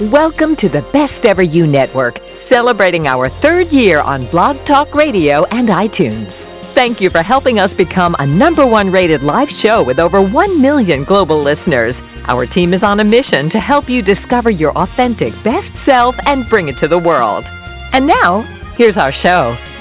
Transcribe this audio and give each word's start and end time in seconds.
Welcome 0.00 0.56
to 0.64 0.72
the 0.72 0.80
Best 0.88 1.20
Ever 1.28 1.44
You 1.44 1.68
Network, 1.68 2.16
celebrating 2.48 3.04
our 3.04 3.28
third 3.44 3.68
year 3.68 4.00
on 4.00 4.24
Blog 4.32 4.56
Talk 4.64 4.88
Radio 4.96 5.44
and 5.44 5.68
iTunes. 5.68 6.32
Thank 6.72 7.04
you 7.04 7.12
for 7.12 7.20
helping 7.20 7.60
us 7.60 7.68
become 7.76 8.16
a 8.16 8.24
number 8.24 8.64
one 8.64 8.88
rated 8.88 9.20
live 9.20 9.52
show 9.60 9.84
with 9.84 10.00
over 10.00 10.24
1 10.24 10.32
million 10.64 11.04
global 11.04 11.44
listeners. 11.44 11.92
Our 12.24 12.48
team 12.48 12.72
is 12.72 12.80
on 12.80 13.04
a 13.04 13.04
mission 13.04 13.52
to 13.52 13.60
help 13.60 13.84
you 13.92 14.00
discover 14.00 14.48
your 14.48 14.72
authentic 14.72 15.36
best 15.44 15.68
self 15.84 16.16
and 16.24 16.48
bring 16.48 16.72
it 16.72 16.80
to 16.80 16.88
the 16.88 16.96
world. 16.96 17.44
And 17.92 18.08
now, 18.08 18.48
here's 18.80 18.96
our 18.96 19.12
show. 19.20 19.71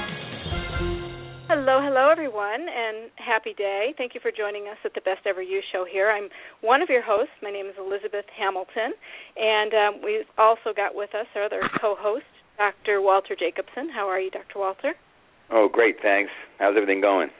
Happy 3.31 3.55
day. 3.55 3.95
Thank 3.95 4.11
you 4.11 4.19
for 4.19 4.27
joining 4.27 4.67
us 4.67 4.75
at 4.83 4.91
the 4.91 4.99
Best 5.07 5.23
Ever 5.23 5.41
You 5.41 5.61
show 5.71 5.87
here. 5.87 6.11
I'm 6.11 6.27
one 6.59 6.81
of 6.81 6.89
your 6.91 6.99
hosts. 7.01 7.31
My 7.39 7.47
name 7.49 7.67
is 7.67 7.79
Elizabeth 7.79 8.27
Hamilton, 8.35 8.91
and 9.39 9.71
um, 9.71 9.93
we've 10.03 10.27
also 10.35 10.75
got 10.75 10.91
with 10.91 11.15
us 11.15 11.31
our 11.39 11.47
other 11.47 11.63
co 11.79 11.95
host, 11.95 12.27
Dr. 12.59 12.99
Walter 12.99 13.31
Jacobson. 13.39 13.87
How 13.87 14.03
are 14.11 14.19
you, 14.19 14.31
Dr. 14.31 14.59
Walter? 14.59 14.99
Oh, 15.47 15.71
great, 15.71 15.95
thanks. 16.03 16.27
How's 16.59 16.75
everything 16.75 16.99
going? 16.99 17.31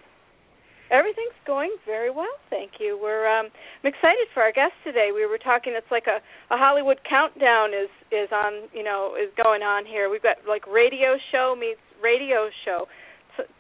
Everything's 0.96 1.36
going 1.44 1.76
very 1.84 2.10
well, 2.10 2.40
thank 2.50 2.80
you. 2.80 2.96
We're 2.96 3.28
um, 3.28 3.52
I'm 3.84 3.92
excited 3.92 4.32
for 4.34 4.44
our 4.44 4.56
guest 4.56 4.80
today. 4.88 5.12
We 5.12 5.28
were 5.28 5.40
talking. 5.44 5.76
It's 5.76 5.92
like 5.92 6.08
a, 6.08 6.24
a 6.56 6.58
Hollywood 6.58 7.04
countdown 7.04 7.76
is 7.76 7.92
is 8.16 8.32
on 8.32 8.72
you 8.72 8.84
know 8.88 9.20
is 9.20 9.32
going 9.36 9.60
on 9.60 9.84
here. 9.84 10.08
We've 10.10 10.24
got 10.24 10.40
like 10.48 10.64
radio 10.72 11.20
show 11.36 11.56
meets 11.60 11.84
radio 12.00 12.48
show 12.64 12.88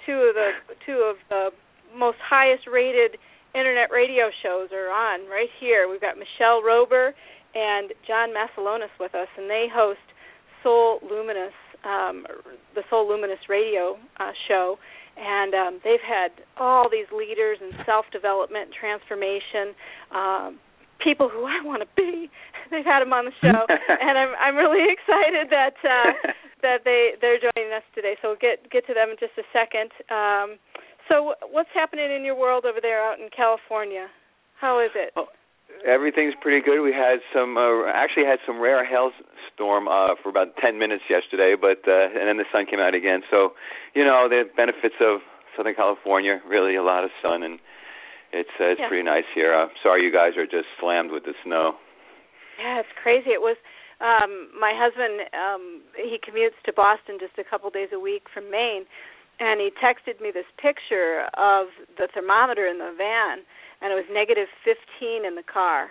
two 0.05 0.31
of 0.31 0.35
the 0.35 0.51
two 0.85 0.99
of 1.07 1.15
the 1.27 1.51
most 1.95 2.17
highest 2.23 2.67
rated 2.67 3.17
internet 3.53 3.91
radio 3.91 4.29
shows 4.43 4.69
are 4.71 4.89
on 4.89 5.27
right 5.29 5.49
here. 5.59 5.89
We've 5.89 6.01
got 6.01 6.15
Michelle 6.17 6.61
Rober 6.63 7.11
and 7.53 7.91
John 8.07 8.29
Masiulionis 8.29 8.93
with 8.99 9.13
us, 9.15 9.27
and 9.37 9.49
they 9.49 9.67
host 9.71 9.99
Soul 10.63 10.99
Luminous, 11.03 11.55
um, 11.83 12.25
the 12.75 12.83
Soul 12.89 13.07
Luminous 13.09 13.39
radio 13.49 13.97
uh, 14.19 14.31
show. 14.47 14.77
And 15.17 15.53
um, 15.53 15.73
they've 15.83 16.03
had 16.03 16.31
all 16.55 16.87
these 16.89 17.07
leaders 17.11 17.57
in 17.59 17.71
self 17.85 18.05
development, 18.13 18.71
transformation, 18.71 19.75
um, 20.15 20.59
people 21.03 21.27
who 21.27 21.43
I 21.43 21.59
want 21.63 21.83
to 21.83 21.89
be. 21.97 22.31
They've 22.71 22.87
had 22.87 23.03
them 23.03 23.11
on 23.11 23.25
the 23.27 23.35
show, 23.43 23.67
and 23.67 24.15
I'm 24.15 24.31
I'm 24.39 24.55
really 24.55 24.87
excited 24.87 25.51
that 25.51 25.75
uh, 25.83 26.31
that 26.63 26.87
they 26.87 27.19
they're 27.19 27.43
joining 27.43 27.75
us 27.75 27.83
today. 27.93 28.15
So 28.21 28.31
we'll 28.31 28.39
get 28.39 28.71
get 28.71 28.87
to 28.87 28.93
them 28.93 29.11
in 29.11 29.17
just 29.19 29.35
a 29.35 29.43
second. 29.51 29.91
Um, 30.07 30.55
so 31.11 31.35
what's 31.51 31.69
happening 31.73 32.07
in 32.07 32.23
your 32.23 32.39
world 32.39 32.63
over 32.63 32.79
there 32.81 33.03
out 33.03 33.19
in 33.19 33.27
California? 33.35 34.07
How 34.59 34.79
is 34.79 34.91
it? 34.95 35.11
Oh, 35.17 35.27
everything's 35.83 36.33
pretty 36.39 36.63
good. 36.63 36.79
We 36.81 36.93
had 36.95 37.19
some 37.35 37.57
uh, 37.57 37.91
actually 37.91 38.23
had 38.23 38.39
some 38.47 38.61
rare 38.61 38.87
hailstorm 38.87 39.91
uh, 39.91 40.15
for 40.23 40.29
about 40.29 40.55
10 40.63 40.79
minutes 40.79 41.03
yesterday, 41.09 41.55
but 41.59 41.83
uh, 41.83 42.15
and 42.15 42.31
then 42.31 42.37
the 42.37 42.47
sun 42.51 42.65
came 42.65 42.79
out 42.79 42.95
again. 42.95 43.21
So, 43.29 43.51
you 43.93 44.05
know, 44.05 44.31
the 44.31 44.47
benefits 44.55 44.95
of 45.03 45.19
Southern 45.57 45.75
California, 45.75 46.39
really 46.47 46.75
a 46.75 46.83
lot 46.83 47.03
of 47.03 47.11
sun 47.21 47.43
and 47.43 47.59
it's 48.31 48.55
uh, 48.59 48.71
it's 48.71 48.79
yeah. 48.79 48.87
pretty 48.87 49.03
nice 49.03 49.27
here. 49.35 49.51
Uh, 49.51 49.67
sorry 49.83 50.07
you 50.07 50.11
guys 50.11 50.39
are 50.39 50.47
just 50.47 50.71
slammed 50.79 51.11
with 51.11 51.27
the 51.27 51.35
snow. 51.43 51.75
Yeah, 52.55 52.79
it's 52.79 52.95
crazy. 52.95 53.35
It 53.35 53.43
was 53.43 53.59
um 53.99 54.47
my 54.55 54.71
husband 54.71 55.27
um 55.35 55.83
he 55.99 56.15
commutes 56.15 56.55
to 56.63 56.71
Boston 56.71 57.19
just 57.19 57.35
a 57.35 57.43
couple 57.43 57.69
days 57.69 57.91
a 57.91 57.99
week 57.99 58.31
from 58.33 58.49
Maine 58.49 58.87
and 59.41 59.59
he 59.59 59.73
texted 59.73 60.21
me 60.21 60.29
this 60.29 60.47
picture 60.61 61.25
of 61.33 61.73
the 61.97 62.07
thermometer 62.13 62.69
in 62.69 62.77
the 62.77 62.93
van 62.95 63.41
and 63.81 63.89
it 63.91 63.97
was 63.97 64.05
negative 64.13 64.47
15 64.63 65.25
in 65.25 65.33
the 65.33 65.43
car 65.43 65.89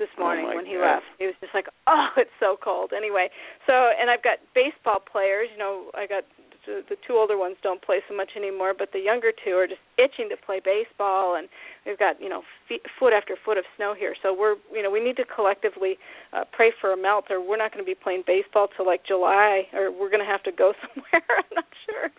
this 0.00 0.08
oh 0.16 0.22
morning 0.24 0.48
oh 0.48 0.56
when 0.56 0.64
he 0.64 0.74
God. 0.74 1.04
left. 1.04 1.06
He 1.20 1.26
was 1.26 1.36
just 1.40 1.52
like, 1.52 1.68
"Oh, 1.86 2.08
it's 2.16 2.34
so 2.40 2.56
cold." 2.56 2.92
Anyway, 2.96 3.28
so 3.66 3.92
and 3.92 4.08
I've 4.08 4.22
got 4.22 4.38
baseball 4.54 5.02
players, 5.04 5.48
you 5.52 5.58
know, 5.58 5.90
I 5.94 6.06
got 6.06 6.24
the, 6.66 6.82
the 6.88 6.96
two 7.06 7.14
older 7.14 7.38
ones 7.38 7.56
don't 7.62 7.82
play 7.82 8.00
so 8.08 8.14
much 8.14 8.30
anymore, 8.36 8.74
but 8.76 8.90
the 8.92 8.98
younger 8.98 9.32
two 9.32 9.52
are 9.52 9.66
just 9.66 9.80
itching 9.98 10.28
to 10.30 10.36
play 10.36 10.60
baseball, 10.62 11.36
and 11.36 11.48
we've 11.86 11.98
got 11.98 12.20
you 12.20 12.28
know 12.28 12.42
feet, 12.68 12.82
foot 12.98 13.12
after 13.12 13.36
foot 13.44 13.58
of 13.58 13.64
snow 13.76 13.94
here. 13.98 14.14
So 14.22 14.34
we're 14.34 14.56
you 14.72 14.82
know 14.82 14.90
we 14.90 15.02
need 15.02 15.16
to 15.16 15.24
collectively 15.24 15.98
uh, 16.32 16.44
pray 16.52 16.72
for 16.80 16.92
a 16.92 16.96
melt, 16.96 17.26
or 17.30 17.40
we're 17.40 17.56
not 17.56 17.72
going 17.72 17.84
to 17.84 17.88
be 17.88 17.94
playing 17.94 18.24
baseball 18.26 18.68
till 18.76 18.86
like 18.86 19.04
July, 19.06 19.68
or 19.72 19.90
we're 19.90 20.10
going 20.10 20.24
to 20.24 20.30
have 20.30 20.42
to 20.44 20.52
go 20.52 20.72
somewhere. 20.82 21.26
I'm 21.30 21.52
not 21.54 21.72
sure, 21.86 22.10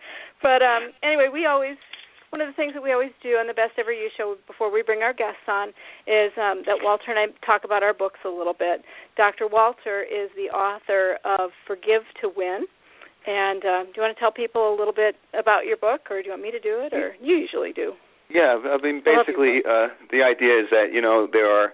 but 0.42 0.62
um 0.62 0.92
anyway, 1.02 1.28
we 1.32 1.46
always 1.46 1.76
one 2.30 2.40
of 2.40 2.46
the 2.46 2.54
things 2.54 2.74
that 2.74 2.82
we 2.82 2.92
always 2.92 3.10
do 3.22 3.30
on 3.42 3.46
the 3.48 3.54
Best 3.54 3.74
Ever 3.76 3.92
You 3.92 4.08
show 4.16 4.36
before 4.46 4.72
we 4.72 4.82
bring 4.82 5.02
our 5.02 5.12
guests 5.12 5.42
on 5.48 5.70
is 6.06 6.30
um, 6.38 6.62
that 6.66 6.78
Walter 6.80 7.10
and 7.10 7.18
I 7.18 7.26
talk 7.44 7.62
about 7.64 7.82
our 7.82 7.92
books 7.92 8.20
a 8.24 8.28
little 8.28 8.54
bit. 8.54 8.82
Dr. 9.16 9.48
Walter 9.50 10.02
is 10.02 10.30
the 10.38 10.46
author 10.54 11.18
of 11.24 11.50
Forgive 11.66 12.02
to 12.22 12.30
Win, 12.34 12.66
and 13.26 13.64
uh, 13.64 13.82
do 13.84 13.92
you 13.96 14.02
want 14.02 14.16
to 14.16 14.20
tell 14.20 14.32
people 14.32 14.74
a 14.74 14.76
little 14.76 14.94
bit 14.94 15.16
about 15.38 15.66
your 15.66 15.76
book, 15.76 16.08
or 16.10 16.22
do 16.22 16.26
you 16.26 16.32
want 16.32 16.42
me 16.42 16.50
to 16.50 16.60
do 16.60 16.80
it, 16.80 16.92
or 16.92 17.14
you 17.20 17.36
usually 17.36 17.72
do? 17.72 17.92
Yeah, 18.30 18.62
I 18.62 18.78
mean, 18.80 19.02
I 19.04 19.24
basically, 19.24 19.60
uh, 19.66 19.88
the 20.10 20.22
idea 20.22 20.62
is 20.62 20.70
that 20.70 20.92
you 20.92 21.02
know 21.02 21.26
there 21.30 21.50
are 21.50 21.72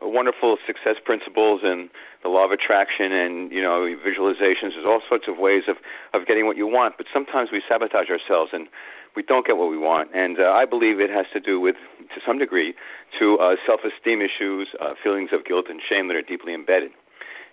wonderful 0.00 0.56
success 0.66 0.96
principles 1.04 1.62
and 1.64 1.88
the 2.22 2.28
law 2.28 2.44
of 2.44 2.52
attraction 2.52 3.12
and 3.12 3.50
you 3.50 3.62
know 3.62 3.88
visualizations. 4.00 4.76
There's 4.76 4.86
all 4.86 5.02
sorts 5.08 5.24
of 5.28 5.38
ways 5.38 5.64
of 5.68 5.76
of 6.14 6.26
getting 6.26 6.46
what 6.46 6.56
you 6.56 6.66
want, 6.66 6.96
but 6.96 7.06
sometimes 7.12 7.50
we 7.52 7.62
sabotage 7.68 8.08
ourselves 8.08 8.50
and 8.52 8.68
we 9.16 9.22
don't 9.22 9.46
get 9.46 9.56
what 9.56 9.70
we 9.70 9.78
want. 9.78 10.10
And 10.14 10.38
uh, 10.38 10.52
I 10.52 10.66
believe 10.66 11.00
it 11.00 11.10
has 11.10 11.24
to 11.32 11.40
do 11.40 11.58
with, 11.58 11.76
to 12.14 12.20
some 12.24 12.38
degree, 12.38 12.74
to 13.18 13.38
uh, 13.40 13.56
self-esteem 13.66 14.20
issues, 14.20 14.68
uh, 14.78 14.92
feelings 15.02 15.30
of 15.32 15.44
guilt 15.46 15.66
and 15.70 15.80
shame 15.80 16.08
that 16.08 16.16
are 16.16 16.22
deeply 16.22 16.52
embedded. 16.52 16.92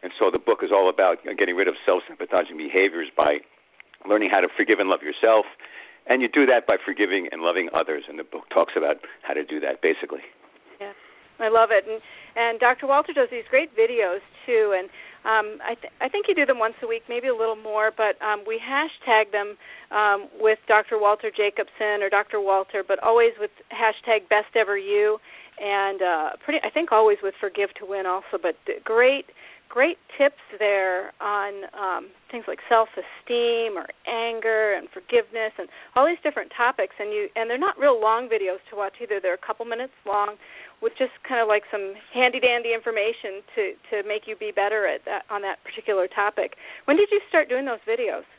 And 0.04 0.12
so 0.20 0.30
the 0.30 0.40
book 0.40 0.60
is 0.62 0.70
all 0.72 0.90
about 0.92 1.24
getting 1.40 1.56
rid 1.56 1.68
of 1.68 1.76
self-sabotaging 1.86 2.58
behaviors 2.58 3.08
by 3.16 3.40
learning 4.08 4.30
how 4.30 4.42
to 4.42 4.52
forgive 4.52 4.80
and 4.80 4.90
love 4.90 5.02
yourself. 5.02 5.46
And 6.06 6.22
you 6.22 6.28
do 6.28 6.46
that 6.46 6.68
by 6.68 6.76
forgiving 6.76 7.30
and 7.32 7.42
loving 7.42 7.70
others. 7.74 8.04
And 8.12 8.20
the 8.20 8.28
book 8.28 8.44
talks 8.54 8.74
about 8.76 8.98
how 9.24 9.34
to 9.34 9.44
do 9.44 9.62
that, 9.62 9.82
basically. 9.82 10.20
Yeah, 10.82 10.92
I 11.40 11.48
love 11.48 11.72
it. 11.72 11.88
And 11.88 12.04
and 12.36 12.60
Dr. 12.60 12.88
Walter 12.88 13.14
does 13.14 13.30
these 13.32 13.46
great 13.50 13.70
videos 13.78 14.20
too. 14.46 14.74
And 14.76 14.90
um, 15.24 15.62
I 15.64 15.76
th- 15.76 15.94
I 16.02 16.10
think 16.10 16.28
you 16.28 16.36
do 16.36 16.46
them 16.46 16.60
once 16.60 16.74
a 16.84 16.88
week, 16.88 17.04
maybe 17.08 17.28
a 17.28 17.36
little 17.36 17.56
more. 17.56 17.92
But 17.96 18.20
um, 18.26 18.44
we 18.46 18.60
hashtag 18.60 19.32
them 19.32 19.56
um, 19.92 20.28
with 20.40 20.60
Dr. 20.68 21.00
Walter 21.00 21.32
Jacobson 21.32 22.02
or 22.02 22.10
Dr. 22.10 22.42
Walter, 22.42 22.84
but 22.86 23.02
always 23.02 23.32
with 23.40 23.52
hashtag 23.72 24.28
Best 24.28 24.56
Ever 24.60 24.78
You. 24.78 25.20
And 25.62 26.02
uh, 26.02 26.30
pretty, 26.44 26.60
I 26.66 26.72
think 26.72 26.92
always 26.92 27.20
with 27.22 27.36
Forgive 27.40 27.70
to 27.80 27.86
Win 27.86 28.06
also. 28.06 28.42
But 28.42 28.58
great 28.84 29.30
great 29.74 29.98
tips 30.14 30.46
there 30.62 31.10
on 31.18 31.66
um, 31.74 32.04
things 32.30 32.46
like 32.46 32.62
self-esteem 32.70 33.74
or 33.74 33.90
anger 34.06 34.78
and 34.78 34.86
forgiveness 34.94 35.50
and 35.58 35.66
all 35.98 36.06
these 36.06 36.22
different 36.22 36.54
topics. 36.54 36.94
And 37.02 37.10
you 37.10 37.26
and 37.34 37.50
they're 37.50 37.58
not 37.58 37.74
real 37.82 37.98
long 37.98 38.30
videos 38.30 38.62
to 38.70 38.78
watch 38.78 39.02
either. 39.02 39.18
They're 39.18 39.34
a 39.34 39.48
couple 39.48 39.66
minutes 39.66 39.98
long, 40.06 40.38
with 40.78 40.94
just 41.02 41.18
kind 41.28 41.42
of 41.42 41.48
like 41.50 41.66
some 41.74 41.98
handy-dandy 42.14 42.70
information 42.70 43.42
to 43.58 43.64
to 43.90 43.96
make 44.06 44.30
you 44.30 44.38
be 44.38 44.54
better 44.54 44.86
at 44.86 45.02
that 45.10 45.26
on 45.34 45.42
that 45.42 45.58
particular 45.66 46.06
topic. 46.06 46.54
When 46.86 46.96
did 46.96 47.10
you 47.10 47.20
start 47.26 47.50
doing 47.50 47.66
those 47.66 47.82
videos? 47.90 48.30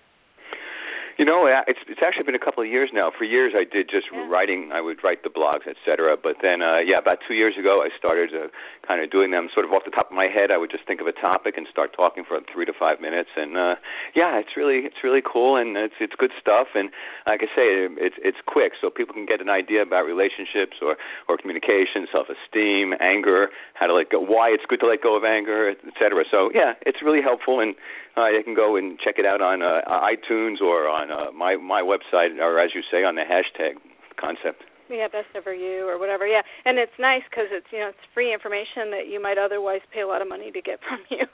You 1.17 1.25
know, 1.25 1.47
it's 1.47 1.79
it's 1.87 2.01
actually 2.03 2.25
been 2.25 2.35
a 2.35 2.43
couple 2.43 2.63
of 2.63 2.69
years 2.69 2.91
now. 2.93 3.13
For 3.17 3.23
years, 3.23 3.55
I 3.55 3.63
did 3.63 3.89
just 3.89 4.11
Yeah. 4.11 4.27
writing. 4.29 4.73
I 4.73 4.81
would 4.81 5.05
write 5.05 5.23
the 5.23 5.31
blogs, 5.31 5.67
etc. 5.67 6.17
But 6.17 6.41
then, 6.43 6.61
uh, 6.61 6.79
yeah, 6.79 6.99
about 6.99 7.21
two 7.27 7.35
years 7.35 7.57
ago, 7.57 7.83
I 7.83 7.91
started 7.97 8.35
uh, 8.35 8.49
kind 8.83 9.01
of 9.01 9.11
doing 9.11 9.31
them 9.31 9.49
sort 9.55 9.65
of 9.65 9.73
off 9.73 9.85
the 9.85 9.93
top 9.93 10.11
of 10.11 10.17
my 10.17 10.27
head. 10.27 10.51
I 10.51 10.59
would 10.59 10.71
just 10.71 10.85
think 10.87 11.01
of 11.01 11.07
a 11.07 11.13
topic 11.13 11.57
and 11.57 11.69
start 11.71 11.93
talking 11.93 12.25
for 12.25 12.41
three 12.53 12.65
to 12.67 12.73
five 12.73 13.01
minutes. 13.01 13.31
And 13.37 13.57
uh, 13.57 13.77
yeah, 14.15 14.39
it's 14.39 14.57
really 14.57 14.87
it's 14.87 15.05
really 15.05 15.23
cool 15.23 15.57
and 15.57 15.77
it's 15.77 15.95
it's 16.01 16.15
good 16.17 16.33
stuff. 16.41 16.69
And 16.75 16.91
like 17.27 17.43
I 17.43 17.47
say, 17.55 17.67
it's 17.95 18.17
it's 18.19 18.39
quick, 18.47 18.73
so 18.81 18.91
people 18.91 19.15
can 19.15 19.27
get 19.27 19.41
an 19.41 19.51
idea 19.51 19.83
about 19.83 20.07
relationships 20.07 20.79
or 20.83 20.97
or 21.29 21.37
communication, 21.39 22.09
self-esteem, 22.11 22.95
anger, 23.01 23.51
how 23.75 23.87
to 23.87 23.95
let 23.95 24.11
go, 24.11 24.19
why 24.19 24.49
it's 24.51 24.67
good 24.67 24.81
to 24.81 24.87
let 24.89 25.01
go 25.01 25.17
of 25.17 25.23
anger, 25.25 25.71
etc. 25.71 26.25
So 26.29 26.51
yeah, 26.53 26.75
it's 26.83 27.03
really 27.03 27.23
helpful 27.23 27.61
and 27.61 27.77
uh, 28.17 28.29
you 28.29 28.43
can 28.45 28.55
go 28.55 28.77
and 28.77 28.99
check 28.99 29.17
it 29.19 29.27
out 29.27 29.41
on 29.43 29.63
uh, 29.63 29.83
iTunes 29.91 30.61
or 30.61 30.89
on 30.89 31.04
uh, 31.13 31.33
my 31.33 31.57
my 31.57 31.83
website, 31.83 32.39
or 32.39 32.61
as 32.61 32.71
you 32.75 32.83
say, 32.91 33.05
on 33.05 33.15
the 33.15 33.23
hashtag 33.23 33.75
concept. 34.17 34.65
Yeah, 34.91 35.09
best 35.09 35.33
ever 35.35 35.55
you 35.55 35.89
or 35.89 35.99
whatever. 35.99 36.27
Yeah, 36.27 36.43
and 36.65 36.79
it's 36.79 36.93
nice 36.99 37.23
because 37.31 37.49
it's 37.51 37.67
you 37.73 37.79
know 37.79 37.89
it's 37.89 38.07
free 38.13 38.33
information 38.33 38.93
that 38.93 39.09
you 39.09 39.21
might 39.23 39.39
otherwise 39.39 39.81
pay 39.93 40.01
a 40.03 40.07
lot 40.07 40.21
of 40.21 40.29
money 40.29 40.51
to 40.53 40.61
get 40.61 40.79
from 40.87 41.01
you. 41.11 41.27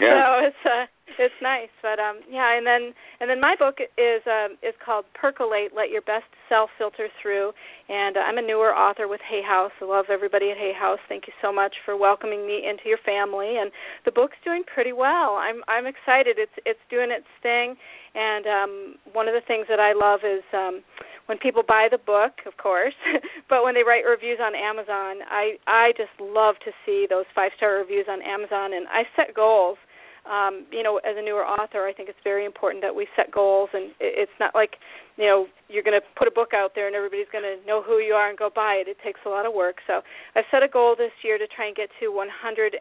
yeah. 0.00 0.26
so 0.26 0.46
it's 0.50 0.64
uh 0.66 0.86
it's 1.18 1.34
nice, 1.42 1.70
but 1.82 1.98
um 2.02 2.20
yeah, 2.30 2.56
and 2.56 2.66
then 2.66 2.92
and 3.20 3.30
then 3.30 3.40
my 3.40 3.54
book 3.58 3.78
is 3.80 4.22
um 4.26 4.58
is 4.62 4.74
called 4.84 5.04
Percolate: 5.14 5.70
Let 5.76 5.90
Your 5.90 6.02
Best 6.02 6.26
Self 6.48 6.70
Filter 6.78 7.08
Through, 7.22 7.52
and 7.88 8.16
uh, 8.16 8.20
I'm 8.20 8.38
a 8.38 8.42
newer 8.42 8.74
author 8.74 9.06
with 9.06 9.20
Hay 9.30 9.42
House. 9.42 9.72
I 9.80 9.84
love 9.84 10.06
everybody 10.10 10.50
at 10.50 10.56
Hay 10.56 10.72
House. 10.74 11.00
Thank 11.08 11.26
you 11.26 11.32
so 11.42 11.52
much 11.52 11.74
for 11.84 11.96
welcoming 11.96 12.46
me 12.46 12.66
into 12.68 12.88
your 12.88 12.98
family, 13.04 13.58
and 13.60 13.70
the 14.04 14.10
book's 14.12 14.36
doing 14.44 14.62
pretty 14.66 14.92
well. 14.92 15.38
I'm 15.38 15.62
I'm 15.68 15.86
excited. 15.86 16.38
It's 16.38 16.58
it's 16.66 16.82
doing 16.90 17.10
its 17.10 17.28
thing, 17.42 17.76
and 18.14 18.46
um 18.46 18.72
one 19.12 19.28
of 19.28 19.34
the 19.34 19.46
things 19.46 19.66
that 19.68 19.78
I 19.80 19.92
love 19.94 20.20
is 20.26 20.42
um 20.52 20.82
when 21.26 21.38
people 21.38 21.62
buy 21.66 21.88
the 21.90 21.98
book, 21.98 22.32
of 22.46 22.56
course, 22.56 22.94
but 23.48 23.64
when 23.64 23.74
they 23.74 23.82
write 23.82 24.04
reviews 24.04 24.38
on 24.42 24.54
Amazon, 24.54 25.22
I 25.30 25.56
I 25.66 25.92
just 25.96 26.14
love 26.20 26.56
to 26.64 26.72
see 26.84 27.06
those 27.08 27.26
five 27.34 27.52
star 27.56 27.78
reviews 27.78 28.06
on 28.08 28.22
Amazon, 28.22 28.74
and 28.74 28.86
I 28.88 29.04
set 29.16 29.34
goals 29.34 29.78
um, 30.22 30.66
you 30.70 30.82
know, 30.82 30.98
as 31.02 31.18
a 31.18 31.22
newer 31.22 31.42
author, 31.42 31.86
I 31.86 31.92
think 31.92 32.08
it's 32.08 32.22
very 32.22 32.46
important 32.46 32.82
that 32.82 32.94
we 32.94 33.08
set 33.16 33.32
goals, 33.32 33.70
and 33.74 33.90
it's 33.98 34.30
not 34.38 34.54
like, 34.54 34.78
you 35.18 35.26
know, 35.26 35.46
you're 35.68 35.82
going 35.82 35.98
to 35.98 36.06
put 36.14 36.28
a 36.28 36.30
book 36.30 36.54
out 36.54 36.72
there 36.74 36.86
and 36.86 36.94
everybody's 36.94 37.28
going 37.32 37.42
to 37.42 37.58
know 37.66 37.82
who 37.82 37.98
you 37.98 38.14
are 38.14 38.30
and 38.30 38.38
go 38.38 38.48
buy 38.48 38.78
it. 38.78 38.86
It 38.86 38.96
takes 39.02 39.18
a 39.26 39.28
lot 39.28 39.46
of 39.46 39.52
work. 39.52 39.82
So 39.86 40.00
I've 40.36 40.46
set 40.50 40.62
a 40.62 40.68
goal 40.68 40.94
this 40.96 41.12
year 41.24 41.38
to 41.38 41.46
try 41.50 41.66
and 41.66 41.74
get 41.74 41.90
to 42.00 42.08
120 42.14 42.78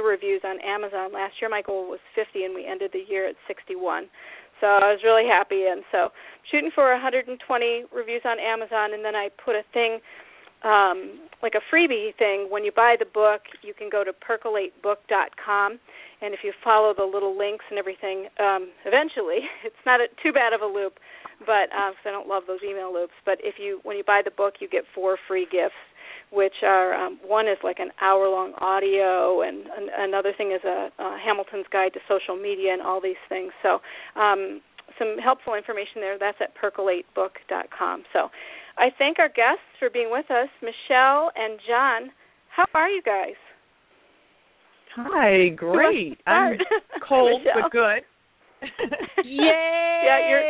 reviews 0.00 0.42
on 0.44 0.60
Amazon. 0.60 1.12
Last 1.12 1.40
year 1.40 1.48
my 1.48 1.62
goal 1.62 1.88
was 1.88 2.00
50, 2.14 2.44
and 2.44 2.54
we 2.54 2.66
ended 2.66 2.90
the 2.92 3.02
year 3.08 3.26
at 3.26 3.36
61. 3.48 4.06
So 4.60 4.66
I 4.66 4.92
was 4.92 5.00
really 5.04 5.28
happy, 5.28 5.66
and 5.68 5.82
so 5.92 6.08
shooting 6.50 6.70
for 6.74 6.90
120 6.92 7.36
reviews 7.94 8.22
on 8.24 8.38
Amazon, 8.38 8.94
and 8.94 9.04
then 9.04 9.14
I 9.14 9.28
put 9.44 9.54
a 9.54 9.62
thing 9.72 10.00
um, 10.64 11.20
like 11.42 11.52
a 11.54 11.62
freebie 11.74 12.16
thing. 12.16 12.48
When 12.48 12.64
you 12.64 12.72
buy 12.72 12.96
the 12.98 13.04
book, 13.04 13.42
you 13.62 13.74
can 13.74 13.90
go 13.90 14.02
to 14.02 14.12
percolatebook.com 14.12 15.78
and 16.22 16.32
if 16.32 16.40
you 16.42 16.52
follow 16.64 16.94
the 16.96 17.04
little 17.04 17.36
links 17.36 17.64
and 17.68 17.78
everything, 17.78 18.28
um, 18.40 18.72
eventually 18.84 19.44
it's 19.64 19.82
not 19.84 20.00
a, 20.00 20.06
too 20.22 20.32
bad 20.32 20.52
of 20.52 20.62
a 20.62 20.66
loop, 20.66 20.98
but 21.40 21.68
because 21.68 22.04
uh, 22.04 22.08
I 22.08 22.12
don't 22.12 22.28
love 22.28 22.44
those 22.46 22.60
email 22.64 22.92
loops. 22.92 23.16
But 23.24 23.38
if 23.42 23.56
you 23.58 23.80
when 23.82 23.96
you 23.96 24.04
buy 24.04 24.22
the 24.24 24.30
book, 24.30 24.54
you 24.60 24.68
get 24.68 24.84
four 24.94 25.18
free 25.28 25.46
gifts, 25.50 25.76
which 26.32 26.62
are 26.62 26.94
um, 26.94 27.18
one 27.24 27.46
is 27.46 27.58
like 27.62 27.78
an 27.78 27.90
hour 28.00 28.28
long 28.28 28.52
audio, 28.58 29.42
and 29.42 29.66
an, 29.66 29.88
another 29.96 30.32
thing 30.36 30.52
is 30.52 30.64
a, 30.64 30.90
a 30.98 31.18
Hamilton's 31.24 31.66
Guide 31.72 31.92
to 31.94 32.00
Social 32.08 32.36
Media 32.36 32.72
and 32.72 32.82
all 32.82 33.00
these 33.00 33.20
things. 33.28 33.52
So 33.62 33.78
um, 34.18 34.60
some 34.98 35.18
helpful 35.22 35.54
information 35.54 36.00
there. 36.00 36.18
That's 36.18 36.38
at 36.40 36.52
percolatebook.com. 36.56 38.04
So 38.12 38.28
I 38.78 38.88
thank 38.98 39.18
our 39.18 39.28
guests 39.28 39.66
for 39.78 39.90
being 39.90 40.10
with 40.10 40.30
us, 40.30 40.48
Michelle 40.62 41.30
and 41.36 41.58
John. 41.66 42.10
How 42.54 42.66
are 42.74 42.88
you 42.88 43.02
guys? 43.02 43.36
Hi, 44.96 45.48
great. 45.54 46.18
I'm 46.26 46.56
cold 47.08 47.42
but 47.44 47.70
good. 47.70 48.02
Yay! 49.24 50.02
Yeah, 50.04 50.28
you're... 50.28 50.42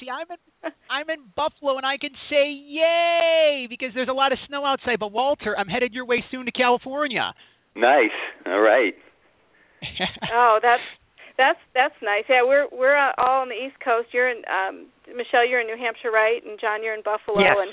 See, 0.00 0.08
I'm 0.10 0.26
in 0.30 0.72
I'm 0.90 1.10
in 1.10 1.24
Buffalo, 1.36 1.76
and 1.76 1.86
I 1.86 1.96
can 1.98 2.12
say 2.30 2.50
yay 2.50 3.66
because 3.68 3.90
there's 3.94 4.08
a 4.08 4.16
lot 4.16 4.32
of 4.32 4.38
snow 4.48 4.64
outside. 4.64 4.98
But 4.98 5.12
Walter, 5.12 5.56
I'm 5.56 5.68
headed 5.68 5.92
your 5.92 6.06
way 6.06 6.24
soon 6.30 6.46
to 6.46 6.52
California. 6.52 7.34
Nice. 7.76 8.14
All 8.46 8.60
right. 8.60 8.94
oh, 10.32 10.58
that's 10.62 10.82
that's 11.36 11.58
that's 11.74 11.94
nice. 12.02 12.24
Yeah, 12.28 12.42
we're 12.46 12.66
we're 12.70 12.96
uh, 12.96 13.12
all 13.18 13.42
on 13.42 13.48
the 13.48 13.58
East 13.58 13.76
Coast. 13.84 14.08
You're 14.12 14.30
in 14.30 14.42
um 14.46 14.86
Michelle. 15.08 15.46
You're 15.46 15.60
in 15.60 15.66
New 15.66 15.78
Hampshire, 15.78 16.10
right? 16.10 16.40
And 16.44 16.58
John, 16.60 16.82
you're 16.82 16.94
in 16.94 17.02
Buffalo, 17.02 17.40
yes. 17.40 17.56
and 17.58 17.72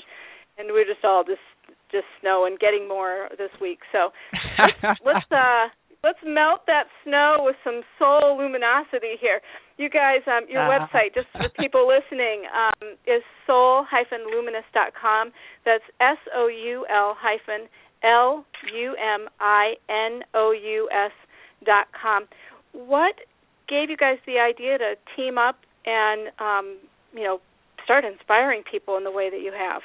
and 0.58 0.74
we're 0.74 0.84
just 0.84 1.04
all 1.04 1.24
just 1.24 1.44
just 1.90 2.08
snow 2.20 2.44
and 2.46 2.58
getting 2.58 2.88
more 2.88 3.28
this 3.38 3.52
week. 3.60 3.80
So 3.92 4.10
let's, 4.58 5.00
let's 5.06 5.28
uh 5.30 5.70
let's 6.02 6.18
melt 6.26 6.66
that 6.66 6.90
snow 7.04 7.46
with 7.46 7.56
some 7.62 7.82
soul 7.98 8.36
luminosity 8.38 9.16
here. 9.20 9.40
You 9.78 9.88
guys, 9.88 10.20
um, 10.26 10.46
your 10.48 10.62
uh 10.62 10.68
website, 10.78 11.14
just 11.14 11.28
for 11.32 11.48
people 11.58 11.88
listening, 11.88 12.44
um, 12.52 12.96
is 13.06 13.22
soul-luminous.com. 13.46 15.32
That's 15.64 15.84
S 16.00 16.18
O 16.34 16.48
U 16.48 16.86
L 16.90 17.16
hyphen 17.18 17.68
L 18.04 18.44
U 18.74 18.96
M 18.96 19.28
I 19.40 19.74
N 19.88 20.22
O 20.34 20.52
U 20.52 20.88
S 20.92 21.12
dot 21.64 21.86
com. 22.00 22.26
What 22.72 23.14
gave 23.68 23.90
you 23.90 23.96
guys 23.96 24.18
the 24.26 24.38
idea 24.38 24.78
to 24.78 24.94
team 25.16 25.38
up 25.38 25.56
and 25.86 26.28
um, 26.38 26.78
you 27.12 27.24
know 27.24 27.40
start 27.84 28.04
inspiring 28.04 28.62
people 28.70 28.96
in 28.96 29.04
the 29.04 29.10
way 29.10 29.30
that 29.30 29.40
you 29.40 29.52
have? 29.52 29.82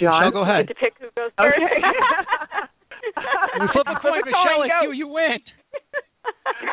John, 0.00 0.24
Michelle, 0.24 0.32
go 0.32 0.42
ahead. 0.42 0.68
to 0.68 0.74
pick 0.74 0.94
who 0.98 1.06
goes 1.14 1.30
first. 1.36 1.56
Okay. 1.56 1.80
we 3.60 3.66
flip 3.72 3.86
a 3.86 4.00
coin, 4.00 4.20
Michelle, 4.24 4.62
and 4.62 4.72
you, 4.82 4.92
you 4.92 5.08
win. 5.12 5.38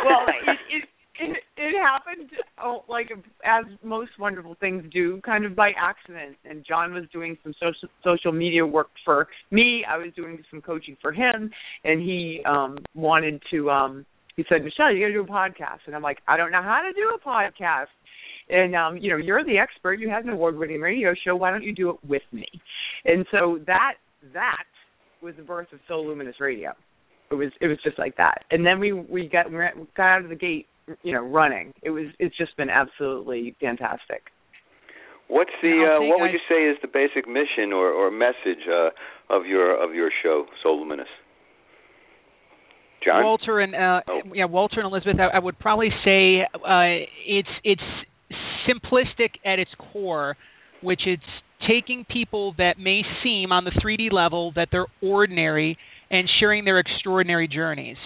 well, 0.05 0.25
it, 0.27 0.59
it 0.69 0.83
it 1.19 1.37
it 1.57 1.73
happened 1.81 2.29
oh, 2.63 2.83
like 2.89 3.11
as 3.45 3.65
most 3.83 4.11
wonderful 4.19 4.55
things 4.59 4.83
do, 4.91 5.21
kind 5.21 5.45
of 5.45 5.55
by 5.55 5.71
accident. 5.79 6.35
And 6.45 6.65
John 6.67 6.93
was 6.93 7.03
doing 7.13 7.37
some 7.43 7.53
social 7.59 7.89
social 8.03 8.31
media 8.31 8.65
work 8.65 8.89
for 9.05 9.27
me. 9.51 9.83
I 9.87 9.97
was 9.97 10.07
doing 10.15 10.41
some 10.49 10.61
coaching 10.61 10.97
for 11.01 11.11
him, 11.11 11.51
and 11.83 12.01
he 12.01 12.41
um 12.45 12.77
wanted 12.95 13.41
to. 13.51 13.69
um 13.69 14.05
He 14.35 14.43
said, 14.49 14.63
"Michelle, 14.63 14.93
you 14.93 15.01
got 15.01 15.07
to 15.07 15.13
do 15.13 15.21
a 15.21 15.25
podcast," 15.25 15.85
and 15.85 15.95
I'm 15.95 16.01
like, 16.01 16.19
"I 16.27 16.37
don't 16.37 16.51
know 16.51 16.63
how 16.63 16.81
to 16.81 16.93
do 16.93 17.13
a 17.15 17.19
podcast." 17.19 17.87
and 18.49 18.75
um, 18.75 18.97
you 18.97 19.09
know, 19.09 19.17
you're 19.17 19.43
the 19.45 19.57
expert. 19.57 19.99
You 19.99 20.09
have 20.09 20.23
an 20.25 20.29
award-winning 20.31 20.81
radio 20.81 21.13
show. 21.25 21.35
Why 21.35 21.51
don't 21.51 21.63
you 21.63 21.73
do 21.73 21.89
it 21.91 21.97
with 22.07 22.23
me? 22.31 22.47
And 23.05 23.25
so 23.31 23.59
that 23.65 23.93
that 24.33 24.63
was 25.21 25.35
the 25.37 25.43
birth 25.43 25.67
of 25.73 25.79
Soul 25.87 26.07
Luminous 26.07 26.35
Radio. 26.39 26.71
It 27.31 27.35
was 27.35 27.49
it 27.61 27.67
was 27.67 27.77
just 27.83 27.97
like 27.97 28.17
that. 28.17 28.43
And 28.51 28.65
then 28.65 28.79
we 28.79 28.91
we 28.93 29.27
got 29.27 29.49
we 29.49 29.57
got 29.95 30.17
out 30.17 30.23
of 30.23 30.29
the 30.29 30.35
gate, 30.35 30.67
you 31.03 31.13
know, 31.13 31.21
running. 31.21 31.73
It 31.81 31.91
was 31.91 32.07
it's 32.19 32.35
just 32.37 32.55
been 32.57 32.69
absolutely 32.69 33.55
fantastic. 33.59 34.23
What's 35.27 35.51
the 35.61 35.97
uh, 35.97 36.03
what 36.03 36.19
would 36.19 36.31
you 36.31 36.43
say 36.49 36.63
is 36.69 36.77
the 36.81 36.89
basic 36.89 37.27
mission 37.27 37.71
or, 37.71 37.87
or 37.87 38.11
message 38.11 38.67
uh, 38.67 38.89
of 39.33 39.45
your 39.45 39.81
of 39.81 39.95
your 39.95 40.09
show, 40.21 40.45
Soul 40.61 40.81
Luminous? 40.81 41.07
John? 43.05 43.23
Walter 43.23 43.61
and 43.61 43.73
uh, 43.73 44.01
oh. 44.09 44.21
yeah, 44.33 44.45
Walter 44.45 44.81
and 44.81 44.87
Elizabeth. 44.91 45.15
I, 45.19 45.37
I 45.37 45.39
would 45.39 45.57
probably 45.57 45.89
say 46.03 46.41
uh, 46.53 47.07
it's 47.25 47.49
it's 47.63 47.81
simplistic 48.67 49.39
at 49.45 49.57
its 49.57 49.71
core, 49.93 50.35
which 50.81 51.01
it's 51.05 51.23
taking 51.67 52.05
people 52.05 52.53
that 52.57 52.79
may 52.79 53.01
seem 53.23 53.51
on 53.51 53.65
the 53.65 53.71
3D 53.71 54.11
level 54.11 54.51
that 54.55 54.69
they're 54.71 54.87
ordinary 55.01 55.77
and 56.09 56.29
sharing 56.39 56.65
their 56.65 56.79
extraordinary 56.79 57.47
journeys. 57.47 57.97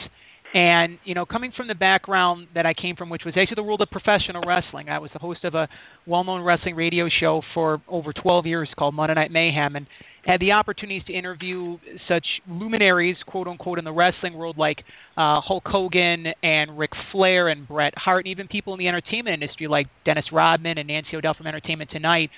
And 0.53 0.99
you 1.03 1.15
know, 1.15 1.25
coming 1.25 1.51
from 1.55 1.67
the 1.67 1.75
background 1.75 2.47
that 2.55 2.65
I 2.65 2.73
came 2.73 2.95
from, 2.95 3.09
which 3.09 3.23
was 3.25 3.33
actually 3.37 3.55
the 3.55 3.63
world 3.63 3.81
of 3.81 3.89
professional 3.89 4.41
wrestling, 4.47 4.87
I 4.87 4.99
was 4.99 5.11
the 5.11 5.19
host 5.19 5.43
of 5.43 5.53
a 5.53 5.67
well-known 6.07 6.43
wrestling 6.43 6.75
radio 6.75 7.09
show 7.19 7.41
for 7.53 7.81
over 7.89 8.13
12 8.13 8.45
years 8.45 8.69
called 8.79 8.95
Monday 8.95 9.15
Night 9.15 9.31
Mayhem, 9.31 9.75
and 9.75 9.85
had 10.25 10.39
the 10.39 10.53
opportunities 10.53 11.03
to 11.07 11.13
interview 11.13 11.77
such 12.07 12.25
luminaries, 12.47 13.17
quote 13.27 13.47
unquote, 13.47 13.79
in 13.79 13.85
the 13.85 13.91
wrestling 13.91 14.33
world 14.33 14.57
like 14.57 14.77
uh, 15.17 15.41
Hulk 15.41 15.63
Hogan 15.65 16.27
and 16.41 16.77
Ric 16.79 16.91
Flair 17.11 17.49
and 17.49 17.67
Bret 17.67 17.93
Hart, 17.97 18.25
and 18.25 18.31
even 18.31 18.47
people 18.47 18.73
in 18.73 18.79
the 18.79 18.87
entertainment 18.87 19.33
industry 19.33 19.67
like 19.67 19.87
Dennis 20.05 20.25
Rodman 20.31 20.77
and 20.77 20.87
Nancy 20.87 21.17
O'Dell 21.17 21.33
from 21.33 21.47
Entertainment 21.47 21.91
Tonight. 21.91 22.29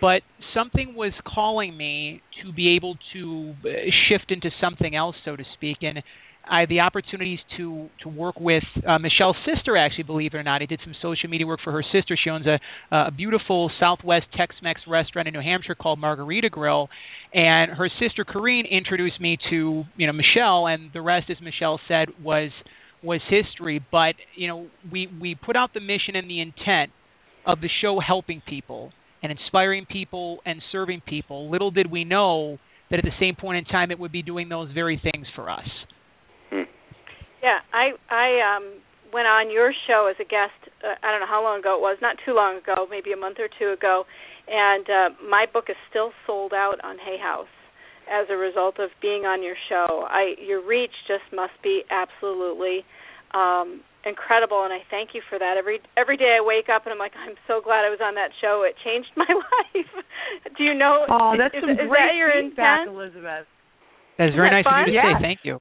But 0.00 0.22
something 0.54 0.94
was 0.94 1.12
calling 1.26 1.76
me 1.76 2.22
to 2.44 2.52
be 2.52 2.76
able 2.76 2.96
to 3.12 3.54
uh, 3.64 3.68
shift 4.08 4.30
into 4.30 4.50
something 4.60 4.94
else, 4.94 5.16
so 5.24 5.36
to 5.36 5.44
speak, 5.56 5.78
and 5.82 6.02
I 6.48 6.60
had 6.60 6.68
the 6.68 6.80
opportunities 6.80 7.38
to 7.58 7.88
to 8.02 8.08
work 8.08 8.40
with 8.40 8.64
uh, 8.86 8.98
Michelle's 8.98 9.36
sister. 9.44 9.76
Actually, 9.76 10.04
believe 10.04 10.34
it 10.34 10.38
or 10.38 10.42
not, 10.42 10.62
I 10.62 10.66
did 10.66 10.80
some 10.84 10.94
social 11.00 11.28
media 11.28 11.46
work 11.46 11.60
for 11.62 11.72
her 11.72 11.84
sister. 11.92 12.16
She 12.22 12.30
owns 12.30 12.46
a 12.46 12.58
a 12.90 13.10
beautiful 13.10 13.70
Southwest 13.78 14.26
Tex-Mex 14.36 14.80
restaurant 14.88 15.28
in 15.28 15.34
New 15.34 15.42
Hampshire 15.42 15.74
called 15.74 15.98
Margarita 15.98 16.48
Grill, 16.48 16.88
and 17.32 17.72
her 17.72 17.88
sister 18.00 18.24
Corrine 18.24 18.68
introduced 18.70 19.20
me 19.20 19.38
to 19.50 19.84
you 19.96 20.06
know 20.06 20.12
Michelle, 20.12 20.66
and 20.66 20.90
the 20.92 21.02
rest, 21.02 21.30
as 21.30 21.36
Michelle 21.40 21.80
said, 21.86 22.08
was 22.22 22.50
was 23.02 23.20
history. 23.28 23.84
But 23.90 24.14
you 24.34 24.48
know, 24.48 24.68
we 24.90 25.08
we 25.20 25.34
put 25.34 25.56
out 25.56 25.72
the 25.74 25.80
mission 25.80 26.16
and 26.16 26.28
the 26.28 26.40
intent 26.40 26.90
of 27.46 27.60
the 27.60 27.68
show 27.80 28.00
helping 28.00 28.42
people 28.46 28.92
and 29.22 29.30
inspiring 29.32 29.86
people 29.86 30.40
and 30.44 30.62
serving 30.72 31.02
people. 31.06 31.50
Little 31.50 31.70
did 31.70 31.90
we 31.90 32.04
know 32.04 32.58
that 32.90 32.98
at 32.98 33.04
the 33.04 33.16
same 33.20 33.36
point 33.36 33.58
in 33.58 33.64
time 33.64 33.90
it 33.90 33.98
would 33.98 34.12
be 34.12 34.22
doing 34.22 34.48
those 34.48 34.70
very 34.72 35.00
things 35.02 35.26
for 35.34 35.50
us. 35.50 35.68
Yeah, 37.42 37.58
I 37.72 37.92
I 38.10 38.56
um 38.56 38.80
went 39.12 39.26
on 39.26 39.50
your 39.50 39.72
show 39.86 40.08
as 40.10 40.16
a 40.20 40.28
guest. 40.28 40.54
Uh, 40.84 40.94
I 41.02 41.10
don't 41.10 41.20
know 41.20 41.30
how 41.30 41.42
long 41.42 41.60
ago 41.60 41.74
it 41.74 41.80
was, 41.80 41.98
not 42.00 42.16
too 42.24 42.34
long 42.34 42.58
ago, 42.58 42.86
maybe 42.88 43.12
a 43.12 43.16
month 43.16 43.38
or 43.38 43.48
two 43.58 43.72
ago, 43.72 44.04
and 44.46 44.86
uh, 44.86 45.08
my 45.28 45.46
book 45.52 45.64
is 45.68 45.76
still 45.88 46.12
sold 46.26 46.52
out 46.52 46.76
on 46.84 46.96
Hay 46.98 47.18
House 47.18 47.50
as 48.10 48.26
a 48.30 48.36
result 48.36 48.78
of 48.78 48.90
being 49.00 49.24
on 49.24 49.42
your 49.42 49.56
show. 49.68 50.06
I 50.08 50.34
your 50.38 50.64
reach 50.66 50.94
just 51.08 51.24
must 51.34 51.54
be 51.62 51.82
absolutely 51.90 52.84
um 53.34 53.80
incredible 54.04 54.64
and 54.64 54.72
I 54.72 54.80
thank 54.90 55.10
you 55.12 55.20
for 55.28 55.38
that. 55.38 55.56
Every 55.58 55.80
every 55.96 56.16
day 56.16 56.38
I 56.40 56.42
wake 56.44 56.68
up 56.72 56.84
and 56.88 56.92
I'm 56.92 56.98
like 56.98 57.12
I'm 57.20 57.36
so 57.46 57.60
glad 57.60 57.84
I 57.84 57.90
was 57.90 58.00
on 58.02 58.14
that 58.16 58.30
show. 58.40 58.64
It 58.64 58.74
changed 58.82 59.10
my 59.16 59.28
life. 59.28 59.92
Do 60.56 60.64
you 60.64 60.74
know 60.74 61.04
Oh, 61.08 61.34
that's 61.36 61.54
is, 61.54 61.60
some 61.60 61.70
is 61.70 61.76
great 61.84 62.10
that 62.10 62.16
your 62.16 62.32
feedback, 62.32 62.88
intent? 62.88 62.96
Elizabeth. 62.96 63.46
That's 64.18 64.34
very 64.34 64.48
Isn't 64.48 64.64
nice 64.64 64.64
that 64.64 64.82
of 64.82 64.88
you 64.88 64.94
to 64.96 65.00
fun? 65.00 65.16
say. 65.20 65.22
Thank 65.22 65.40
you. 65.44 65.60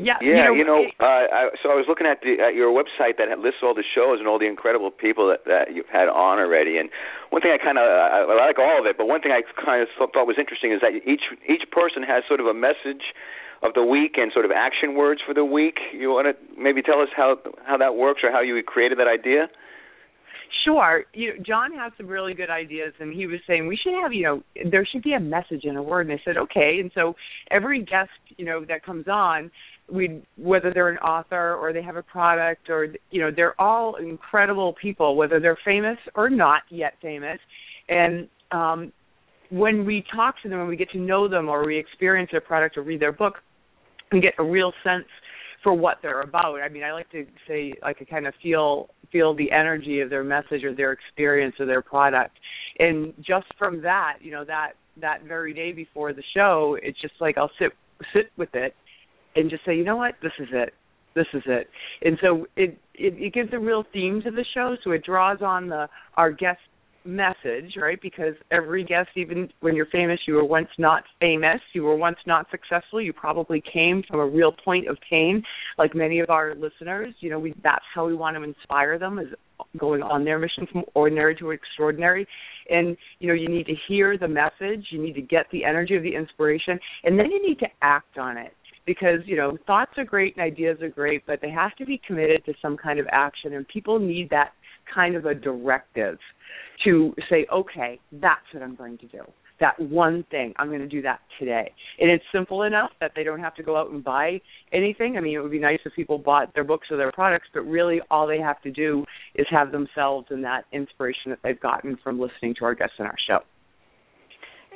Yeah, 0.00 0.18
Yeah, 0.24 0.50
you 0.50 0.64
know, 0.64 0.82
uh, 0.98 1.04
I, 1.30 1.42
so 1.62 1.68
I 1.70 1.76
was 1.78 1.84
looking 1.86 2.08
at 2.08 2.24
the 2.24 2.40
at 2.42 2.56
your 2.58 2.72
website 2.74 3.20
that 3.22 3.28
lists 3.38 3.60
all 3.62 3.70
the 3.76 3.84
shows 3.86 4.18
and 4.18 4.26
all 4.26 4.40
the 4.40 4.48
incredible 4.48 4.90
people 4.90 5.28
that 5.30 5.44
that 5.46 5.76
you've 5.76 5.86
had 5.92 6.08
on 6.08 6.40
already. 6.40 6.78
And 6.80 6.88
one 7.30 7.38
thing 7.44 7.52
I 7.54 7.60
kind 7.62 7.76
of 7.78 7.84
I, 7.86 8.24
I 8.26 8.34
like 8.48 8.58
all 8.58 8.80
of 8.80 8.86
it, 8.88 8.96
but 8.98 9.06
one 9.06 9.20
thing 9.20 9.30
I 9.30 9.44
kind 9.54 9.78
of 9.84 9.86
thought 9.94 10.26
was 10.26 10.40
interesting 10.40 10.72
is 10.72 10.80
that 10.80 10.96
each 11.06 11.28
each 11.46 11.70
person 11.70 12.02
has 12.02 12.24
sort 12.26 12.40
of 12.40 12.48
a 12.50 12.56
message 12.56 13.14
of 13.62 13.74
the 13.74 13.84
week 13.84 14.12
and 14.16 14.32
sort 14.32 14.44
of 14.44 14.50
action 14.50 14.94
words 14.94 15.20
for 15.24 15.34
the 15.34 15.44
week. 15.44 15.76
You 15.92 16.10
want 16.10 16.26
to 16.26 16.60
maybe 16.60 16.82
tell 16.82 17.00
us 17.00 17.08
how 17.16 17.36
how 17.64 17.76
that 17.78 17.94
works 17.94 18.20
or 18.22 18.30
how 18.30 18.40
you 18.40 18.60
created 18.62 18.98
that 18.98 19.08
idea? 19.08 19.48
Sure. 20.64 21.04
You 21.14 21.28
know, 21.28 21.42
John 21.44 21.72
has 21.72 21.92
some 21.96 22.06
really 22.06 22.34
good 22.34 22.50
ideas, 22.50 22.92
and 23.00 23.12
he 23.12 23.26
was 23.26 23.40
saying 23.46 23.66
we 23.66 23.76
should 23.82 23.94
have, 24.00 24.12
you 24.12 24.22
know, 24.22 24.42
there 24.70 24.86
should 24.86 25.02
be 25.02 25.14
a 25.14 25.20
message 25.20 25.64
in 25.64 25.76
a 25.76 25.82
word. 25.82 26.08
And 26.08 26.18
I 26.18 26.22
said, 26.24 26.36
okay. 26.36 26.76
And 26.80 26.90
so 26.94 27.14
every 27.50 27.80
guest, 27.80 28.10
you 28.36 28.44
know, 28.44 28.64
that 28.66 28.84
comes 28.84 29.06
on, 29.08 29.50
we 29.90 30.22
whether 30.36 30.72
they're 30.72 30.90
an 30.90 30.98
author 30.98 31.54
or 31.54 31.72
they 31.72 31.82
have 31.82 31.96
a 31.96 32.02
product 32.02 32.68
or 32.68 32.88
you 33.10 33.20
know, 33.20 33.30
they're 33.34 33.60
all 33.60 33.96
incredible 33.96 34.74
people, 34.80 35.16
whether 35.16 35.40
they're 35.40 35.58
famous 35.64 35.98
or 36.14 36.30
not 36.30 36.62
yet 36.70 36.94
famous. 37.00 37.38
And 37.88 38.28
um 38.50 38.92
when 39.50 39.84
we 39.84 40.02
talk 40.14 40.36
to 40.42 40.48
them 40.48 40.60
and 40.60 40.68
we 40.68 40.76
get 40.76 40.90
to 40.90 40.98
know 40.98 41.28
them 41.28 41.48
or 41.48 41.66
we 41.66 41.78
experience 41.78 42.30
their 42.32 42.40
product 42.40 42.78
or 42.78 42.82
read 42.82 43.00
their 43.00 43.12
book, 43.12 43.34
we 44.12 44.20
get 44.20 44.34
a 44.38 44.44
real 44.44 44.72
sense 44.84 45.06
for 45.62 45.72
what 45.72 45.98
they're 46.02 46.22
about. 46.22 46.60
I 46.60 46.68
mean, 46.68 46.82
I 46.82 46.92
like 46.92 47.10
to 47.10 47.24
say 47.46 47.72
I 47.82 47.90
I 47.90 48.04
kind 48.04 48.26
of 48.26 48.34
feel 48.42 48.90
feel 49.10 49.34
the 49.34 49.50
energy 49.52 50.00
of 50.00 50.10
their 50.10 50.24
message 50.24 50.64
or 50.64 50.74
their 50.74 50.92
experience 50.92 51.54
or 51.60 51.66
their 51.66 51.82
product. 51.82 52.36
And 52.78 53.12
just 53.18 53.46
from 53.58 53.82
that, 53.82 54.18
you 54.20 54.32
know, 54.32 54.44
that 54.44 54.72
that 55.00 55.24
very 55.24 55.54
day 55.54 55.72
before 55.72 56.12
the 56.12 56.22
show, 56.34 56.76
it's 56.82 57.00
just 57.00 57.14
like 57.20 57.38
I'll 57.38 57.50
sit 57.58 57.72
sit 58.14 58.30
with 58.36 58.54
it 58.54 58.74
and 59.36 59.50
just 59.50 59.64
say, 59.64 59.76
you 59.76 59.84
know 59.84 59.96
what, 59.96 60.14
this 60.22 60.32
is 60.38 60.48
it. 60.52 60.74
This 61.14 61.26
is 61.34 61.42
it. 61.46 61.68
And 62.02 62.18
so 62.22 62.46
it 62.56 62.78
it, 62.94 63.14
it 63.18 63.34
gives 63.34 63.52
a 63.52 63.58
real 63.58 63.84
theme 63.92 64.20
to 64.22 64.30
the 64.30 64.44
show, 64.54 64.76
so 64.82 64.90
it 64.90 65.04
draws 65.04 65.38
on 65.42 65.68
the 65.68 65.88
our 66.16 66.32
guest 66.32 66.60
message, 67.04 67.74
right? 67.80 67.98
Because 68.00 68.34
every 68.50 68.84
guest, 68.84 69.10
even 69.16 69.48
when 69.60 69.74
you're 69.74 69.86
famous, 69.86 70.20
you 70.26 70.34
were 70.34 70.44
once 70.44 70.68
not 70.78 71.04
famous, 71.20 71.60
you 71.72 71.82
were 71.82 71.96
once 71.96 72.18
not 72.26 72.46
successful, 72.50 73.00
you 73.00 73.12
probably 73.12 73.62
came 73.72 74.02
from 74.08 74.20
a 74.20 74.26
real 74.26 74.52
point 74.52 74.88
of 74.88 74.96
pain, 75.08 75.42
like 75.78 75.94
many 75.94 76.20
of 76.20 76.30
our 76.30 76.54
listeners. 76.54 77.14
You 77.20 77.30
know, 77.30 77.38
we 77.38 77.54
that's 77.62 77.84
how 77.94 78.06
we 78.06 78.14
want 78.14 78.36
to 78.36 78.42
inspire 78.42 78.98
them 78.98 79.18
is 79.18 79.28
going 79.78 80.02
on 80.02 80.24
their 80.24 80.38
mission 80.38 80.66
from 80.70 80.82
ordinary 80.94 81.36
to 81.36 81.50
extraordinary. 81.50 82.26
And 82.70 82.96
you 83.18 83.28
know, 83.28 83.34
you 83.34 83.48
need 83.48 83.66
to 83.66 83.74
hear 83.88 84.18
the 84.18 84.28
message, 84.28 84.86
you 84.90 85.02
need 85.02 85.14
to 85.14 85.22
get 85.22 85.46
the 85.52 85.64
energy 85.64 85.96
of 85.96 86.02
the 86.02 86.14
inspiration, 86.14 86.78
and 87.04 87.18
then 87.18 87.30
you 87.30 87.46
need 87.46 87.58
to 87.60 87.66
act 87.82 88.18
on 88.18 88.36
it 88.36 88.54
because 88.86 89.20
you 89.26 89.36
know 89.36 89.56
thoughts 89.66 89.92
are 89.96 90.04
great 90.04 90.36
and 90.36 90.44
ideas 90.44 90.80
are 90.82 90.88
great 90.88 91.24
but 91.26 91.40
they 91.40 91.50
have 91.50 91.74
to 91.76 91.86
be 91.86 92.00
committed 92.06 92.44
to 92.44 92.52
some 92.60 92.76
kind 92.76 92.98
of 92.98 93.06
action 93.12 93.54
and 93.54 93.66
people 93.68 93.98
need 93.98 94.28
that 94.30 94.52
kind 94.92 95.16
of 95.16 95.26
a 95.26 95.34
directive 95.34 96.18
to 96.84 97.14
say, 97.30 97.46
okay, 97.52 98.00
that's 98.12 98.40
what 98.52 98.62
I'm 98.62 98.74
going 98.74 98.98
to 98.98 99.06
do. 99.06 99.20
That 99.60 99.78
one 99.78 100.24
thing, 100.30 100.54
I'm 100.56 100.68
going 100.68 100.80
to 100.80 100.88
do 100.88 101.02
that 101.02 101.20
today. 101.38 101.70
And 102.00 102.10
it's 102.10 102.24
simple 102.32 102.64
enough 102.64 102.90
that 103.00 103.12
they 103.14 103.22
don't 103.22 103.38
have 103.38 103.54
to 103.56 103.62
go 103.62 103.76
out 103.76 103.90
and 103.90 104.02
buy 104.02 104.40
anything. 104.72 105.16
I 105.16 105.20
mean, 105.20 105.36
it 105.36 105.38
would 105.40 105.52
be 105.52 105.60
nice 105.60 105.78
if 105.84 105.94
people 105.94 106.18
bought 106.18 106.52
their 106.54 106.64
books 106.64 106.88
or 106.90 106.96
their 106.96 107.12
products, 107.12 107.46
but 107.54 107.60
really 107.60 108.00
all 108.10 108.26
they 108.26 108.40
have 108.40 108.60
to 108.62 108.72
do 108.72 109.04
is 109.36 109.46
have 109.50 109.70
themselves 109.70 110.26
and 110.30 110.42
that 110.42 110.64
inspiration 110.72 111.30
that 111.30 111.38
they've 111.44 111.60
gotten 111.60 111.96
from 112.02 112.18
listening 112.18 112.56
to 112.58 112.64
our 112.64 112.74
guests 112.74 112.96
in 112.98 113.06
our 113.06 113.14
show. 113.28 113.38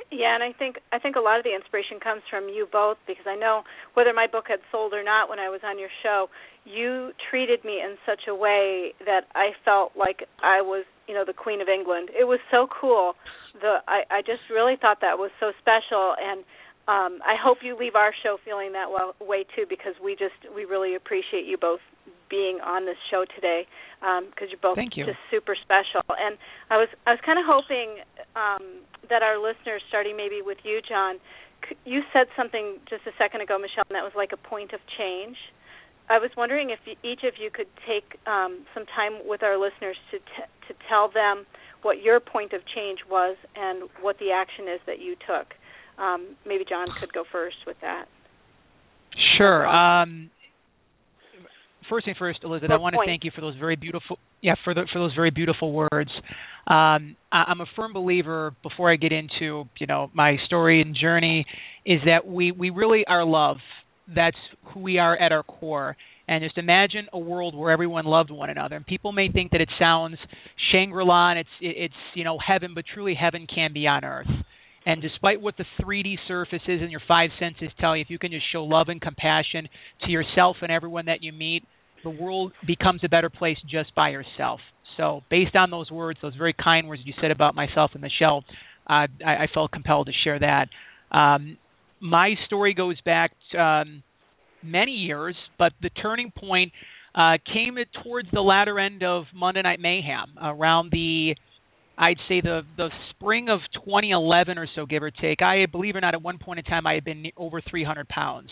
Yeah, 0.09 0.35
and 0.35 0.43
I 0.43 0.53
think 0.53 0.79
I 0.93 0.99
think 0.99 1.17
a 1.17 1.19
lot 1.19 1.37
of 1.37 1.43
the 1.43 1.53
inspiration 1.53 1.99
comes 1.99 2.21
from 2.29 2.47
you 2.47 2.67
both 2.71 2.97
because 3.07 3.27
I 3.27 3.35
know 3.35 3.63
whether 3.93 4.13
my 4.13 4.25
book 4.25 4.45
had 4.47 4.59
sold 4.71 4.93
or 4.93 5.03
not 5.03 5.27
when 5.29 5.39
I 5.39 5.49
was 5.49 5.59
on 5.67 5.77
your 5.77 5.91
show, 6.01 6.29
you 6.63 7.11
treated 7.29 7.65
me 7.65 7.83
in 7.83 7.97
such 8.05 8.21
a 8.29 8.35
way 8.35 8.93
that 9.05 9.27
I 9.35 9.51
felt 9.65 9.91
like 9.99 10.23
I 10.41 10.61
was, 10.61 10.85
you 11.07 11.13
know, 11.13 11.25
the 11.27 11.33
Queen 11.33 11.59
of 11.59 11.67
England. 11.67 12.09
It 12.17 12.23
was 12.23 12.39
so 12.51 12.67
cool. 12.71 13.15
The 13.59 13.83
I 13.87 14.03
I 14.09 14.21
just 14.21 14.47
really 14.49 14.75
thought 14.79 15.01
that 15.01 15.19
was 15.19 15.31
so 15.41 15.51
special 15.59 16.15
and 16.15 16.47
um 16.87 17.19
I 17.27 17.35
hope 17.35 17.59
you 17.61 17.75
leave 17.77 17.95
our 17.95 18.13
show 18.23 18.37
feeling 18.45 18.71
that 18.79 18.87
well, 18.87 19.11
way 19.19 19.43
too 19.43 19.65
because 19.67 19.99
we 20.01 20.15
just 20.15 20.39
we 20.55 20.63
really 20.63 20.95
appreciate 20.95 21.43
you 21.43 21.57
both 21.57 21.83
being 22.29 22.59
on 22.63 22.85
this 22.85 22.97
show 23.09 23.25
today 23.35 23.67
because 23.99 24.47
um, 24.47 24.49
you're 24.49 24.61
both 24.61 24.75
Thank 24.75 24.95
you. 24.95 25.05
just 25.05 25.19
super 25.31 25.55
special. 25.55 26.03
And 26.09 26.37
I 26.69 26.77
was 26.77 26.87
I 27.05 27.11
was 27.11 27.19
kind 27.25 27.39
of 27.39 27.45
hoping 27.47 28.03
um, 28.35 28.83
that 29.09 29.23
our 29.23 29.37
listeners, 29.37 29.81
starting 29.87 30.17
maybe 30.17 30.41
with 30.43 30.57
you, 30.63 30.81
John, 30.87 31.17
you 31.85 32.01
said 32.13 32.27
something 32.35 32.77
just 32.89 33.05
a 33.07 33.11
second 33.17 33.41
ago, 33.41 33.57
Michelle, 33.57 33.83
and 33.89 33.95
that 33.95 34.03
was 34.03 34.13
like 34.15 34.31
a 34.31 34.37
point 34.37 34.73
of 34.73 34.79
change. 34.97 35.37
I 36.09 36.19
was 36.19 36.31
wondering 36.37 36.69
if 36.69 36.79
each 37.03 37.23
of 37.23 37.33
you 37.39 37.49
could 37.51 37.67
take 37.85 38.15
um, 38.25 38.63
some 38.73 38.85
time 38.95 39.27
with 39.27 39.43
our 39.43 39.57
listeners 39.57 39.97
to 40.11 40.19
t- 40.19 40.51
to 40.67 40.73
tell 40.87 41.09
them 41.11 41.45
what 41.81 42.01
your 42.01 42.19
point 42.19 42.53
of 42.53 42.61
change 42.73 42.99
was 43.09 43.35
and 43.55 43.89
what 44.01 44.17
the 44.19 44.31
action 44.31 44.65
is 44.67 44.79
that 44.85 44.99
you 44.99 45.15
took. 45.27 45.53
Um, 46.01 46.35
maybe 46.45 46.63
John 46.67 46.87
could 46.99 47.11
go 47.11 47.23
first 47.29 47.57
with 47.65 47.77
that. 47.81 48.05
Sure. 49.37 49.67
Um, 49.67 50.29
first 51.89 52.05
thing 52.05 52.15
first, 52.17 52.39
Elizabeth, 52.43 52.71
I 52.71 52.77
want 52.77 52.93
to 52.93 53.01
thank 53.05 53.23
you 53.23 53.31
for 53.33 53.41
those 53.41 53.55
very 53.57 53.75
beautiful 53.75 54.17
yeah 54.41 54.55
for 54.63 54.73
the, 54.73 54.87
for 54.91 54.99
those 54.99 55.13
very 55.15 55.31
beautiful 55.31 55.71
words. 55.71 56.11
Um, 56.67 57.15
I, 57.31 57.45
I'm 57.47 57.61
a 57.61 57.65
firm 57.75 57.93
believer. 57.93 58.53
Before 58.63 58.91
I 58.91 58.95
get 58.95 59.11
into 59.11 59.65
you 59.79 59.87
know 59.87 60.09
my 60.13 60.37
story 60.45 60.81
and 60.81 60.95
journey, 60.99 61.45
is 61.85 61.99
that 62.05 62.27
we 62.27 62.51
we 62.51 62.69
really 62.69 63.05
are 63.07 63.25
love. 63.25 63.57
That's 64.13 64.37
who 64.73 64.81
we 64.81 64.99
are 64.99 65.17
at 65.17 65.31
our 65.31 65.43
core. 65.43 65.97
And 66.29 66.43
just 66.43 66.57
imagine 66.57 67.07
a 67.13 67.19
world 67.19 67.55
where 67.55 67.71
everyone 67.71 68.03
loved 68.03 68.31
one 68.31 68.49
another. 68.49 68.75
And 68.75 68.85
people 68.85 69.13
may 69.13 69.31
think 69.31 69.51
that 69.51 69.61
it 69.61 69.69
sounds 69.79 70.17
Shangri-La 70.73 71.31
and 71.31 71.39
it's 71.39 71.49
it, 71.61 71.75
it's 71.77 71.93
you 72.15 72.23
know 72.23 72.37
heaven, 72.45 72.73
but 72.75 72.85
truly 72.93 73.15
heaven 73.15 73.47
can 73.53 73.73
be 73.73 73.87
on 73.87 74.03
earth. 74.03 74.27
And 74.85 75.01
despite 75.01 75.41
what 75.41 75.55
the 75.57 75.65
3D 75.81 76.15
surfaces 76.29 76.79
and 76.81 76.89
your 76.89 77.01
five 77.09 77.29
senses 77.39 77.69
tell 77.77 77.95
you, 77.95 78.01
if 78.01 78.09
you 78.09 78.17
can 78.17 78.31
just 78.31 78.45
show 78.53 78.63
love 78.63 78.87
and 78.87 79.01
compassion 79.01 79.67
to 80.05 80.09
yourself 80.09 80.55
and 80.61 80.71
everyone 80.71 81.07
that 81.07 81.21
you 81.21 81.33
meet, 81.33 81.63
the 82.03 82.09
world 82.09 82.53
becomes 82.65 83.01
a 83.03 83.09
better 83.09 83.29
place 83.29 83.57
just 83.69 83.93
by 83.95 84.09
yourself. 84.09 84.59
So, 84.97 85.21
based 85.29 85.55
on 85.55 85.69
those 85.69 85.91
words, 85.91 86.19
those 86.21 86.35
very 86.35 86.53
kind 86.53 86.87
words 86.87 87.01
you 87.05 87.13
said 87.21 87.31
about 87.31 87.55
myself 87.55 87.91
and 87.93 88.01
Michelle, 88.01 88.43
uh, 88.89 89.05
I, 89.25 89.43
I, 89.43 89.47
felt 89.53 89.71
compelled 89.71 90.07
to 90.07 90.13
share 90.23 90.39
that. 90.39 90.69
Um, 91.15 91.57
my 91.99 92.33
story 92.47 92.73
goes 92.73 92.99
back 93.01 93.31
um, 93.57 94.01
many 94.63 94.91
years, 94.91 95.35
but 95.59 95.73
the 95.81 95.89
turning 95.89 96.31
point 96.31 96.71
uh, 97.13 97.37
came 97.53 97.77
towards 98.03 98.29
the 98.31 98.41
latter 98.41 98.79
end 98.79 99.03
of 99.03 99.25
Monday 99.35 99.61
Night 99.61 99.79
Mayhem, 99.79 100.35
around 100.41 100.91
the 100.91 101.35
I'd 101.97 102.17
say 102.29 102.41
the 102.41 102.61
the 102.77 102.89
spring 103.09 103.49
of 103.49 103.59
2011 103.73 104.57
or 104.57 104.67
so, 104.75 104.85
give 104.85 105.01
or 105.01 105.11
take. 105.11 105.41
I 105.41 105.65
believe 105.65 105.95
it 105.95 105.97
or 105.97 106.01
not, 106.01 106.13
at 106.13 106.21
one 106.21 106.37
point 106.37 106.59
in 106.59 106.65
time, 106.65 106.85
I 106.85 106.93
had 106.93 107.03
been 107.03 107.25
over 107.35 107.59
300 107.59 108.07
pounds. 108.07 108.49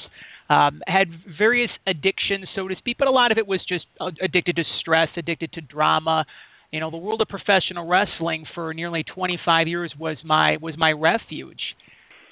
Um, 0.48 0.82
had 0.88 1.08
various 1.40 1.72
addictions, 1.88 2.48
so 2.56 2.68
to 2.68 2.76
speak, 2.78 2.98
but 3.00 3.08
a 3.08 3.12
lot 3.12 3.32
of 3.32 3.40
it 3.40 3.48
was 3.48 3.60
just 3.68 3.86
uh, 4.00 4.12
addicted 4.22 4.58
to 4.58 4.64
stress, 4.80 5.10
addicted 5.18 5.52
to 5.54 5.62
drama. 5.62 6.26
You 6.72 6.80
know, 6.80 6.92
the 6.92 6.98
world 6.98 7.22
of 7.22 7.28
professional 7.28 7.88
wrestling 7.88 8.46
for 8.54 8.74
nearly 8.74 9.04
25 9.04 9.68
years 9.68 9.92
was 9.98 10.18
my 10.24 10.58
was 10.62 10.76
my 10.78 10.92
refuge. 10.92 11.62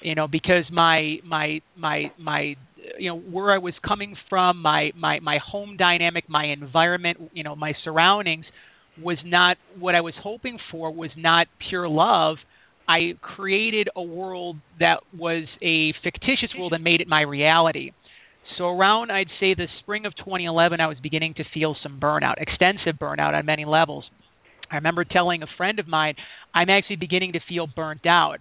You 0.00 0.14
know, 0.14 0.28
because 0.28 0.64
my 0.70 1.16
my 1.24 1.60
my 1.76 2.12
my 2.18 2.54
you 2.98 3.10
know 3.10 3.18
where 3.18 3.52
I 3.52 3.58
was 3.58 3.74
coming 3.86 4.16
from, 4.28 4.62
my 4.62 4.90
my 4.96 5.18
my 5.20 5.38
home 5.44 5.76
dynamic, 5.76 6.28
my 6.28 6.52
environment, 6.52 7.18
you 7.32 7.42
know, 7.42 7.56
my 7.56 7.72
surroundings 7.82 8.44
was 9.02 9.18
not 9.24 9.56
what 9.78 9.94
I 9.94 10.02
was 10.02 10.14
hoping 10.22 10.58
for 10.70 10.92
was 10.92 11.10
not 11.16 11.46
pure 11.68 11.88
love. 11.88 12.36
I 12.88 13.14
created 13.20 13.88
a 13.96 14.02
world 14.02 14.56
that 14.78 14.98
was 15.16 15.44
a 15.62 15.94
fictitious 16.04 16.50
world 16.56 16.74
and 16.74 16.84
made 16.84 17.00
it 17.00 17.08
my 17.08 17.22
reality. 17.22 17.92
So 18.58 18.68
around 18.68 19.10
I'd 19.10 19.28
say 19.40 19.54
the 19.54 19.66
spring 19.80 20.06
of 20.06 20.14
2011 20.16 20.80
I 20.80 20.86
was 20.86 20.96
beginning 21.02 21.34
to 21.34 21.44
feel 21.52 21.76
some 21.82 21.98
burnout, 22.00 22.34
extensive 22.38 22.98
burnout 23.00 23.34
on 23.34 23.46
many 23.46 23.64
levels. 23.64 24.04
I 24.70 24.76
remember 24.76 25.04
telling 25.04 25.42
a 25.42 25.46
friend 25.56 25.78
of 25.78 25.88
mine 25.88 26.14
I'm 26.54 26.70
actually 26.70 26.96
beginning 26.96 27.32
to 27.32 27.40
feel 27.48 27.66
burnt 27.66 28.06
out. 28.06 28.38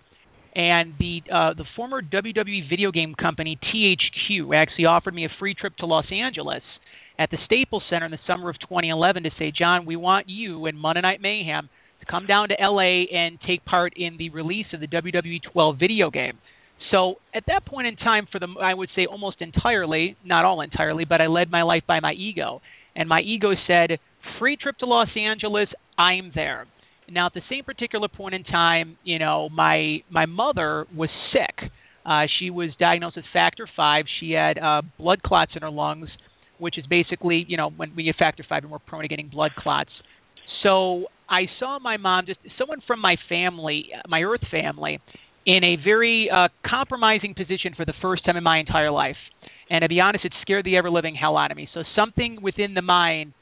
And 0.55 0.93
the 0.99 1.21
uh, 1.33 1.53
the 1.55 1.65
former 1.75 2.01
WWE 2.01 2.69
video 2.69 2.91
game 2.91 3.15
company 3.15 3.57
THQ 3.73 4.55
actually 4.55 4.85
offered 4.85 5.15
me 5.15 5.25
a 5.25 5.29
free 5.39 5.55
trip 5.55 5.75
to 5.77 5.87
Los 5.87 6.05
Angeles 6.11 6.61
at 7.17 7.31
the 7.31 7.37
Staples 7.45 7.83
Center 7.89 8.05
in 8.05 8.11
the 8.11 8.19
summer 8.27 8.49
of 8.49 8.59
2011 8.59 9.23
to 9.23 9.29
say, 9.39 9.51
John, 9.57 9.85
we 9.85 9.95
want 9.95 10.29
you 10.29 10.65
and 10.67 10.79
Monday 10.79 11.01
Night 11.01 11.21
Mayhem 11.21 11.69
to 11.99 12.05
come 12.05 12.27
down 12.27 12.49
to 12.49 12.55
LA 12.59 13.05
and 13.11 13.39
take 13.47 13.65
part 13.65 13.93
in 13.95 14.17
the 14.17 14.29
release 14.29 14.65
of 14.73 14.79
the 14.79 14.87
WWE 14.87 15.41
12 15.51 15.79
video 15.79 16.09
game. 16.09 16.37
So 16.91 17.15
at 17.33 17.43
that 17.47 17.65
point 17.65 17.87
in 17.87 17.95
time, 17.95 18.27
for 18.31 18.39
the 18.39 18.47
I 18.61 18.73
would 18.73 18.89
say 18.95 19.05
almost 19.05 19.37
entirely, 19.41 20.15
not 20.23 20.45
all 20.45 20.61
entirely, 20.61 21.05
but 21.05 21.21
I 21.21 21.27
led 21.27 21.49
my 21.51 21.63
life 21.63 21.83
by 21.87 21.99
my 21.99 22.13
ego, 22.13 22.61
and 22.95 23.09
my 23.09 23.21
ego 23.21 23.53
said, 23.67 23.99
"Free 24.39 24.57
trip 24.57 24.77
to 24.79 24.85
Los 24.85 25.09
Angeles, 25.15 25.69
I'm 25.97 26.31
there." 26.35 26.67
Now 27.09 27.27
at 27.27 27.33
the 27.33 27.41
same 27.49 27.63
particular 27.63 28.07
point 28.07 28.35
in 28.35 28.43
time, 28.43 28.97
you 29.03 29.19
know, 29.19 29.49
my 29.49 30.03
my 30.09 30.25
mother 30.25 30.87
was 30.95 31.09
sick. 31.31 31.71
Uh, 32.05 32.25
she 32.39 32.49
was 32.49 32.69
diagnosed 32.79 33.15
with 33.15 33.25
factor 33.31 33.67
five. 33.75 34.05
She 34.19 34.31
had 34.31 34.57
uh, 34.57 34.81
blood 34.97 35.23
clots 35.23 35.53
in 35.55 35.61
her 35.61 35.69
lungs 35.69 36.09
which 36.63 36.77
is 36.77 36.85
basically, 36.89 37.45
you 37.47 37.57
know, 37.57 37.69
when 37.69 37.93
we 37.95 38.03
get 38.03 38.15
factor 38.15 38.45
five, 38.47 38.63
and 38.63 38.71
we're 38.71 38.79
prone 38.79 39.01
to 39.01 39.07
getting 39.07 39.27
blood 39.27 39.51
clots. 39.57 39.89
So 40.63 41.07
I 41.29 41.43
saw 41.59 41.77
my 41.79 41.97
mom, 41.97 42.25
just 42.25 42.39
someone 42.57 42.79
from 42.87 43.01
my 43.01 43.17
family, 43.27 43.87
my 44.07 44.21
Earth 44.21 44.43
family, 44.49 44.99
in 45.45 45.63
a 45.63 45.75
very 45.83 46.29
uh, 46.33 46.47
compromising 46.65 47.33
position 47.33 47.73
for 47.75 47.85
the 47.85 47.93
first 48.01 48.25
time 48.25 48.37
in 48.37 48.43
my 48.43 48.59
entire 48.59 48.91
life. 48.91 49.17
And 49.69 49.81
to 49.81 49.89
be 49.89 49.99
honest, 49.99 50.25
it 50.25 50.33
scared 50.41 50.65
the 50.65 50.77
ever 50.77 50.89
living 50.89 51.15
hell 51.15 51.37
out 51.37 51.51
of 51.51 51.57
me. 51.57 51.67
So 51.73 51.83
something 51.95 52.39
within 52.41 52.73
the 52.73 52.81
mind 52.81 53.33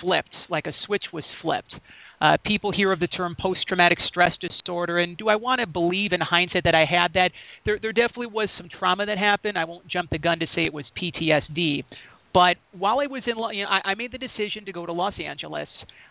flipped, 0.00 0.34
like 0.48 0.66
a 0.66 0.72
switch 0.86 1.04
was 1.12 1.24
flipped. 1.42 1.74
Uh, 2.20 2.36
people 2.44 2.70
hear 2.70 2.92
of 2.92 3.00
the 3.00 3.06
term 3.06 3.34
post-traumatic 3.40 3.98
stress 4.06 4.32
disorder, 4.40 4.98
and 4.98 5.16
do 5.16 5.28
I 5.28 5.36
want 5.36 5.60
to 5.60 5.66
believe 5.66 6.12
in 6.12 6.20
hindsight 6.20 6.64
that 6.64 6.74
I 6.74 6.84
had 6.84 7.14
that? 7.14 7.30
There, 7.64 7.78
there 7.80 7.92
definitely 7.92 8.26
was 8.26 8.48
some 8.58 8.68
trauma 8.78 9.06
that 9.06 9.16
happened. 9.16 9.56
I 9.56 9.64
won't 9.64 9.88
jump 9.88 10.10
the 10.10 10.18
gun 10.18 10.38
to 10.40 10.46
say 10.54 10.66
it 10.66 10.74
was 10.74 10.84
PTSD, 11.00 11.84
but 12.32 12.56
while 12.78 13.00
I 13.00 13.06
was 13.06 13.22
in, 13.26 13.36
you 13.56 13.64
know, 13.64 13.70
I, 13.70 13.90
I 13.90 13.94
made 13.94 14.12
the 14.12 14.18
decision 14.18 14.64
to 14.66 14.72
go 14.72 14.86
to 14.86 14.92
Los 14.92 15.14
Angeles 15.22 15.68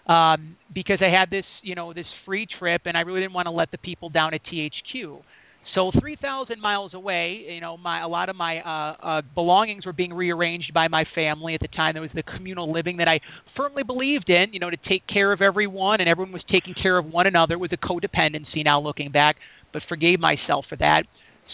um, 0.07 0.57
because 0.73 0.99
I 1.01 1.09
had 1.09 1.29
this, 1.29 1.45
you 1.61 1.75
know, 1.75 1.93
this 1.93 2.05
free 2.25 2.47
trip, 2.59 2.81
and 2.85 2.97
I 2.97 3.01
really 3.01 3.21
didn't 3.21 3.33
want 3.33 3.45
to 3.45 3.51
let 3.51 3.71
the 3.71 3.77
people 3.77 4.09
down 4.09 4.33
at 4.33 4.41
THQ. 4.51 5.21
So 5.75 5.91
3,000 5.99 6.59
miles 6.59 6.95
away, 6.95 7.45
you 7.47 7.61
know, 7.61 7.77
my 7.77 8.01
a 8.01 8.07
lot 8.07 8.29
of 8.29 8.35
my 8.35 8.59
uh, 8.59 8.95
uh, 9.07 9.21
belongings 9.35 9.85
were 9.85 9.93
being 9.93 10.11
rearranged 10.11 10.73
by 10.73 10.87
my 10.87 11.03
family 11.13 11.53
at 11.53 11.61
the 11.61 11.67
time. 11.67 11.93
There 11.93 12.01
was 12.01 12.11
the 12.15 12.23
communal 12.23 12.71
living 12.71 12.97
that 12.97 13.07
I 13.07 13.19
firmly 13.55 13.83
believed 13.83 14.29
in, 14.29 14.51
you 14.51 14.59
know, 14.59 14.71
to 14.71 14.77
take 14.77 15.03
care 15.07 15.31
of 15.31 15.41
everyone, 15.41 16.01
and 16.01 16.09
everyone 16.09 16.33
was 16.33 16.41
taking 16.51 16.73
care 16.81 16.97
of 16.97 17.05
one 17.05 17.27
another. 17.27 17.53
It 17.53 17.59
was 17.59 17.71
a 17.71 17.77
codependency 17.77 18.65
now 18.65 18.81
looking 18.81 19.11
back, 19.11 19.35
but 19.71 19.83
forgave 19.87 20.19
myself 20.19 20.65
for 20.67 20.75
that. 20.77 21.03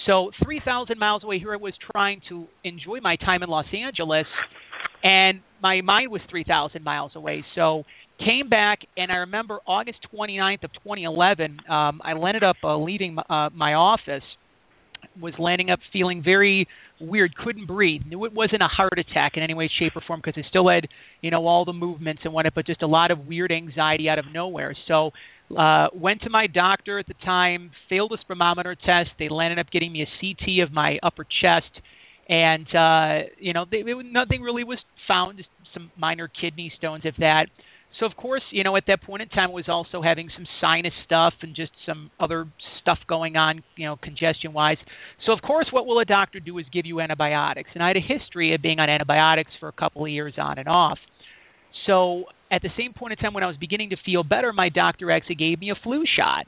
So 0.05 0.31
3,000 0.43 0.99
miles 0.99 1.23
away, 1.23 1.39
here 1.39 1.53
I 1.53 1.57
was 1.57 1.73
trying 1.91 2.21
to 2.29 2.45
enjoy 2.63 2.99
my 3.01 3.15
time 3.15 3.41
in 3.43 3.49
Los 3.49 3.65
Angeles, 3.73 4.27
and 5.03 5.41
my 5.61 5.81
mind 5.81 6.11
was 6.11 6.21
3,000 6.29 6.83
miles 6.83 7.11
away. 7.15 7.43
So 7.55 7.83
came 8.19 8.49
back 8.49 8.79
and 8.95 9.11
I 9.11 9.15
remember 9.15 9.59
August 9.67 9.97
29th 10.13 10.63
of 10.63 10.71
2011 10.73 11.57
um 11.69 12.01
I 12.03 12.11
ended 12.11 12.43
up 12.43 12.55
uh, 12.63 12.77
leaving 12.77 13.17
uh, 13.29 13.49
my 13.53 13.73
office 13.73 14.23
was 15.21 15.33
landing 15.37 15.69
up 15.69 15.79
feeling 15.91 16.23
very 16.23 16.65
weird 17.01 17.35
couldn't 17.35 17.65
breathe 17.65 18.03
knew 18.07 18.23
it 18.23 18.33
wasn't 18.33 18.61
a 18.61 18.67
heart 18.67 18.97
attack 18.97 19.33
in 19.35 19.43
any 19.43 19.53
way 19.53 19.69
shape 19.79 19.91
or 19.95 20.01
form 20.07 20.21
because 20.23 20.41
I 20.41 20.47
still 20.47 20.69
had 20.69 20.87
you 21.21 21.29
know 21.29 21.45
all 21.45 21.65
the 21.65 21.73
movements 21.73 22.21
and 22.23 22.33
whatnot 22.33 22.55
but 22.55 22.65
just 22.65 22.81
a 22.81 22.87
lot 22.87 23.11
of 23.11 23.27
weird 23.27 23.51
anxiety 23.51 24.07
out 24.07 24.17
of 24.17 24.25
nowhere 24.33 24.73
so 24.87 25.11
uh 25.57 25.87
went 25.93 26.21
to 26.21 26.29
my 26.29 26.47
doctor 26.47 26.99
at 26.99 27.07
the 27.07 27.13
time 27.25 27.71
failed 27.89 28.11
a 28.13 28.33
spirometer 28.33 28.75
test 28.85 29.09
they 29.19 29.29
landed 29.29 29.59
up 29.59 29.67
getting 29.71 29.91
me 29.91 30.01
a 30.01 30.07
CT 30.19 30.67
of 30.67 30.73
my 30.73 30.97
upper 31.03 31.25
chest 31.41 31.71
and 32.27 32.67
uh 32.75 33.27
you 33.37 33.53
know 33.53 33.65
they, 33.69 33.77
it, 33.77 34.05
nothing 34.11 34.41
really 34.41 34.63
was 34.63 34.79
found 35.07 35.37
just 35.37 35.49
some 35.73 35.91
minor 35.97 36.29
kidney 36.41 36.71
stones 36.77 37.03
if 37.05 37.15
that 37.17 37.45
so 37.99 38.05
of 38.05 38.15
course, 38.17 38.41
you 38.51 38.63
know, 38.63 38.75
at 38.75 38.83
that 38.87 39.01
point 39.01 39.21
in 39.21 39.29
time, 39.29 39.51
I 39.51 39.53
was 39.53 39.69
also 39.69 40.01
having 40.01 40.29
some 40.35 40.45
sinus 40.59 40.93
stuff 41.05 41.33
and 41.41 41.55
just 41.55 41.71
some 41.85 42.11
other 42.19 42.47
stuff 42.81 42.99
going 43.07 43.37
on, 43.37 43.63
you 43.77 43.85
know, 43.85 43.95
congestion 43.95 44.53
wise. 44.53 44.77
So 45.25 45.31
of 45.31 45.41
course, 45.41 45.67
what 45.71 45.85
will 45.85 45.99
a 45.99 46.05
doctor 46.05 46.39
do 46.39 46.57
is 46.57 46.65
give 46.73 46.85
you 46.85 46.99
antibiotics, 46.99 47.69
and 47.73 47.81
I 47.81 47.87
had 47.87 47.97
a 47.97 48.01
history 48.01 48.53
of 48.53 48.61
being 48.61 48.79
on 48.79 48.89
antibiotics 48.89 49.51
for 49.59 49.69
a 49.69 49.73
couple 49.73 50.03
of 50.03 50.11
years 50.11 50.33
on 50.37 50.57
and 50.57 50.67
off. 50.67 50.97
So 51.87 52.25
at 52.51 52.61
the 52.61 52.69
same 52.77 52.93
point 52.93 53.13
in 53.13 53.17
time 53.17 53.33
when 53.33 53.43
I 53.43 53.47
was 53.47 53.57
beginning 53.57 53.89
to 53.89 53.97
feel 54.05 54.23
better, 54.23 54.53
my 54.53 54.69
doctor 54.69 55.11
actually 55.11 55.35
gave 55.35 55.59
me 55.59 55.71
a 55.71 55.75
flu 55.83 56.03
shot. 56.17 56.45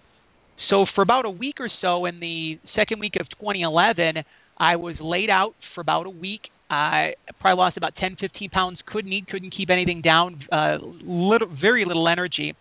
So 0.70 0.86
for 0.96 1.02
about 1.02 1.26
a 1.26 1.30
week 1.30 1.56
or 1.60 1.70
so 1.82 2.06
in 2.06 2.20
the 2.20 2.60
second 2.76 3.00
week 3.00 3.14
of 3.20 3.30
2011, 3.30 4.24
I 4.58 4.76
was 4.76 4.96
laid 5.00 5.30
out 5.30 5.56
for 5.74 5.82
about 5.82 6.06
a 6.06 6.10
week 6.10 6.42
I 6.70 7.14
probably 7.40 7.58
lost 7.58 7.78
about 7.78 7.96
10, 7.96 8.18
15 8.20 8.50
pounds. 8.50 8.80
Couldn't 8.86 9.12
eat, 9.12 9.28
couldn't 9.28 9.56
keep 9.56 9.70
anything 9.70 10.02
down. 10.02 10.44
Uh, 10.52 10.78
little, 10.82 11.48
very 11.62 11.86
little 11.86 12.08
energy. 12.08 12.56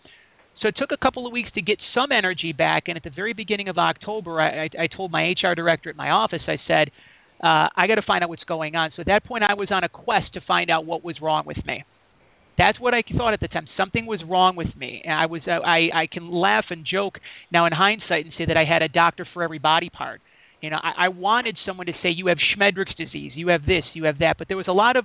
So 0.63 0.69
it 0.69 0.77
took 0.79 0.91
a 0.93 0.97
couple 0.97 1.27
of 1.27 1.33
weeks 1.33 1.51
to 1.55 1.63
get 1.63 1.79
some 1.95 2.13
energy 2.13 2.53
back. 2.53 2.85
And 2.87 2.97
at 2.97 3.03
the 3.03 3.11
very 3.11 3.33
beginning 3.33 3.69
of 3.69 3.79
October, 3.79 4.41
I, 4.41 4.65
I, 4.65 4.69
I 4.83 4.87
told 4.87 5.11
my 5.11 5.33
HR 5.33 5.55
director 5.55 5.91
at 5.91 5.97
my 5.97 6.11
office, 6.11 6.43
I 6.47 6.57
said, 6.67 6.91
uh, 7.43 7.69
I 7.77 7.87
got 7.87 7.97
to 7.97 8.03
find 8.07 8.23
out 8.23 8.31
what's 8.31 8.45
going 8.45 8.77
on. 8.77 8.91
So 8.97 9.01
at 9.01 9.07
that 9.07 9.25
point, 9.25 9.45
I 9.47 9.55
was 9.55 9.69
on 9.71 9.85
a 9.85 9.89
quest 9.89 10.33
to 10.35 10.41
find 10.47 10.71
out 10.71 10.87
what 10.87 11.05
was 11.05 11.17
wrong 11.21 11.45
with 11.45 11.59
me. 11.67 11.85
That's 12.59 12.81
what 12.81 12.95
I 12.95 13.03
thought 13.17 13.35
at 13.35 13.41
the 13.41 13.49
time. 13.49 13.69
Something 13.77 14.07
was 14.07 14.21
wrong 14.27 14.57
with 14.57 14.75
me. 14.77 15.03
And 15.05 15.13
I 15.13 15.27
was 15.27 15.43
uh, 15.47 15.61
I 15.65 15.89
I 15.95 16.07
can 16.11 16.31
laugh 16.31 16.65
and 16.71 16.87
joke 16.91 17.19
now 17.53 17.67
in 17.67 17.73
hindsight 17.73 18.25
and 18.25 18.35
say 18.39 18.47
that 18.47 18.57
I 18.57 18.65
had 18.65 18.83
a 18.83 18.89
doctor 18.89 19.27
for 19.35 19.43
every 19.43 19.59
body 19.59 19.91
part. 19.91 20.21
You 20.63 20.71
know, 20.71 20.79
I, 20.83 21.07
I 21.07 21.09
wanted 21.09 21.57
someone 21.67 21.87
to 21.87 21.93
say 22.03 22.09
you 22.09 22.29
have 22.29 22.39
Schmidrick's 22.57 22.95
disease, 22.97 23.33
you 23.35 23.49
have 23.49 23.67
this, 23.67 23.85
you 23.93 24.05
have 24.05 24.21
that, 24.21 24.37
but 24.39 24.49
there 24.49 24.57
was 24.57 24.69
a 24.69 24.73
lot 24.73 24.97
of 24.97 25.05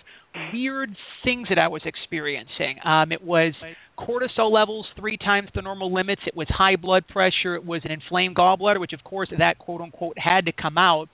weird 0.53 0.95
things 1.25 1.49
that 1.49 1.59
I 1.59 1.67
was 1.67 1.81
experiencing. 1.83 2.77
Um, 2.85 3.11
it 3.11 3.21
was 3.21 3.53
cortisol 3.99 4.51
levels 4.51 4.85
three 4.97 5.17
times 5.17 5.49
the 5.53 5.61
normal 5.61 5.93
limits. 5.93 6.21
It 6.25 6.35
was 6.35 6.47
high 6.49 6.77
blood 6.77 7.07
pressure. 7.07 7.55
It 7.55 7.65
was 7.65 7.81
an 7.83 7.91
inflamed 7.91 8.37
gallbladder, 8.37 8.79
which 8.79 8.93
of 8.93 9.03
course 9.03 9.29
that 9.37 9.59
quote 9.59 9.81
unquote 9.81 10.17
had 10.17 10.45
to 10.45 10.53
come 10.53 10.77
out. 10.77 11.09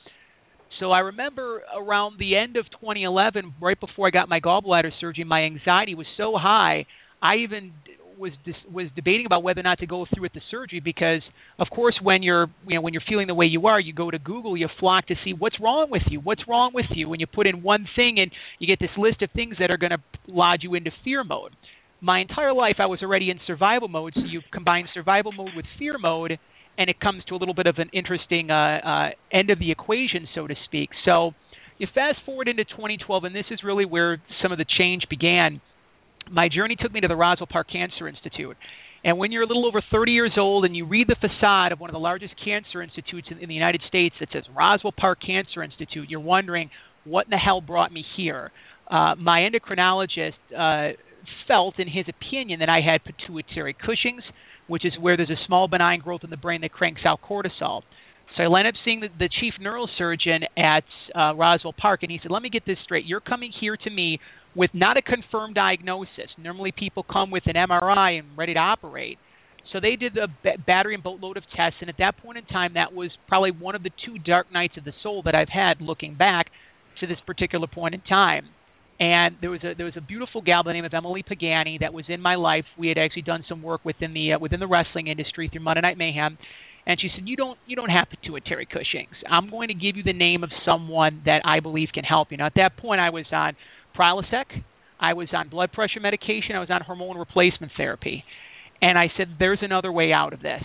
So 0.79 0.91
I 0.91 0.99
remember 0.99 1.61
around 1.75 2.19
the 2.19 2.35
end 2.35 2.55
of 2.57 2.65
2011, 2.71 3.55
right 3.61 3.79
before 3.79 4.07
I 4.07 4.11
got 4.11 4.29
my 4.29 4.39
gallbladder 4.39 4.91
surgery, 4.99 5.23
my 5.23 5.41
anxiety 5.43 5.95
was 5.95 6.05
so 6.17 6.33
high. 6.37 6.85
I 7.21 7.37
even 7.37 7.73
was 8.17 8.31
dis- 8.45 8.55
was 8.71 8.87
debating 8.95 9.25
about 9.25 9.43
whether 9.43 9.59
or 9.59 9.63
not 9.63 9.79
to 9.79 9.87
go 9.87 10.05
through 10.05 10.23
with 10.23 10.33
the 10.33 10.41
surgery 10.49 10.79
because 10.79 11.21
of 11.59 11.67
course 11.69 11.95
when 12.01 12.23
you're 12.23 12.47
you 12.67 12.75
know 12.75 12.81
when 12.81 12.93
you're 12.93 13.03
feeling 13.07 13.27
the 13.27 13.35
way 13.35 13.45
you 13.45 13.67
are 13.67 13.79
you 13.79 13.93
go 13.93 14.09
to 14.09 14.17
Google 14.17 14.57
you 14.57 14.67
flock 14.79 15.05
to 15.07 15.15
see 15.23 15.33
what's 15.33 15.59
wrong 15.59 15.89
with 15.91 16.01
you 16.09 16.19
what's 16.19 16.41
wrong 16.47 16.71
with 16.73 16.87
you 16.95 17.07
when 17.07 17.19
you 17.19 17.27
put 17.27 17.45
in 17.45 17.61
one 17.61 17.87
thing 17.95 18.19
and 18.19 18.31
you 18.59 18.67
get 18.67 18.79
this 18.79 18.95
list 18.97 19.21
of 19.21 19.29
things 19.31 19.55
that 19.59 19.69
are 19.69 19.77
going 19.77 19.91
to 19.91 19.99
lodge 20.27 20.61
you 20.63 20.73
into 20.73 20.91
fear 21.03 21.23
mode 21.23 21.55
my 22.01 22.19
entire 22.19 22.53
life 22.53 22.77
I 22.79 22.87
was 22.87 23.01
already 23.01 23.29
in 23.29 23.39
survival 23.45 23.87
mode 23.87 24.13
so 24.15 24.21
you 24.25 24.41
combine 24.51 24.87
survival 24.93 25.31
mode 25.31 25.51
with 25.55 25.65
fear 25.77 25.97
mode 25.99 26.39
and 26.77 26.89
it 26.89 26.99
comes 26.99 27.23
to 27.27 27.35
a 27.35 27.37
little 27.37 27.55
bit 27.55 27.67
of 27.67 27.75
an 27.77 27.89
interesting 27.93 28.51
uh, 28.51 28.79
uh, 28.83 29.09
end 29.31 29.49
of 29.49 29.59
the 29.59 29.71
equation 29.71 30.27
so 30.35 30.47
to 30.47 30.55
speak 30.65 30.89
so 31.05 31.31
you 31.77 31.87
fast 31.93 32.19
forward 32.25 32.47
into 32.47 32.63
2012 32.65 33.23
and 33.23 33.35
this 33.35 33.45
is 33.51 33.59
really 33.63 33.85
where 33.85 34.21
some 34.41 34.51
of 34.51 34.57
the 34.57 34.65
change 34.77 35.03
began 35.09 35.61
my 36.31 36.49
journey 36.49 36.75
took 36.79 36.91
me 36.91 37.01
to 37.01 37.07
the 37.07 37.15
Roswell 37.15 37.47
Park 37.47 37.67
Cancer 37.71 38.07
Institute. 38.07 38.57
And 39.03 39.17
when 39.17 39.31
you're 39.31 39.43
a 39.43 39.47
little 39.47 39.65
over 39.65 39.81
30 39.91 40.11
years 40.11 40.33
old 40.37 40.65
and 40.65 40.75
you 40.75 40.85
read 40.85 41.07
the 41.07 41.15
facade 41.15 41.71
of 41.71 41.79
one 41.79 41.89
of 41.89 41.93
the 41.93 41.99
largest 41.99 42.33
cancer 42.43 42.81
institutes 42.81 43.27
in, 43.31 43.37
in 43.37 43.47
the 43.47 43.55
United 43.55 43.81
States 43.87 44.15
that 44.19 44.29
says 44.33 44.43
Roswell 44.55 44.93
Park 44.97 45.19
Cancer 45.25 45.63
Institute, 45.63 46.09
you're 46.09 46.19
wondering 46.19 46.69
what 47.03 47.27
in 47.27 47.29
the 47.29 47.37
hell 47.37 47.61
brought 47.61 47.93
me 47.93 48.03
here. 48.17 48.51
Uh, 48.89 49.15
my 49.15 49.41
endocrinologist 49.41 50.33
uh, 50.57 50.93
felt, 51.47 51.79
in 51.79 51.87
his 51.87 52.05
opinion, 52.07 52.59
that 52.59 52.69
I 52.69 52.79
had 52.81 53.01
pituitary 53.03 53.73
Cushing's, 53.73 54.23
which 54.67 54.85
is 54.85 54.93
where 54.99 55.17
there's 55.17 55.29
a 55.29 55.45
small 55.45 55.67
benign 55.67 55.99
growth 55.99 56.21
in 56.23 56.29
the 56.29 56.37
brain 56.37 56.61
that 56.61 56.71
cranks 56.71 57.01
out 57.05 57.19
cortisol. 57.21 57.81
So 58.35 58.43
I 58.43 58.59
ended 58.59 58.75
up 58.75 58.79
seeing 58.85 58.99
the, 58.99 59.07
the 59.17 59.29
chief 59.39 59.53
neurosurgeon 59.61 60.43
at 60.57 60.83
uh, 61.15 61.33
Roswell 61.35 61.73
Park, 61.73 62.03
and 62.03 62.11
he 62.11 62.19
said, 62.21 62.29
"Let 62.29 62.41
me 62.41 62.49
get 62.49 62.65
this 62.65 62.77
straight. 62.83 63.05
You're 63.05 63.19
coming 63.19 63.51
here 63.59 63.77
to 63.77 63.89
me 63.89 64.19
with 64.55 64.71
not 64.73 64.97
a 64.97 65.01
confirmed 65.01 65.55
diagnosis. 65.55 66.29
Normally, 66.37 66.71
people 66.77 67.03
come 67.03 67.31
with 67.31 67.43
an 67.45 67.55
MRI 67.55 68.19
and 68.19 68.37
ready 68.37 68.53
to 68.53 68.59
operate. 68.59 69.17
So 69.73 69.79
they 69.79 69.95
did 69.95 70.17
a 70.17 70.27
battery 70.65 70.93
and 70.93 71.03
boatload 71.03 71.37
of 71.37 71.43
tests, 71.55 71.77
and 71.81 71.89
at 71.89 71.97
that 71.99 72.17
point 72.17 72.37
in 72.37 72.45
time, 72.45 72.73
that 72.75 72.93
was 72.93 73.11
probably 73.27 73.51
one 73.51 73.75
of 73.75 73.83
the 73.83 73.91
two 74.05 74.17
dark 74.17 74.51
nights 74.51 74.75
of 74.77 74.85
the 74.85 74.93
soul 75.03 75.23
that 75.25 75.35
I've 75.35 75.49
had 75.49 75.81
looking 75.81 76.15
back 76.15 76.47
to 77.01 77.07
this 77.07 77.17
particular 77.25 77.67
point 77.67 77.93
in 77.93 78.01
time. 78.01 78.45
And 78.99 79.37
there 79.41 79.51
was 79.51 79.61
a 79.63 79.75
there 79.75 79.85
was 79.85 79.95
a 79.97 80.01
beautiful 80.01 80.41
gal 80.41 80.63
by 80.63 80.71
the 80.71 80.73
name 80.73 80.85
of 80.85 80.93
Emily 80.93 81.23
Pagani 81.23 81.77
that 81.81 81.93
was 81.93 82.05
in 82.07 82.19
my 82.19 82.35
life. 82.35 82.65
We 82.79 82.87
had 82.87 82.97
actually 82.97 83.21
done 83.23 83.45
some 83.47 83.61
work 83.61 83.85
within 83.85 84.13
the 84.13 84.33
uh, 84.33 84.39
within 84.39 84.59
the 84.59 84.67
wrestling 84.67 85.07
industry 85.07 85.49
through 85.51 85.61
Monday 85.61 85.81
Night 85.81 85.97
Mayhem, 85.97 86.37
and 86.85 86.99
she 86.99 87.09
said, 87.15 87.27
"You 87.27 87.35
don't 87.35 87.59
you 87.67 87.75
don't 87.75 87.89
have 87.89 88.07
pituitary 88.09 88.65
Cushing's. 88.65 89.15
I'm 89.29 89.51
going 89.51 89.67
to 89.67 89.75
give 89.75 89.97
you 89.97 90.03
the 90.03 90.13
name 90.13 90.43
of 90.43 90.49
someone 90.65 91.21
that 91.25 91.41
I 91.45 91.59
believe 91.59 91.89
can 91.93 92.05
help 92.05 92.31
you." 92.31 92.37
Now 92.37 92.47
at 92.47 92.55
that 92.55 92.77
point, 92.77 92.99
I 92.99 93.11
was 93.11 93.25
on 93.31 93.55
Prilosec. 93.95 94.45
I 94.99 95.13
was 95.13 95.27
on 95.33 95.49
blood 95.49 95.71
pressure 95.71 95.99
medication. 95.99 96.55
I 96.55 96.59
was 96.59 96.69
on 96.71 96.81
hormone 96.81 97.17
replacement 97.17 97.71
therapy. 97.77 98.23
And 98.81 98.97
I 98.97 99.07
said, 99.17 99.35
there's 99.39 99.59
another 99.61 99.91
way 99.91 100.11
out 100.11 100.33
of 100.33 100.41
this. 100.41 100.63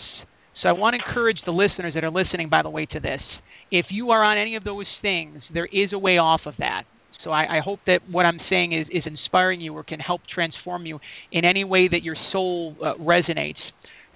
So 0.63 0.69
I 0.69 0.73
want 0.73 0.95
to 0.95 1.09
encourage 1.09 1.39
the 1.45 1.53
listeners 1.53 1.95
that 1.95 2.05
are 2.05 2.11
listening, 2.11 2.49
by 2.49 2.63
the 2.63 2.71
way, 2.71 2.87
to 2.87 3.01
this. 3.01 3.21
If 3.71 3.87
you 3.91 4.11
are 4.11 4.23
on 4.23 4.39
any 4.39 4.57
of 4.57 4.65
those 4.65 4.87
things, 5.01 5.43
there 5.53 5.67
is 5.67 5.93
a 5.93 5.99
way 5.99 6.19
off 6.19 6.43
of 6.47 6.55
that. 6.59 6.83
So 7.25 7.31
I, 7.31 7.59
I 7.59 7.61
hope 7.65 7.81
that 7.87 8.01
what 8.11 8.27
I'm 8.27 8.41
saying 8.51 8.73
is, 8.73 8.87
is 8.91 9.03
inspiring 9.07 9.61
you 9.61 9.75
or 9.75 9.83
can 9.85 10.01
help 10.01 10.23
transform 10.33 10.87
you 10.87 10.99
in 11.31 11.45
any 11.45 11.65
way 11.65 11.89
that 11.89 12.03
your 12.03 12.17
soul 12.33 12.77
uh, 12.83 12.95
resonates. 12.95 13.61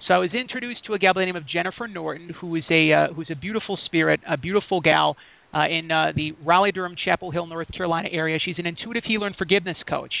So 0.07 0.13
I 0.13 0.17
was 0.19 0.29
introduced 0.33 0.85
to 0.87 0.93
a 0.93 0.99
gal 0.99 1.13
by 1.13 1.21
the 1.21 1.25
name 1.25 1.35
of 1.35 1.47
Jennifer 1.47 1.87
Norton, 1.87 2.31
who 2.39 2.55
is 2.55 2.63
a 2.69 2.93
uh, 2.93 3.13
who's 3.13 3.29
a 3.31 3.35
beautiful 3.35 3.77
spirit, 3.85 4.21
a 4.29 4.37
beautiful 4.37 4.79
gal 4.79 5.17
uh, 5.53 5.67
in 5.67 5.91
uh, 5.91 6.11
the 6.15 6.31
Raleigh 6.45 6.71
Durham 6.71 6.95
Chapel 7.03 7.31
Hill, 7.31 7.45
North 7.45 7.67
Carolina 7.75 8.09
area. 8.11 8.39
She's 8.43 8.55
an 8.57 8.65
intuitive 8.65 9.03
healer 9.05 9.27
and 9.27 9.35
forgiveness 9.35 9.77
coach, 9.89 10.13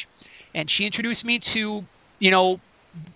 and 0.53 0.69
she 0.77 0.85
introduced 0.85 1.23
me 1.23 1.39
to 1.53 1.81
you 2.19 2.31
know 2.31 2.57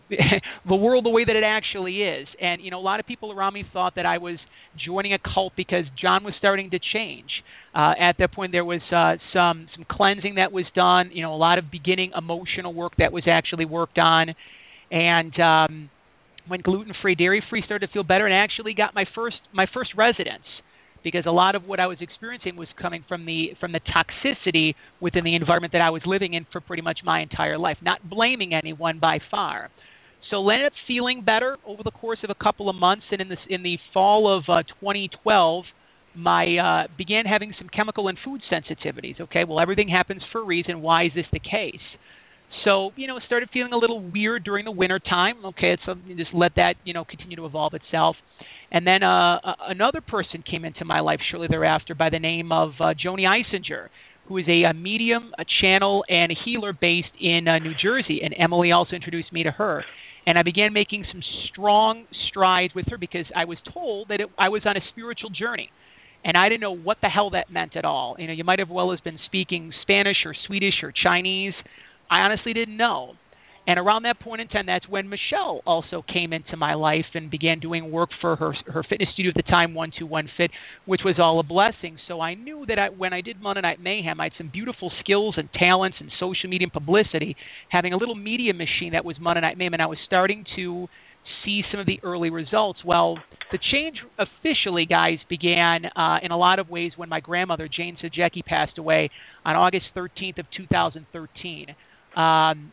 the 0.67 0.75
world 0.75 1.05
the 1.05 1.09
way 1.09 1.25
that 1.25 1.35
it 1.35 1.43
actually 1.43 2.01
is. 2.03 2.27
And 2.39 2.61
you 2.61 2.71
know, 2.71 2.79
a 2.79 2.81
lot 2.81 2.99
of 2.99 3.05
people 3.05 3.31
around 3.31 3.53
me 3.53 3.65
thought 3.73 3.95
that 3.95 4.05
I 4.05 4.19
was 4.19 4.37
joining 4.85 5.13
a 5.13 5.19
cult 5.19 5.53
because 5.57 5.85
John 6.01 6.23
was 6.23 6.33
starting 6.37 6.69
to 6.71 6.79
change. 6.93 7.29
Uh, 7.73 7.93
at 7.99 8.17
that 8.19 8.33
point, 8.33 8.51
there 8.51 8.65
was 8.65 8.81
uh, 8.91 9.15
some 9.33 9.67
some 9.75 9.85
cleansing 9.89 10.35
that 10.35 10.51
was 10.51 10.65
done. 10.75 11.11
You 11.13 11.23
know, 11.23 11.33
a 11.33 11.37
lot 11.37 11.57
of 11.57 11.71
beginning 11.71 12.11
emotional 12.17 12.73
work 12.73 12.93
that 12.97 13.13
was 13.13 13.23
actually 13.27 13.65
worked 13.65 13.97
on, 13.97 14.35
and 14.91 15.39
um, 15.39 15.89
when 16.47 16.61
gluten 16.61 16.93
free, 17.01 17.15
dairy 17.15 17.41
free 17.49 17.63
started 17.65 17.87
to 17.87 17.93
feel 17.93 18.03
better, 18.03 18.25
and 18.25 18.35
actually 18.35 18.73
got 18.73 18.93
my 18.93 19.05
first 19.15 19.37
my 19.53 19.67
first 19.73 19.91
residence 19.95 20.43
because 21.03 21.23
a 21.25 21.31
lot 21.31 21.55
of 21.55 21.63
what 21.63 21.79
I 21.79 21.87
was 21.87 21.97
experiencing 22.01 22.55
was 22.55 22.67
coming 22.79 23.03
from 23.07 23.25
the 23.25 23.51
from 23.59 23.71
the 23.71 23.79
toxicity 23.79 24.75
within 24.99 25.23
the 25.23 25.35
environment 25.35 25.73
that 25.73 25.81
I 25.81 25.89
was 25.89 26.01
living 26.05 26.33
in 26.33 26.45
for 26.51 26.61
pretty 26.61 26.81
much 26.81 26.99
my 27.03 27.21
entire 27.21 27.57
life. 27.57 27.77
Not 27.81 28.07
blaming 28.09 28.53
anyone 28.53 28.99
by 28.99 29.19
far. 29.29 29.69
So 30.29 30.47
ended 30.49 30.67
up 30.67 30.73
feeling 30.87 31.23
better 31.25 31.57
over 31.65 31.83
the 31.83 31.91
course 31.91 32.19
of 32.23 32.29
a 32.29 32.43
couple 32.43 32.69
of 32.69 32.75
months, 32.75 33.03
and 33.11 33.21
in 33.21 33.29
this 33.29 33.39
in 33.49 33.63
the 33.63 33.77
fall 33.93 34.37
of 34.37 34.43
uh, 34.47 34.63
2012, 34.79 35.65
my 36.15 36.57
uh, 36.57 36.87
began 36.97 37.25
having 37.25 37.53
some 37.57 37.69
chemical 37.69 38.07
and 38.07 38.17
food 38.23 38.41
sensitivities. 38.51 39.19
Okay, 39.21 39.43
well 39.43 39.59
everything 39.59 39.89
happens 39.89 40.21
for 40.31 40.41
a 40.41 40.45
reason. 40.45 40.81
Why 40.81 41.05
is 41.05 41.11
this 41.15 41.25
the 41.31 41.39
case? 41.39 41.81
So 42.65 42.91
you 42.95 43.07
know, 43.07 43.19
started 43.25 43.49
feeling 43.53 43.73
a 43.73 43.77
little 43.77 43.99
weird 43.99 44.43
during 44.43 44.65
the 44.65 44.71
winter 44.71 44.99
time. 44.99 45.45
Okay, 45.45 45.77
so 45.85 45.95
just 46.15 46.33
let 46.33 46.53
that 46.55 46.75
you 46.83 46.93
know 46.93 47.05
continue 47.05 47.37
to 47.37 47.45
evolve 47.45 47.73
itself. 47.73 48.15
And 48.71 48.87
then 48.87 49.03
uh, 49.03 49.39
another 49.67 49.99
person 49.99 50.43
came 50.49 50.63
into 50.63 50.85
my 50.85 51.01
life 51.01 51.19
shortly 51.29 51.47
thereafter 51.49 51.93
by 51.93 52.09
the 52.09 52.19
name 52.19 52.53
of 52.53 52.71
uh, 52.79 52.93
Joni 52.93 53.25
Eisinger, 53.25 53.89
who 54.27 54.37
is 54.37 54.45
a, 54.47 54.63
a 54.69 54.73
medium, 54.73 55.33
a 55.37 55.43
channel, 55.61 56.05
and 56.07 56.31
a 56.31 56.35
healer 56.45 56.71
based 56.71 57.11
in 57.19 57.49
uh, 57.49 57.59
New 57.59 57.73
Jersey. 57.81 58.21
And 58.23 58.33
Emily 58.37 58.71
also 58.71 58.95
introduced 58.95 59.33
me 59.33 59.43
to 59.43 59.51
her. 59.51 59.83
And 60.25 60.37
I 60.37 60.43
began 60.43 60.71
making 60.71 61.05
some 61.11 61.21
strong 61.51 62.05
strides 62.29 62.73
with 62.73 62.85
her 62.89 62.97
because 62.97 63.25
I 63.35 63.43
was 63.45 63.57
told 63.73 64.07
that 64.07 64.21
it, 64.21 64.29
I 64.39 64.49
was 64.49 64.61
on 64.65 64.77
a 64.77 64.81
spiritual 64.91 65.31
journey. 65.31 65.69
And 66.23 66.37
I 66.37 66.49
didn't 66.49 66.61
know 66.61 66.75
what 66.75 66.97
the 67.01 67.09
hell 67.09 67.31
that 67.31 67.51
meant 67.51 67.75
at 67.75 67.85
all. 67.85 68.15
You 68.19 68.27
know, 68.27 68.33
you 68.33 68.43
might 68.43 68.59
have 68.59 68.69
well 68.69 68.91
as 68.93 68.99
been 68.99 69.19
speaking 69.25 69.73
Spanish 69.81 70.17
or 70.25 70.35
Swedish 70.47 70.75
or 70.83 70.91
Chinese. 70.91 71.53
I 72.09 72.19
honestly 72.19 72.53
didn't 72.53 72.77
know. 72.77 73.13
And 73.67 73.77
around 73.77 74.03
that 74.03 74.19
point 74.19 74.41
in 74.41 74.47
time, 74.47 74.65
that's 74.65 74.87
when 74.89 75.07
Michelle 75.07 75.61
also 75.67 76.03
came 76.11 76.33
into 76.33 76.57
my 76.57 76.73
life 76.73 77.05
and 77.13 77.29
began 77.29 77.59
doing 77.59 77.91
work 77.91 78.09
for 78.19 78.35
her 78.35 78.53
her 78.65 78.83
fitness 78.83 79.09
studio 79.13 79.29
at 79.29 79.35
the 79.35 79.49
time, 79.49 79.75
One 79.75 79.91
Two 79.97 80.07
One 80.07 80.29
Fit, 80.35 80.49
which 80.85 81.01
was 81.05 81.15
all 81.19 81.39
a 81.39 81.43
blessing. 81.43 81.97
So 82.07 82.19
I 82.21 82.33
knew 82.33 82.65
that 82.67 82.79
I, 82.79 82.89
when 82.89 83.13
I 83.13 83.21
did 83.21 83.39
Monday 83.39 83.61
Night 83.61 83.79
Mayhem, 83.79 84.19
I 84.19 84.25
had 84.25 84.33
some 84.37 84.49
beautiful 84.51 84.91
skills 84.99 85.35
and 85.37 85.47
talents 85.53 85.97
and 85.99 86.09
social 86.19 86.49
media 86.49 86.65
and 86.65 86.73
publicity, 86.73 87.35
having 87.69 87.93
a 87.93 87.97
little 87.97 88.15
media 88.15 88.53
machine 88.53 88.93
that 88.93 89.05
was 89.05 89.17
Monday 89.21 89.41
Night 89.41 89.59
Mayhem, 89.59 89.73
and 89.73 89.81
I 89.81 89.85
was 89.85 89.99
starting 90.07 90.43
to 90.55 90.87
see 91.43 91.61
some 91.71 91.79
of 91.79 91.85
the 91.85 91.99
early 92.03 92.29
results. 92.29 92.79
Well, 92.85 93.17
the 93.51 93.59
change 93.71 93.97
officially, 94.17 94.85
guys, 94.85 95.17
began 95.29 95.85
uh, 95.85 96.17
in 96.23 96.31
a 96.31 96.37
lot 96.37 96.59
of 96.59 96.69
ways 96.69 96.93
when 96.95 97.09
my 97.09 97.19
grandmother 97.19 97.67
Jane 97.67 97.97
Sajecki 98.01 98.45
passed 98.45 98.77
away 98.77 99.09
on 99.45 99.55
August 99.55 99.85
13th 99.95 100.39
of 100.39 100.45
2013. 100.55 101.67
Um, 102.15 102.71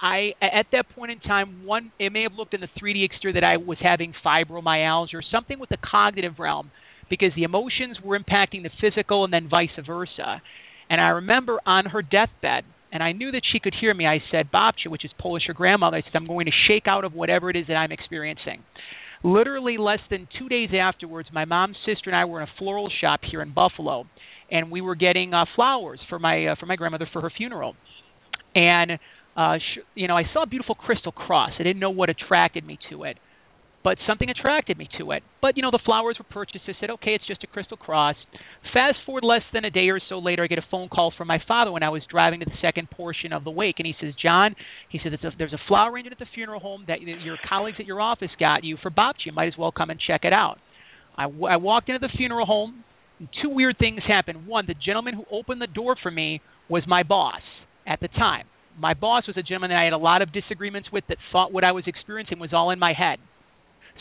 I 0.00 0.32
at 0.42 0.66
that 0.72 0.88
point 0.94 1.10
in 1.10 1.20
time, 1.20 1.64
one 1.64 1.92
it 1.98 2.12
may 2.12 2.22
have 2.22 2.32
looked 2.34 2.54
in 2.54 2.60
the 2.60 2.68
3D 2.80 3.04
exterior 3.04 3.34
that 3.34 3.44
I 3.44 3.56
was 3.56 3.78
having 3.80 4.12
fibromyalgia 4.24 5.14
or 5.14 5.22
something 5.30 5.58
with 5.58 5.70
the 5.70 5.78
cognitive 5.78 6.38
realm, 6.38 6.70
because 7.08 7.30
the 7.34 7.44
emotions 7.44 7.98
were 8.04 8.18
impacting 8.18 8.62
the 8.62 8.70
physical 8.80 9.24
and 9.24 9.32
then 9.32 9.48
vice 9.48 9.70
versa. 9.86 10.42
And 10.88 11.00
I 11.00 11.08
remember 11.08 11.58
on 11.66 11.86
her 11.86 12.02
deathbed, 12.02 12.64
and 12.96 13.04
I 13.04 13.12
knew 13.12 13.30
that 13.30 13.42
she 13.52 13.60
could 13.60 13.74
hear 13.78 13.92
me. 13.92 14.06
I 14.06 14.22
said, 14.30 14.50
"Babcia," 14.50 14.88
which 14.88 15.04
is 15.04 15.10
Polish 15.18 15.44
her 15.48 15.52
grandmother. 15.52 15.98
I 15.98 16.00
said, 16.00 16.14
"I'm 16.14 16.26
going 16.26 16.46
to 16.46 16.52
shake 16.66 16.86
out 16.86 17.04
of 17.04 17.12
whatever 17.12 17.50
it 17.50 17.56
is 17.56 17.66
that 17.68 17.74
I'm 17.74 17.92
experiencing." 17.92 18.64
Literally 19.22 19.76
less 19.76 20.00
than 20.08 20.28
two 20.38 20.48
days 20.48 20.70
afterwards, 20.72 21.28
my 21.30 21.44
mom's 21.44 21.76
sister 21.84 22.08
and 22.08 22.16
I 22.16 22.24
were 22.24 22.40
in 22.40 22.48
a 22.48 22.58
floral 22.58 22.90
shop 23.00 23.20
here 23.30 23.42
in 23.42 23.52
Buffalo, 23.52 24.06
and 24.50 24.70
we 24.70 24.80
were 24.80 24.94
getting 24.94 25.34
uh, 25.34 25.44
flowers 25.54 26.00
for 26.08 26.18
my 26.18 26.46
uh, 26.46 26.54
for 26.58 26.64
my 26.64 26.76
grandmother 26.76 27.08
for 27.12 27.20
her 27.20 27.30
funeral. 27.36 27.76
And 28.54 28.92
uh, 29.36 29.58
sh- 29.58 29.84
you 29.94 30.08
know, 30.08 30.16
I 30.16 30.22
saw 30.32 30.44
a 30.44 30.46
beautiful 30.46 30.74
crystal 30.74 31.12
cross. 31.12 31.50
I 31.58 31.62
didn't 31.62 31.80
know 31.80 31.90
what 31.90 32.08
attracted 32.08 32.66
me 32.66 32.78
to 32.90 33.04
it, 33.04 33.18
but 33.84 33.98
something 34.06 34.28
attracted 34.28 34.78
me 34.78 34.88
to 34.98 35.12
it. 35.12 35.22
But 35.40 35.56
you 35.56 35.62
know, 35.62 35.70
the 35.70 35.80
flowers 35.84 36.16
were 36.18 36.26
purchased. 36.28 36.64
I 36.66 36.72
said, 36.80 36.90
okay, 36.90 37.12
it's 37.12 37.26
just 37.26 37.44
a 37.44 37.46
crystal 37.46 37.76
cross. 37.76 38.16
Fast 38.72 38.96
forward 39.04 39.24
less 39.24 39.42
than 39.52 39.64
a 39.64 39.70
day 39.70 39.88
or 39.88 40.00
so 40.08 40.18
later, 40.18 40.42
I 40.44 40.46
get 40.46 40.58
a 40.58 40.66
phone 40.70 40.88
call 40.88 41.12
from 41.16 41.28
my 41.28 41.38
father 41.46 41.70
when 41.70 41.82
I 41.82 41.90
was 41.90 42.02
driving 42.10 42.40
to 42.40 42.46
the 42.46 42.58
second 42.60 42.90
portion 42.90 43.32
of 43.32 43.44
the 43.44 43.50
wake, 43.50 43.76
and 43.78 43.86
he 43.86 43.94
says, 44.00 44.12
John, 44.20 44.56
he 44.88 44.98
a, 45.04 45.10
there's 45.38 45.52
a 45.52 45.60
flower 45.68 45.92
arrangement 45.92 46.20
at 46.20 46.26
the 46.26 46.30
funeral 46.34 46.60
home 46.60 46.84
that 46.88 47.00
your 47.00 47.36
colleagues 47.48 47.76
at 47.78 47.86
your 47.86 48.00
office 48.00 48.30
got 48.38 48.64
you 48.64 48.76
for 48.82 48.90
Babcia. 48.90 49.26
You 49.26 49.32
might 49.32 49.48
as 49.48 49.58
well 49.58 49.72
come 49.72 49.90
and 49.90 50.00
check 50.04 50.22
it 50.24 50.32
out. 50.32 50.58
I, 51.16 51.24
w- 51.24 51.46
I 51.46 51.56
walked 51.56 51.88
into 51.88 52.00
the 52.00 52.12
funeral 52.16 52.46
home. 52.46 52.84
And 53.18 53.28
two 53.42 53.48
weird 53.48 53.78
things 53.78 54.00
happened. 54.06 54.46
One, 54.46 54.66
the 54.66 54.74
gentleman 54.74 55.14
who 55.14 55.24
opened 55.30 55.62
the 55.62 55.66
door 55.66 55.96
for 56.02 56.10
me 56.10 56.42
was 56.68 56.82
my 56.86 57.02
boss 57.02 57.40
at 57.86 58.00
the 58.00 58.08
time 58.08 58.46
my 58.78 58.94
boss 58.94 59.26
was 59.26 59.36
a 59.36 59.42
gentleman 59.42 59.70
that 59.70 59.80
I 59.80 59.84
had 59.84 59.92
a 59.92 59.98
lot 59.98 60.22
of 60.22 60.32
disagreements 60.32 60.88
with 60.92 61.04
that 61.08 61.18
thought 61.32 61.52
what 61.52 61.64
I 61.64 61.72
was 61.72 61.84
experiencing 61.86 62.38
was 62.38 62.50
all 62.52 62.70
in 62.70 62.78
my 62.78 62.92
head. 62.92 63.18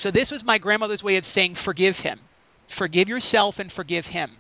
So 0.03 0.11
this 0.11 0.27
was 0.31 0.41
my 0.45 0.57
grandmother's 0.57 1.03
way 1.03 1.17
of 1.17 1.23
saying 1.33 1.55
forgive 1.65 1.95
him. 2.01 2.19
Forgive 2.77 3.07
yourself 3.07 3.55
and 3.57 3.71
forgive 3.75 4.05
him. 4.05 4.31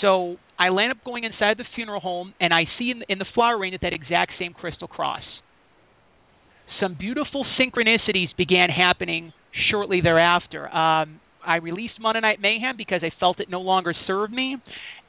So 0.00 0.36
I 0.58 0.68
land 0.68 0.92
up 0.92 0.98
going 1.04 1.24
inside 1.24 1.58
the 1.58 1.64
funeral 1.74 2.00
home 2.00 2.34
and 2.40 2.52
I 2.52 2.64
see 2.78 2.90
in 2.90 3.00
the, 3.00 3.06
in 3.08 3.18
the 3.18 3.26
flower 3.34 3.56
arrangement 3.56 3.82
that 3.82 3.92
exact 3.92 4.32
same 4.38 4.52
crystal 4.52 4.88
cross. 4.88 5.22
Some 6.80 6.96
beautiful 6.98 7.44
synchronicities 7.60 8.34
began 8.36 8.68
happening 8.70 9.32
shortly 9.70 10.00
thereafter. 10.00 10.68
Um, 10.68 11.20
I 11.44 11.56
released 11.56 11.94
Monday 12.00 12.20
Night 12.20 12.40
Mayhem 12.40 12.76
because 12.76 13.00
I 13.02 13.10
felt 13.20 13.40
it 13.40 13.50
no 13.50 13.60
longer 13.60 13.94
served 14.06 14.32
me, 14.32 14.56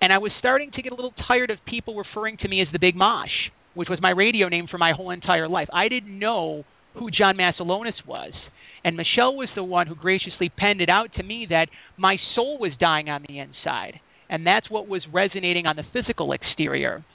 and 0.02 0.12
I 0.12 0.18
was 0.18 0.32
starting 0.40 0.72
to 0.76 0.82
get 0.82 0.92
a 0.92 0.96
little 0.96 1.14
tired 1.28 1.52
of 1.52 1.58
people 1.66 1.96
referring 1.96 2.38
to 2.38 2.48
me 2.48 2.62
as 2.62 2.68
the 2.74 2.80
Big 2.80 2.96
Mosh 2.96 3.30
which 3.74 3.90
was 3.90 4.00
my 4.02 4.12
radio 4.12 4.48
name 4.48 4.68
for 4.70 4.78
my 4.78 4.94
whole 4.96 5.12
entire 5.12 5.48
life. 5.48 5.68
I 5.74 5.88
didn't 5.88 6.18
know 6.18 6.64
who 6.96 7.10
John 7.10 7.38
Masiulionis 7.38 8.06
was. 8.08 8.34
And 8.84 8.98
Michelle 8.98 9.36
was 9.36 9.50
the 9.56 9.64
one 9.64 9.88
who 9.88 9.96
graciously 9.96 10.50
penned 10.50 10.82
it 10.82 10.90
out 10.90 11.14
to 11.16 11.24
me 11.24 11.48
that 11.50 11.68
my 11.98 12.18
soul 12.36 12.60
was 12.60 12.72
dying 12.80 13.10
on 13.10 13.26
the 13.28 13.40
inside. 13.40 14.00
And 14.30 14.46
that's 14.46 14.70
what 14.70 14.88
was 14.88 15.02
resonating 15.12 15.66
on 15.66 15.76
the 15.76 15.84
physical 15.94 16.34
exterior. 16.34 17.06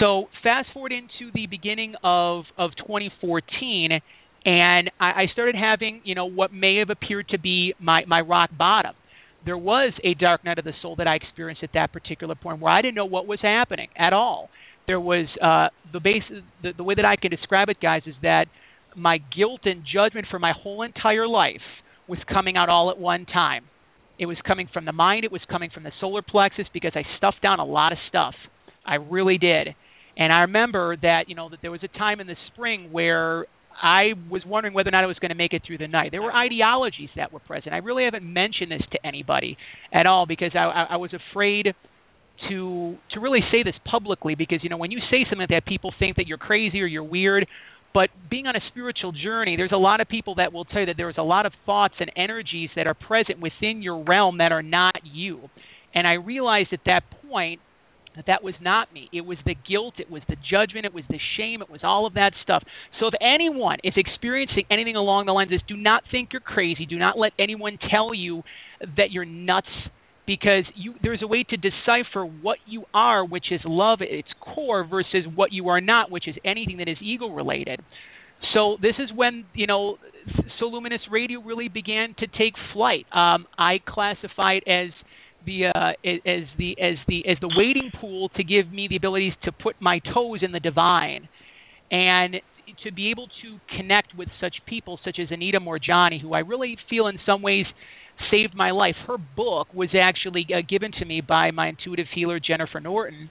So 0.00 0.28
fast 0.42 0.68
forward 0.72 0.92
into 0.92 1.30
the 1.34 1.46
beginning 1.46 1.94
of, 2.02 2.44
of 2.56 2.70
2014, 2.78 3.90
and 4.46 4.90
I, 4.98 5.04
I 5.04 5.24
started 5.32 5.56
having, 5.56 6.00
you 6.04 6.14
know, 6.14 6.26
what 6.26 6.52
may 6.52 6.78
have 6.78 6.90
appeared 6.90 7.28
to 7.30 7.38
be 7.38 7.74
my, 7.78 8.04
my 8.06 8.20
rock 8.20 8.50
bottom. 8.56 8.94
There 9.44 9.58
was 9.58 9.92
a 10.02 10.14
dark 10.14 10.42
night 10.44 10.58
of 10.58 10.64
the 10.64 10.72
soul 10.80 10.96
that 10.96 11.06
I 11.06 11.16
experienced 11.16 11.62
at 11.62 11.70
that 11.74 11.92
particular 11.92 12.34
point 12.34 12.60
where 12.60 12.72
I 12.72 12.80
didn't 12.80 12.94
know 12.94 13.04
what 13.04 13.26
was 13.26 13.40
happening 13.42 13.88
at 13.98 14.14
all 14.14 14.48
there 14.86 15.00
was 15.00 15.26
uh, 15.42 15.68
the 15.92 16.00
base. 16.00 16.22
The, 16.62 16.72
the 16.76 16.84
way 16.84 16.94
that 16.94 17.04
I 17.04 17.16
can 17.16 17.30
describe 17.30 17.68
it, 17.68 17.78
guys, 17.80 18.02
is 18.06 18.14
that 18.22 18.46
my 18.96 19.18
guilt 19.18 19.60
and 19.64 19.82
judgment 19.84 20.26
for 20.30 20.38
my 20.38 20.52
whole 20.52 20.82
entire 20.82 21.28
life 21.28 21.62
was 22.08 22.18
coming 22.30 22.56
out 22.56 22.68
all 22.68 22.90
at 22.90 22.98
one 22.98 23.26
time. 23.26 23.64
It 24.18 24.26
was 24.26 24.36
coming 24.46 24.68
from 24.72 24.84
the 24.84 24.92
mind. 24.92 25.24
It 25.24 25.32
was 25.32 25.40
coming 25.50 25.70
from 25.72 25.82
the 25.82 25.92
solar 26.00 26.22
plexus 26.22 26.66
because 26.72 26.92
I 26.94 27.02
stuffed 27.16 27.42
down 27.42 27.58
a 27.58 27.64
lot 27.64 27.92
of 27.92 27.98
stuff. 28.08 28.34
I 28.86 28.96
really 28.96 29.38
did. 29.38 29.68
And 30.16 30.32
I 30.32 30.40
remember 30.40 30.96
that 31.02 31.24
you 31.28 31.34
know 31.34 31.48
that 31.48 31.58
there 31.62 31.72
was 31.72 31.82
a 31.82 31.98
time 31.98 32.20
in 32.20 32.26
the 32.26 32.36
spring 32.52 32.92
where 32.92 33.46
I 33.82 34.12
was 34.30 34.42
wondering 34.46 34.74
whether 34.74 34.88
or 34.88 34.92
not 34.92 35.02
I 35.02 35.06
was 35.06 35.18
going 35.18 35.30
to 35.30 35.36
make 35.36 35.52
it 35.52 35.62
through 35.66 35.78
the 35.78 35.88
night. 35.88 36.10
There 36.12 36.22
were 36.22 36.32
ideologies 36.32 37.10
that 37.16 37.32
were 37.32 37.40
present. 37.40 37.74
I 37.74 37.78
really 37.78 38.04
haven't 38.04 38.24
mentioned 38.24 38.70
this 38.70 38.82
to 38.92 39.04
anybody 39.04 39.56
at 39.92 40.06
all 40.06 40.26
because 40.26 40.52
I, 40.54 40.60
I, 40.60 40.86
I 40.90 40.96
was 40.96 41.10
afraid 41.12 41.74
to 42.48 42.96
to 43.12 43.20
really 43.20 43.40
say 43.50 43.62
this 43.62 43.74
publicly 43.84 44.34
because 44.34 44.58
you 44.62 44.68
know 44.68 44.76
when 44.76 44.90
you 44.90 44.98
say 45.10 45.24
something 45.24 45.40
like 45.40 45.50
that 45.50 45.66
people 45.66 45.92
think 45.98 46.16
that 46.16 46.26
you're 46.26 46.38
crazy 46.38 46.80
or 46.80 46.86
you're 46.86 47.04
weird 47.04 47.46
but 47.94 48.10
being 48.28 48.46
on 48.46 48.56
a 48.56 48.60
spiritual 48.68 49.12
journey 49.12 49.56
there's 49.56 49.72
a 49.72 49.78
lot 49.78 50.00
of 50.00 50.08
people 50.08 50.34
that 50.34 50.52
will 50.52 50.64
tell 50.64 50.80
you 50.80 50.86
that 50.86 50.96
there's 50.96 51.16
a 51.16 51.22
lot 51.22 51.46
of 51.46 51.52
thoughts 51.64 51.94
and 52.00 52.10
energies 52.16 52.68
that 52.76 52.86
are 52.86 52.94
present 52.94 53.40
within 53.40 53.80
your 53.80 54.04
realm 54.04 54.38
that 54.38 54.52
are 54.52 54.62
not 54.62 54.96
you. 55.04 55.48
And 55.94 56.06
i 56.06 56.14
realized 56.14 56.72
at 56.72 56.80
that 56.86 57.02
point 57.30 57.60
that 58.16 58.26
that 58.28 58.44
was 58.44 58.54
not 58.60 58.92
me. 58.92 59.08
It 59.12 59.22
was 59.22 59.38
the 59.44 59.54
guilt 59.68 59.94
it 59.98 60.10
was 60.10 60.22
the 60.28 60.36
judgment 60.50 60.84
it 60.84 60.94
was 60.94 61.04
the 61.08 61.20
shame 61.36 61.62
it 61.62 61.70
was 61.70 61.80
all 61.82 62.06
of 62.06 62.14
that 62.14 62.32
stuff. 62.42 62.62
So 63.00 63.06
if 63.06 63.14
anyone 63.20 63.78
is 63.84 63.94
experiencing 63.96 64.64
anything 64.70 64.96
along 64.96 65.26
the 65.26 65.32
lines 65.32 65.48
of 65.48 65.58
this 65.58 65.66
do 65.68 65.76
not 65.76 66.02
think 66.10 66.30
you're 66.32 66.40
crazy. 66.40 66.86
Do 66.86 66.98
not 66.98 67.16
let 67.16 67.32
anyone 67.38 67.78
tell 67.90 68.12
you 68.12 68.42
that 68.96 69.10
you're 69.10 69.24
nuts 69.24 69.68
because 70.26 70.64
you 70.74 70.94
there's 71.02 71.22
a 71.22 71.26
way 71.26 71.44
to 71.48 71.56
decipher 71.56 72.24
what 72.24 72.58
you 72.66 72.84
are, 72.92 73.24
which 73.24 73.46
is 73.50 73.60
love 73.64 74.00
at 74.00 74.08
its 74.08 74.28
core, 74.40 74.84
versus 74.84 75.24
what 75.34 75.52
you 75.52 75.68
are 75.68 75.80
not, 75.80 76.10
which 76.10 76.28
is 76.28 76.34
anything 76.44 76.78
that 76.78 76.88
is 76.88 76.96
ego 77.02 77.28
related. 77.28 77.80
So 78.52 78.76
this 78.80 78.94
is 78.98 79.10
when 79.14 79.44
you 79.54 79.66
know 79.66 79.96
Soul 80.58 80.72
Luminous 80.72 81.00
Radio 81.10 81.40
really 81.40 81.68
began 81.68 82.14
to 82.18 82.26
take 82.26 82.54
flight. 82.72 83.06
Um, 83.12 83.46
I 83.58 83.80
classify 83.86 84.54
it 84.54 84.64
as 84.66 84.90
the 85.46 85.66
uh, 85.74 85.92
as 86.04 86.44
the 86.58 86.76
as 86.80 86.96
the 87.06 87.28
as 87.28 87.36
the 87.40 87.50
waiting 87.56 87.90
pool 88.00 88.30
to 88.30 88.44
give 88.44 88.72
me 88.72 88.86
the 88.88 88.96
abilities 88.96 89.32
to 89.44 89.52
put 89.52 89.76
my 89.80 90.00
toes 90.12 90.40
in 90.42 90.52
the 90.52 90.60
divine, 90.60 91.28
and 91.90 92.36
to 92.82 92.92
be 92.92 93.10
able 93.10 93.26
to 93.26 93.76
connect 93.76 94.16
with 94.16 94.28
such 94.40 94.54
people 94.66 94.98
such 95.04 95.18
as 95.20 95.28
Anita 95.30 95.60
Moorjani, 95.60 96.20
who 96.20 96.32
I 96.34 96.40
really 96.40 96.76
feel 96.88 97.06
in 97.06 97.18
some 97.26 97.42
ways 97.42 97.66
saved 98.30 98.54
my 98.54 98.70
life. 98.70 98.96
Her 99.06 99.18
book 99.18 99.68
was 99.74 99.90
actually 99.94 100.46
uh, 100.54 100.62
given 100.68 100.92
to 100.98 101.04
me 101.04 101.20
by 101.20 101.50
my 101.50 101.68
intuitive 101.68 102.06
healer 102.14 102.40
Jennifer 102.40 102.80
Norton. 102.80 103.30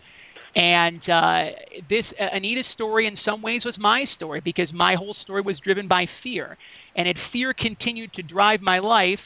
And 0.56 1.02
uh, 1.10 1.56
this 1.89 2.06
uh, 2.19 2.36
Anita's 2.36 2.65
story, 2.76 3.08
in 3.08 3.17
some 3.26 3.41
ways, 3.41 3.62
was 3.65 3.76
my 3.78 4.06
story 4.15 4.41
because 4.43 4.67
my 4.74 4.96
whole 4.96 5.15
story 5.24 5.41
was 5.41 5.56
driven 5.63 5.88
by 5.88 6.06
fear, 6.22 6.58
and 6.96 7.08
if 7.08 7.17
fear 7.32 7.54
continued 7.54 8.13
to 8.13 8.22
drive 8.22 8.62
my 8.62 8.80
life, 8.80 9.24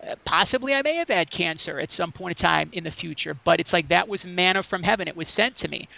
Uh, 0.00 0.16
possibly 0.24 0.72
I 0.72 0.80
may 0.80 0.96
have 0.96 1.12
had 1.12 1.28
cancer 1.28 1.78
at 1.78 1.90
some 2.00 2.10
point 2.10 2.38
in 2.38 2.42
time 2.42 2.70
in 2.72 2.84
the 2.84 2.94
future, 3.02 3.34
but 3.44 3.60
it's 3.60 3.68
like 3.76 3.88
that 3.88 4.08
was 4.08 4.20
manna 4.24 4.62
from 4.70 4.82
heaven. 4.82 5.08
It 5.08 5.16
was 5.22 5.26
sent 5.36 5.58
to 5.58 5.68
me. 5.68 5.88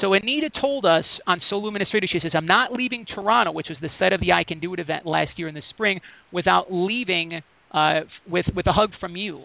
So 0.00 0.14
Anita 0.14 0.48
told 0.48 0.86
us 0.86 1.04
on 1.26 1.42
Soul 1.50 1.64
Luminous 1.64 1.92
Radio, 1.92 2.08
she 2.10 2.20
says, 2.20 2.32
I'm 2.34 2.46
not 2.46 2.72
leaving 2.72 3.04
Toronto, 3.04 3.52
which 3.52 3.68
was 3.68 3.76
the 3.82 3.92
site 3.98 4.14
of 4.14 4.20
the 4.20 4.32
I 4.32 4.44
Can 4.48 4.60
Do 4.60 4.72
It 4.72 4.80
event 4.80 5.04
last 5.04 5.32
year 5.36 5.48
in 5.48 5.54
the 5.54 5.70
spring, 5.74 6.00
without 6.32 6.72
leaving 6.72 7.42
uh, 7.72 8.00
with 8.28 8.46
with 8.54 8.66
a 8.66 8.72
hug 8.72 8.90
from 9.00 9.16
you. 9.16 9.44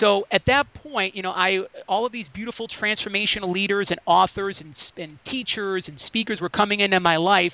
So 0.00 0.24
at 0.32 0.42
that 0.46 0.64
point, 0.82 1.14
you 1.14 1.22
know, 1.22 1.30
I 1.30 1.58
all 1.88 2.06
of 2.06 2.12
these 2.12 2.26
beautiful 2.34 2.66
transformational 2.68 3.52
leaders 3.52 3.86
and 3.90 3.98
authors 4.06 4.56
and, 4.60 4.74
and 4.96 5.18
teachers 5.30 5.84
and 5.86 5.98
speakers 6.06 6.38
were 6.40 6.48
coming 6.48 6.80
into 6.80 7.00
my 7.00 7.16
life. 7.16 7.52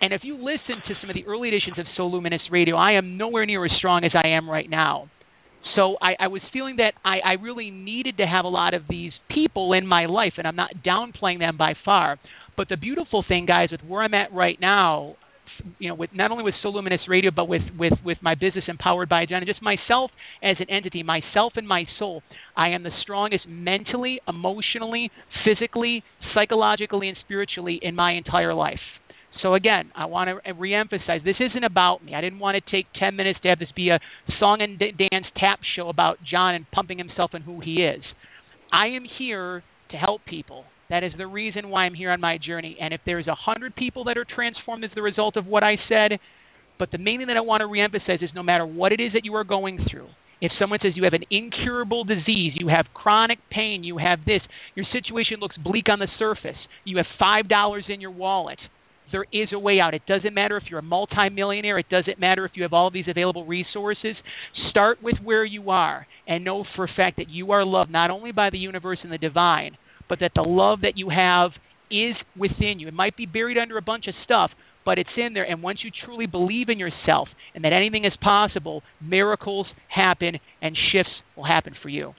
And 0.00 0.12
if 0.12 0.22
you 0.24 0.34
listen 0.34 0.82
to 0.88 0.94
some 1.00 1.10
of 1.10 1.14
the 1.14 1.24
early 1.26 1.48
editions 1.48 1.78
of 1.78 1.86
Soul 1.96 2.10
Luminous 2.12 2.40
Radio, 2.50 2.76
I 2.76 2.92
am 2.92 3.16
nowhere 3.16 3.46
near 3.46 3.64
as 3.64 3.70
strong 3.78 4.04
as 4.04 4.10
I 4.14 4.28
am 4.28 4.50
right 4.50 4.68
now. 4.68 5.08
So 5.76 5.96
I, 6.02 6.24
I 6.24 6.26
was 6.26 6.42
feeling 6.52 6.76
that 6.76 6.94
I, 7.04 7.18
I 7.24 7.32
really 7.40 7.70
needed 7.70 8.16
to 8.16 8.26
have 8.26 8.44
a 8.44 8.48
lot 8.48 8.74
of 8.74 8.82
these 8.90 9.12
people 9.32 9.72
in 9.72 9.86
my 9.86 10.06
life, 10.06 10.32
and 10.38 10.46
I'm 10.46 10.56
not 10.56 10.70
downplaying 10.84 11.38
them 11.38 11.56
by 11.56 11.74
far. 11.84 12.18
But 12.56 12.68
the 12.68 12.76
beautiful 12.76 13.24
thing, 13.26 13.46
guys, 13.46 13.68
with 13.70 13.80
where 13.86 14.02
I'm 14.02 14.12
at 14.12 14.32
right 14.32 14.60
now, 14.60 15.14
you 15.78 15.88
know, 15.88 15.94
with 15.94 16.10
not 16.12 16.30
only 16.30 16.44
with 16.44 16.54
Soul 16.62 16.74
Luminous 16.74 17.00
Radio, 17.08 17.30
but 17.34 17.48
with 17.48 17.62
with 17.78 17.94
with 18.04 18.18
my 18.22 18.34
business 18.34 18.64
empowered 18.68 19.08
by 19.08 19.26
John, 19.26 19.38
and 19.38 19.46
just 19.46 19.62
myself 19.62 20.10
as 20.42 20.56
an 20.60 20.70
entity, 20.70 21.02
myself 21.02 21.54
and 21.56 21.66
my 21.66 21.84
soul. 21.98 22.22
I 22.56 22.68
am 22.70 22.82
the 22.82 22.90
strongest 23.02 23.46
mentally, 23.48 24.20
emotionally, 24.28 25.10
physically, 25.44 26.02
psychologically, 26.34 27.08
and 27.08 27.16
spiritually 27.24 27.78
in 27.82 27.94
my 27.94 28.12
entire 28.12 28.54
life. 28.54 28.80
So 29.42 29.54
again, 29.54 29.90
I 29.96 30.06
want 30.06 30.28
to 30.28 30.52
reemphasize 30.52 31.24
this 31.24 31.36
isn't 31.40 31.64
about 31.64 32.04
me. 32.04 32.14
I 32.14 32.20
didn't 32.20 32.38
want 32.38 32.62
to 32.62 32.70
take 32.70 32.86
10 32.98 33.16
minutes 33.16 33.40
to 33.42 33.48
have 33.48 33.58
this 33.58 33.68
be 33.74 33.88
a 33.88 33.98
song 34.38 34.60
and 34.60 34.78
dance 34.78 35.26
tap 35.36 35.60
show 35.74 35.88
about 35.88 36.18
John 36.30 36.54
and 36.54 36.66
pumping 36.70 36.98
himself 36.98 37.30
and 37.32 37.42
who 37.42 37.60
he 37.60 37.82
is. 37.82 38.02
I 38.72 38.88
am 38.88 39.04
here 39.18 39.62
to 39.90 39.96
help 39.96 40.24
people. 40.26 40.64
That 40.92 41.04
is 41.04 41.12
the 41.16 41.26
reason 41.26 41.70
why 41.70 41.84
I'm 41.84 41.94
here 41.94 42.10
on 42.10 42.20
my 42.20 42.36
journey. 42.36 42.76
And 42.78 42.92
if 42.92 43.00
there's 43.06 43.26
a 43.26 43.34
hundred 43.34 43.74
people 43.74 44.04
that 44.04 44.18
are 44.18 44.26
transformed 44.26 44.84
as 44.84 44.90
the 44.94 45.00
result 45.00 45.38
of 45.38 45.46
what 45.46 45.62
I 45.62 45.76
said, 45.88 46.20
but 46.78 46.90
the 46.90 46.98
main 46.98 47.18
thing 47.18 47.28
that 47.28 47.36
I 47.38 47.40
want 47.40 47.62
to 47.62 47.66
reemphasize 47.66 48.22
is 48.22 48.28
no 48.34 48.42
matter 48.42 48.66
what 48.66 48.92
it 48.92 49.00
is 49.00 49.14
that 49.14 49.24
you 49.24 49.34
are 49.36 49.42
going 49.42 49.86
through, 49.90 50.08
if 50.42 50.52
someone 50.60 50.80
says 50.82 50.92
you 50.94 51.04
have 51.04 51.14
an 51.14 51.24
incurable 51.30 52.04
disease, 52.04 52.52
you 52.56 52.68
have 52.68 52.92
chronic 52.92 53.38
pain, 53.50 53.84
you 53.84 53.96
have 53.96 54.18
this, 54.26 54.42
your 54.74 54.84
situation 54.92 55.40
looks 55.40 55.56
bleak 55.56 55.88
on 55.88 55.98
the 55.98 56.08
surface, 56.18 56.60
you 56.84 56.98
have 56.98 57.06
five 57.18 57.48
dollars 57.48 57.84
in 57.88 58.02
your 58.02 58.10
wallet, 58.10 58.58
there 59.12 59.24
is 59.32 59.48
a 59.50 59.58
way 59.58 59.80
out. 59.80 59.94
It 59.94 60.02
doesn't 60.06 60.34
matter 60.34 60.58
if 60.58 60.64
you're 60.68 60.80
a 60.80 60.82
multimillionaire, 60.82 61.78
it 61.78 61.88
doesn't 61.88 62.20
matter 62.20 62.44
if 62.44 62.52
you 62.54 62.64
have 62.64 62.74
all 62.74 62.90
these 62.90 63.08
available 63.08 63.46
resources. 63.46 64.16
Start 64.68 64.98
with 65.02 65.16
where 65.24 65.44
you 65.44 65.70
are 65.70 66.06
and 66.28 66.44
know 66.44 66.66
for 66.76 66.84
a 66.84 66.94
fact 66.94 67.16
that 67.16 67.30
you 67.30 67.52
are 67.52 67.64
loved 67.64 67.90
not 67.90 68.10
only 68.10 68.32
by 68.32 68.50
the 68.50 68.58
universe 68.58 68.98
and 69.02 69.10
the 69.10 69.16
divine, 69.16 69.78
but 70.12 70.20
that 70.20 70.32
the 70.34 70.42
love 70.42 70.82
that 70.82 70.98
you 70.98 71.08
have 71.08 71.52
is 71.90 72.14
within 72.38 72.78
you. 72.78 72.86
It 72.86 72.92
might 72.92 73.16
be 73.16 73.24
buried 73.24 73.56
under 73.56 73.78
a 73.78 73.80
bunch 73.82 74.08
of 74.08 74.14
stuff, 74.26 74.50
but 74.84 74.98
it's 74.98 75.08
in 75.16 75.32
there. 75.32 75.44
And 75.44 75.62
once 75.62 75.78
you 75.82 75.90
truly 76.04 76.26
believe 76.26 76.68
in 76.68 76.78
yourself 76.78 77.28
and 77.54 77.64
that 77.64 77.72
anything 77.72 78.04
is 78.04 78.12
possible, 78.20 78.82
miracles 79.00 79.66
happen 79.88 80.38
and 80.60 80.76
shifts 80.92 81.12
will 81.34 81.46
happen 81.46 81.74
for 81.82 81.88
you. 81.88 82.12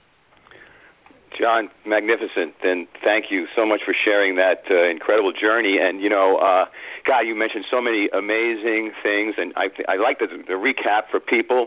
John, 1.38 1.68
magnificent, 1.84 2.54
and 2.62 2.86
thank 3.02 3.26
you 3.30 3.46
so 3.56 3.66
much 3.66 3.80
for 3.84 3.94
sharing 3.94 4.36
that 4.36 4.64
uh, 4.70 4.88
incredible 4.88 5.32
journey. 5.32 5.78
And 5.80 6.00
you 6.00 6.08
know, 6.08 6.38
uh, 6.38 6.66
God, 7.06 7.20
you 7.20 7.34
mentioned 7.34 7.64
so 7.70 7.80
many 7.80 8.08
amazing 8.12 8.92
things, 9.02 9.34
and 9.36 9.52
I, 9.56 9.68
I 9.88 9.96
like 9.96 10.20
the, 10.20 10.28
the 10.28 10.54
recap 10.54 11.10
for 11.10 11.20
people 11.20 11.66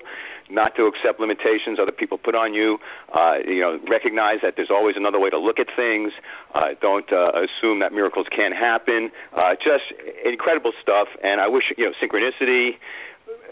not 0.49 0.75
to 0.75 0.88
accept 0.88 1.19
limitations 1.19 1.77
other 1.80 1.91
people 1.91 2.17
put 2.17 2.36
on 2.36 2.53
you. 2.53 2.80
Uh, 3.13 3.36
you 3.45 3.60
know, 3.60 3.80
recognize 3.89 4.39
that 4.41 4.53
there's 4.56 4.71
always 4.71 4.95
another 4.95 5.19
way 5.19 5.30
to 5.30 5.38
look 5.38 5.60
at 5.60 5.67
things. 5.75 6.13
Uh, 6.56 6.71
don't 6.82 7.12
uh, 7.12 7.32
assume 7.36 7.80
that 7.80 7.91
miracles 7.91 8.27
can't 8.34 8.56
happen. 8.56 9.12
Uh, 9.36 9.56
just 9.56 9.91
incredible 10.25 10.71
stuff, 10.82 11.08
and 11.23 11.41
I 11.41 11.47
wish 11.47 11.65
you 11.77 11.86
know 11.86 11.91
synchronicity. 12.01 12.80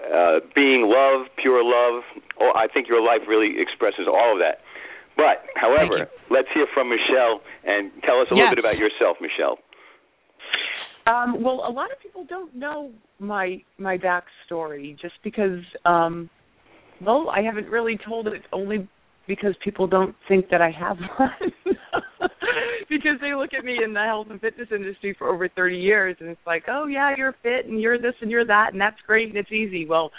Uh, 0.05 0.39
being 0.53 0.85
love, 0.85 1.27
pure 1.35 1.63
love. 1.63 2.03
Oh, 2.39 2.51
I 2.55 2.67
think 2.67 2.87
your 2.87 3.03
life 3.03 3.27
really 3.27 3.59
expresses 3.59 4.07
all 4.07 4.33
of 4.33 4.39
that. 4.39 4.61
But, 5.15 5.47
however, 5.55 6.09
let's 6.29 6.47
hear 6.53 6.67
from 6.73 6.89
Michelle 6.89 7.41
and 7.63 7.91
tell 8.03 8.19
us 8.19 8.27
a 8.31 8.35
yes. 8.35 8.51
little 8.51 8.55
bit 8.55 8.59
about 8.59 8.77
yourself, 8.77 9.17
Michelle. 9.21 9.57
Um, 11.07 11.43
well, 11.43 11.63
a 11.67 11.71
lot 11.71 11.91
of 11.91 11.99
people 12.01 12.25
don't 12.27 12.55
know 12.55 12.91
my 13.19 13.61
my 13.77 13.97
backstory 13.97 14.99
just 14.99 15.13
because, 15.23 15.61
um, 15.85 16.29
well, 17.01 17.29
I 17.29 17.41
haven't 17.41 17.67
really 17.67 17.97
told 18.03 18.27
it 18.27 18.41
only 18.51 18.87
because 19.27 19.55
people 19.63 19.87
don't 19.87 20.15
think 20.27 20.49
that 20.49 20.61
I 20.61 20.71
have 20.71 20.97
one. 21.17 21.77
because 22.89 23.19
they 23.21 23.33
look 23.33 23.51
at 23.57 23.65
me 23.65 23.79
in 23.83 23.93
the 23.93 24.03
health 24.03 24.27
and 24.29 24.39
fitness 24.41 24.67
industry 24.73 25.15
for 25.17 25.27
over 25.27 25.47
30 25.49 25.77
years 25.77 26.15
and 26.19 26.29
it's 26.29 26.41
like, 26.45 26.63
"Oh 26.67 26.87
yeah, 26.87 27.13
you're 27.15 27.35
fit 27.43 27.65
and 27.67 27.79
you're 27.79 27.99
this 27.99 28.15
and 28.21 28.31
you're 28.31 28.45
that 28.45 28.69
and 28.71 28.81
that's 28.81 28.99
great 29.05 29.29
and 29.29 29.37
it's 29.37 29.51
easy." 29.51 29.85
Well, 29.85 30.11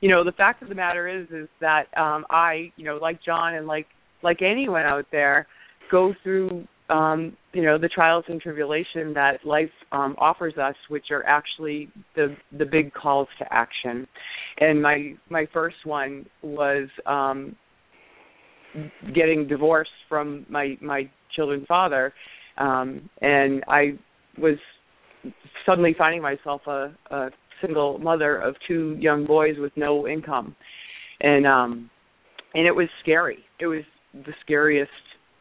you 0.00 0.10
know, 0.10 0.24
the 0.24 0.32
fact 0.32 0.62
of 0.62 0.68
the 0.68 0.74
matter 0.74 1.08
is 1.08 1.26
is 1.30 1.48
that 1.60 1.84
um 1.96 2.26
I, 2.28 2.72
you 2.76 2.84
know, 2.84 2.96
like 2.96 3.22
John 3.24 3.54
and 3.54 3.66
like 3.66 3.86
like 4.22 4.42
anyone 4.42 4.82
out 4.82 5.06
there, 5.12 5.46
go 5.90 6.14
through 6.22 6.66
um, 6.90 7.36
you 7.52 7.62
know 7.62 7.78
the 7.78 7.88
trials 7.88 8.24
and 8.28 8.40
tribulation 8.40 9.14
that 9.14 9.38
life 9.44 9.70
um, 9.92 10.14
offers 10.18 10.54
us, 10.58 10.74
which 10.88 11.06
are 11.10 11.24
actually 11.24 11.88
the 12.14 12.36
the 12.58 12.64
big 12.64 12.92
calls 12.92 13.28
to 13.38 13.46
action. 13.50 14.06
And 14.58 14.82
my 14.82 15.14
my 15.30 15.46
first 15.52 15.76
one 15.84 16.26
was 16.42 16.88
um, 17.06 17.56
getting 19.14 19.46
divorced 19.48 19.90
from 20.08 20.44
my 20.48 20.76
my 20.80 21.10
children's 21.34 21.66
father, 21.66 22.12
um, 22.58 23.08
and 23.20 23.64
I 23.66 23.98
was 24.38 24.56
suddenly 25.64 25.94
finding 25.96 26.20
myself 26.20 26.60
a, 26.66 26.92
a 27.10 27.30
single 27.62 27.98
mother 27.98 28.36
of 28.36 28.56
two 28.68 28.96
young 29.00 29.26
boys 29.26 29.54
with 29.58 29.72
no 29.76 30.06
income, 30.06 30.54
and 31.20 31.46
um, 31.46 31.90
and 32.52 32.66
it 32.66 32.72
was 32.72 32.88
scary. 33.02 33.38
It 33.58 33.66
was 33.66 33.84
the 34.14 34.32
scariest 34.42 34.90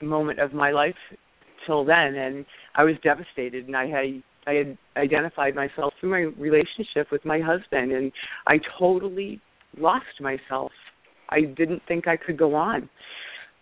moment 0.02 0.40
of 0.40 0.54
my 0.54 0.72
life 0.72 0.96
till 1.66 1.86
then 1.86 2.16
and 2.16 2.46
I 2.76 2.84
was 2.84 2.96
devastated 3.04 3.68
and 3.68 3.76
I 3.76 3.88
had 3.88 4.24
I 4.46 4.54
had 4.54 4.78
identified 4.98 5.56
myself 5.56 5.94
through 6.00 6.10
my 6.10 6.42
relationship 6.42 7.08
with 7.12 7.24
my 7.24 7.40
husband 7.40 7.94
and 7.94 8.12
I 8.46 8.60
totally 8.78 9.40
lost 9.78 10.20
myself. 10.20 10.72
I 11.30 11.42
didn't 11.42 11.82
think 11.88 12.08
I 12.08 12.18
could 12.18 12.38
go 12.38 12.54
on. 12.54 12.90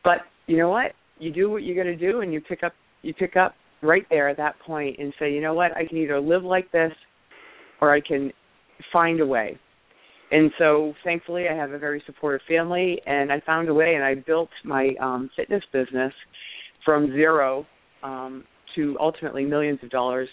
But 0.03 0.21
you 0.47 0.57
know 0.57 0.69
what? 0.69 0.93
You 1.19 1.31
do 1.31 1.51
what 1.51 1.61
you're 1.63 1.81
going 1.81 1.97
to 1.97 2.11
do 2.11 2.21
and 2.21 2.33
you 2.33 2.41
pick 2.41 2.63
up 2.63 2.73
you 3.03 3.13
pick 3.13 3.35
up 3.35 3.53
right 3.83 4.05
there 4.09 4.29
at 4.29 4.37
that 4.37 4.59
point 4.59 4.97
and 4.99 5.13
say, 5.19 5.31
"You 5.31 5.41
know 5.41 5.53
what? 5.53 5.75
I 5.75 5.85
can 5.85 5.97
either 5.97 6.19
live 6.19 6.43
like 6.43 6.71
this 6.71 6.91
or 7.79 7.93
I 7.93 8.01
can 8.01 8.31
find 8.91 9.19
a 9.19 9.25
way." 9.25 9.57
And 10.31 10.51
so 10.57 10.93
thankfully 11.03 11.45
I 11.49 11.55
have 11.55 11.71
a 11.71 11.79
very 11.79 12.01
supportive 12.05 12.41
family 12.47 13.01
and 13.05 13.31
I 13.31 13.41
found 13.41 13.69
a 13.69 13.73
way 13.73 13.95
and 13.95 14.03
I 14.03 14.15
built 14.15 14.49
my 14.63 14.91
um 15.01 15.29
fitness 15.35 15.63
business 15.71 16.13
from 16.83 17.07
zero 17.13 17.65
um 18.03 18.43
to 18.75 18.97
ultimately 18.99 19.45
millions 19.45 19.79
of 19.83 19.89
dollars 19.89 20.29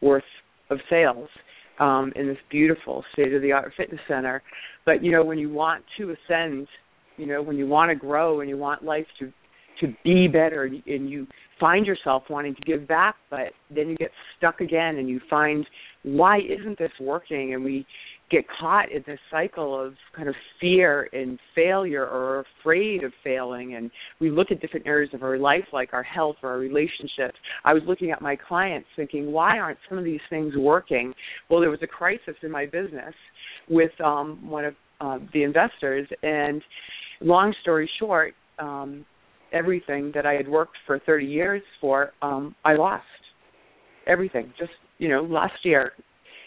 worth 0.00 0.22
of 0.70 0.78
sales 0.88 1.28
um 1.78 2.12
in 2.16 2.26
this 2.26 2.38
beautiful 2.50 3.04
state 3.12 3.32
of 3.32 3.42
the 3.42 3.52
art 3.52 3.72
fitness 3.76 4.00
center. 4.08 4.42
But 4.86 5.02
you 5.02 5.12
know 5.12 5.24
when 5.24 5.38
you 5.38 5.50
want 5.50 5.84
to 5.98 6.14
ascend 6.14 6.68
you 7.16 7.26
know 7.26 7.42
when 7.42 7.56
you 7.56 7.66
want 7.66 7.90
to 7.90 7.94
grow 7.94 8.40
and 8.40 8.48
you 8.48 8.56
want 8.56 8.84
life 8.84 9.06
to 9.20 9.32
to 9.80 9.92
be 10.04 10.28
better 10.28 10.64
and 10.64 11.10
you 11.10 11.26
find 11.58 11.86
yourself 11.86 12.22
wanting 12.30 12.54
to 12.54 12.60
give 12.60 12.86
back 12.86 13.16
but 13.30 13.52
then 13.74 13.88
you 13.88 13.96
get 13.96 14.10
stuck 14.38 14.60
again 14.60 14.96
and 14.96 15.08
you 15.08 15.20
find 15.28 15.66
why 16.02 16.38
isn't 16.38 16.78
this 16.78 16.92
working? 17.00 17.54
And 17.54 17.64
we 17.64 17.86
get 18.30 18.44
caught 18.58 18.90
in 18.90 19.04
this 19.06 19.18
cycle 19.30 19.78
of 19.78 19.94
kind 20.16 20.28
of 20.28 20.34
fear 20.60 21.08
and 21.12 21.38
failure 21.54 22.06
or 22.06 22.44
afraid 22.60 23.04
of 23.04 23.12
failing. 23.22 23.74
And 23.74 23.90
we 24.20 24.30
look 24.30 24.48
at 24.50 24.60
different 24.60 24.86
areas 24.86 25.10
of 25.12 25.22
our 25.22 25.38
life 25.38 25.64
like 25.72 25.90
our 25.92 26.02
health 26.02 26.36
or 26.42 26.50
our 26.50 26.58
relationships. 26.58 27.36
I 27.64 27.74
was 27.74 27.82
looking 27.86 28.10
at 28.10 28.22
my 28.22 28.36
clients 28.36 28.88
thinking 28.96 29.30
why 29.32 29.58
aren't 29.58 29.78
some 29.88 29.98
of 29.98 30.04
these 30.04 30.20
things 30.30 30.54
working? 30.56 31.12
Well 31.50 31.60
there 31.60 31.70
was 31.70 31.80
a 31.82 31.86
crisis 31.86 32.34
in 32.42 32.50
my 32.50 32.64
business 32.66 33.14
with 33.68 33.92
um 34.02 34.48
one 34.48 34.64
of 34.64 34.74
uh, 35.00 35.18
the 35.34 35.42
investors. 35.42 36.08
And 36.22 36.62
long 37.20 37.54
story 37.60 37.88
short 38.00 38.34
um 38.58 39.04
everything 39.52 40.10
that 40.14 40.24
i 40.24 40.32
had 40.32 40.48
worked 40.48 40.76
for 40.86 40.98
30 41.00 41.26
years 41.26 41.62
for 41.80 42.12
um 42.22 42.54
i 42.64 42.74
lost. 42.74 43.04
Everything. 44.06 44.52
Just 44.58 44.72
you 44.98 45.08
know 45.08 45.22
last 45.22 45.64
year. 45.64 45.92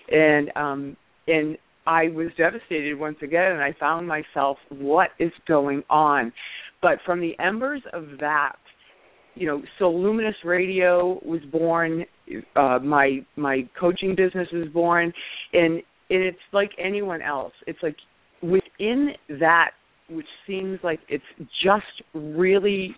And 0.09 0.51
um 0.55 0.97
and 1.27 1.57
I 1.86 2.10
was 2.10 2.28
devastated 2.38 2.98
once 2.98 3.17
again, 3.21 3.52
and 3.52 3.62
I 3.62 3.76
found 3.80 4.08
myself, 4.08 4.58
what 4.69 5.10
is 5.19 5.32
going 5.48 5.84
on? 5.89 6.32
But 6.82 7.00
from 7.06 7.19
the 7.19 7.34
embers 7.39 7.82
of 7.93 8.06
that, 8.19 8.56
you 9.36 9.48
know, 9.48 9.62
Soul 9.80 10.02
Luminous 10.02 10.36
Radio 10.43 11.19
was 11.24 11.41
born. 11.52 12.06
Uh, 12.56 12.80
my 12.82 13.19
my 13.36 13.67
coaching 13.80 14.15
business 14.15 14.48
was 14.52 14.67
born, 14.74 15.12
and 15.54 15.82
and 16.10 16.24
it's 16.24 16.38
like 16.54 16.71
anyone 16.84 17.21
else. 17.21 17.54
It's 17.67 17.80
like 17.84 17.98
within 18.41 19.10
that 19.39 19.71
which 20.10 20.28
seems 20.45 20.80
like 20.84 21.00
it's 21.10 21.24
just 21.63 22.04
really 22.13 22.95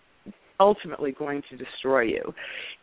ultimately 0.59 1.11
going 1.11 1.41
to 1.49 1.57
destroy 1.57 2.01
you, 2.01 2.33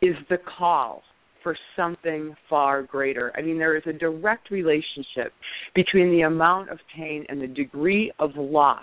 is 0.01 0.15
the 0.31 0.39
call 0.59 1.03
for 1.45 1.57
something 1.77 2.35
far 2.51 2.83
greater. 2.83 3.33
I 3.37 3.43
mean, 3.43 3.59
there 3.59 3.77
is 3.77 3.85
a 3.87 3.93
direct 3.93 4.51
relationship 4.51 5.33
between 5.77 6.11
the 6.11 6.23
amount 6.23 6.71
of 6.71 6.79
pain 6.97 7.25
and 7.29 7.41
the 7.41 7.47
degree 7.47 8.11
of 8.19 8.31
loss 8.35 8.83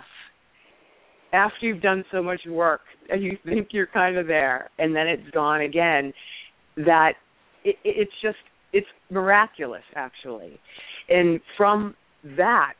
after 1.32 1.66
you've 1.66 1.82
done 1.82 2.04
so 2.12 2.22
much 2.22 2.40
work 2.48 2.80
and 3.08 3.22
you 3.22 3.36
think 3.44 3.68
you're 3.72 3.86
kind 3.86 4.16
of 4.16 4.26
there 4.26 4.70
and 4.78 4.94
then 4.94 5.06
it's 5.06 5.28
gone 5.32 5.62
again 5.62 6.12
that 6.76 7.12
it, 7.64 7.76
it's 7.84 8.12
just 8.22 8.36
it's 8.72 8.86
miraculous 9.10 9.82
actually 9.94 10.58
and 11.08 11.40
from 11.56 11.94
that 12.36 12.74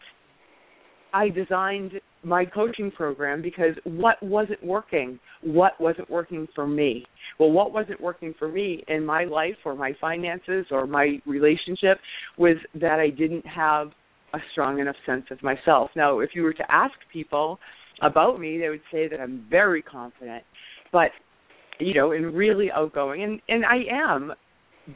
i 1.13 1.29
designed 1.29 1.93
my 2.25 2.45
coaching 2.45 2.91
program 2.91 3.43
because 3.43 3.75
what 3.85 4.23
wasn't 4.23 4.63
working? 4.65 5.19
What 5.43 5.73
wasn't 5.81 6.09
working 6.11 6.47
for 6.55 6.67
me? 6.67 7.05
Well 7.39 7.51
what 7.51 7.73
wasn't 7.73 8.01
working 8.01 8.35
for 8.39 8.49
me 8.49 8.85
in 8.89 9.05
my 9.05 9.25
life 9.25 9.57
or 9.65 9.75
my 9.75 9.93
finances 10.01 10.67
or 10.71 10.87
my 10.87 11.19
relationship 11.27 11.99
was 12.39 12.57
that 12.75 13.01
i 13.01 13.09
didn't 13.09 13.47
have 13.47 13.89
a 14.35 14.39
strong 14.53 14.79
enough 14.79 14.97
sense 15.05 15.25
of 15.31 15.43
myself. 15.43 15.91
Now 15.97 16.21
if 16.21 16.31
you 16.35 16.43
were 16.43 16.55
to 16.55 16.73
ask 16.73 16.95
people 17.13 17.59
about 18.01 18.41
me, 18.41 18.59
they 18.59 18.69
would 18.69 18.83
say 18.91 19.09
that 19.09 19.21
I'm 19.21 19.47
very 19.51 19.83
confident, 19.83 20.45
but 20.93 21.11
you 21.79 21.95
know, 21.95 22.13
and 22.13 22.35
really 22.35 22.71
outgoing, 22.71 23.23
and 23.23 23.41
and 23.49 23.65
I 23.65 23.83
am, 23.91 24.33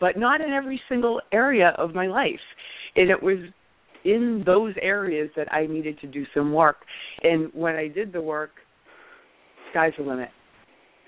but 0.01 0.17
not 0.17 0.41
in 0.41 0.51
every 0.51 0.81
single 0.89 1.21
area 1.33 1.75
of 1.79 1.95
my 1.95 2.07
life. 2.07 2.41
And 2.95 3.11
it 3.11 3.23
was 3.23 3.39
in 4.07 4.45
those 4.47 4.73
areas 4.81 5.29
that 5.37 5.53
I 5.53 5.67
needed 5.67 5.99
to 6.01 6.07
do 6.07 6.25
some 6.33 6.53
work. 6.53 6.77
And 7.23 7.51
when 7.53 7.75
I 7.75 7.89
did 7.89 8.13
the 8.13 8.23
work, 8.23 8.53
sky's 9.73 9.93
the 9.99 10.05
limit. 10.05 10.29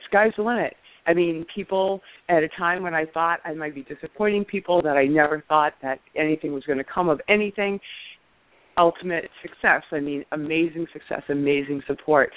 Sky's 0.09 0.33
the 0.37 0.43
limit. 0.43 0.75
I 1.07 1.15
mean, 1.15 1.47
people 1.55 2.03
at 2.29 2.43
a 2.43 2.49
time 2.59 2.83
when 2.83 2.95
I 2.95 3.07
thought 3.07 3.39
I 3.45 3.55
might 3.55 3.75
be 3.75 3.83
disappointing 3.85 4.45
people, 4.45 4.83
that 4.83 4.97
I 4.97 5.07
never 5.07 5.43
thought 5.49 5.75
that 5.81 6.01
anything 6.17 6.53
was 6.53 6.65
going 6.65 6.79
to 6.79 6.85
come 6.85 7.09
of 7.09 7.21
anything, 7.29 7.79
ultimate 8.77 9.31
success. 9.41 9.83
I 9.93 10.01
mean, 10.01 10.25
amazing 10.33 10.87
success, 10.93 11.23
amazing 11.31 11.83
support. 11.87 12.31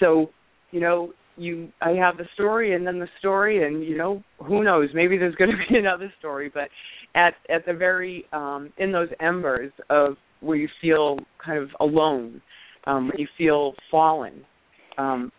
So, 0.00 0.30
you 0.72 0.80
know, 0.80 1.12
you 1.36 1.68
I 1.82 1.90
have 1.90 2.16
the 2.16 2.24
story 2.32 2.74
and 2.74 2.86
then 2.86 2.98
the 2.98 3.08
story 3.18 3.66
and 3.66 3.84
you 3.84 3.96
know, 3.96 4.22
who 4.38 4.64
knows, 4.64 4.88
maybe 4.94 5.18
there's 5.18 5.34
going 5.34 5.50
to 5.68 5.72
be 5.72 5.78
another 5.78 6.12
story, 6.18 6.50
but 6.52 6.68
at 7.16 7.34
at 7.48 7.66
the 7.66 7.72
very 7.72 8.26
um 8.32 8.72
in 8.78 8.92
those 8.92 9.08
embers 9.20 9.72
of 9.90 10.16
where 10.40 10.56
you 10.56 10.68
feel 10.80 11.18
kind 11.44 11.58
of 11.58 11.70
alone, 11.80 12.40
um 12.86 13.08
where 13.08 13.20
you 13.20 13.28
feel 13.36 13.74
fallen, 13.90 14.44
um 14.98 15.32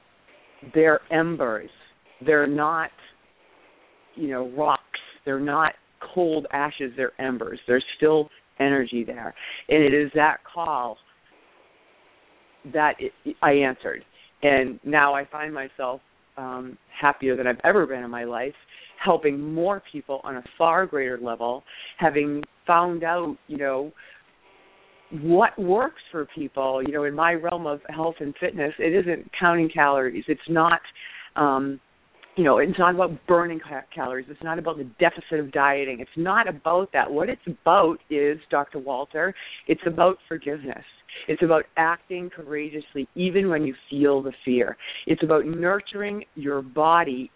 they're 0.73 1.01
embers. 1.11 1.69
They're 2.25 2.47
not 2.47 2.89
you 4.17 4.29
know, 4.29 4.49
rocks. 4.57 4.81
They're 5.23 5.39
not 5.39 5.73
cold 6.13 6.47
ashes, 6.51 6.91
they're 6.97 7.19
embers. 7.21 7.59
They're 7.67 7.83
still 7.97 8.29
energy 8.59 9.03
there. 9.05 9.33
And 9.69 9.83
it 9.83 9.93
is 9.93 10.11
that 10.15 10.37
call 10.51 10.97
that 12.73 12.95
it, 12.99 13.13
I 13.41 13.51
answered. 13.51 14.03
And 14.41 14.79
now 14.83 15.13
I 15.13 15.25
find 15.25 15.53
myself 15.53 16.01
um, 16.37 16.77
happier 16.99 17.35
than 17.35 17.47
I've 17.47 17.59
ever 17.63 17.85
been 17.85 18.03
in 18.03 18.11
my 18.11 18.23
life, 18.23 18.53
helping 19.03 19.53
more 19.53 19.81
people 19.91 20.21
on 20.23 20.37
a 20.37 20.43
far 20.57 20.85
greater 20.85 21.17
level, 21.19 21.63
having 21.97 22.43
found 22.65 23.03
out, 23.03 23.37
you 23.47 23.57
know, 23.57 23.91
what 25.11 25.57
works 25.57 26.01
for 26.11 26.27
people. 26.35 26.81
You 26.85 26.93
know, 26.93 27.03
in 27.05 27.15
my 27.15 27.33
realm 27.33 27.65
of 27.65 27.79
health 27.89 28.15
and 28.19 28.33
fitness, 28.39 28.73
it 28.79 28.93
isn't 28.93 29.31
counting 29.39 29.69
calories. 29.69 30.25
It's 30.27 30.41
not 30.49 30.81
um 31.35 31.79
you 32.37 32.43
know, 32.43 32.59
it's 32.59 32.77
not 32.77 32.93
about 32.93 33.11
burning 33.27 33.59
calories. 33.93 34.27
It's 34.29 34.43
not 34.43 34.59
about 34.59 34.77
the 34.77 34.87
deficit 34.99 35.39
of 35.39 35.51
dieting. 35.51 35.99
It's 35.99 36.09
not 36.15 36.47
about 36.47 36.93
that. 36.93 37.09
What 37.09 37.29
it's 37.29 37.41
about 37.47 37.97
is, 38.11 38.37
Dr. 38.51 38.77
Walter, 38.77 39.33
it's 39.67 39.81
about 39.87 40.17
forgiveness. 40.27 40.83
It's 41.27 41.41
about 41.41 41.63
acting 41.77 42.29
courageously 42.29 43.07
even 43.15 43.49
when 43.49 43.63
you 43.63 43.73
feel 43.89 44.21
the 44.21 44.33
fear. 44.45 44.77
It's 45.07 45.23
about 45.23 45.47
nurturing 45.47 46.25
your 46.35 46.61
body 46.61 47.31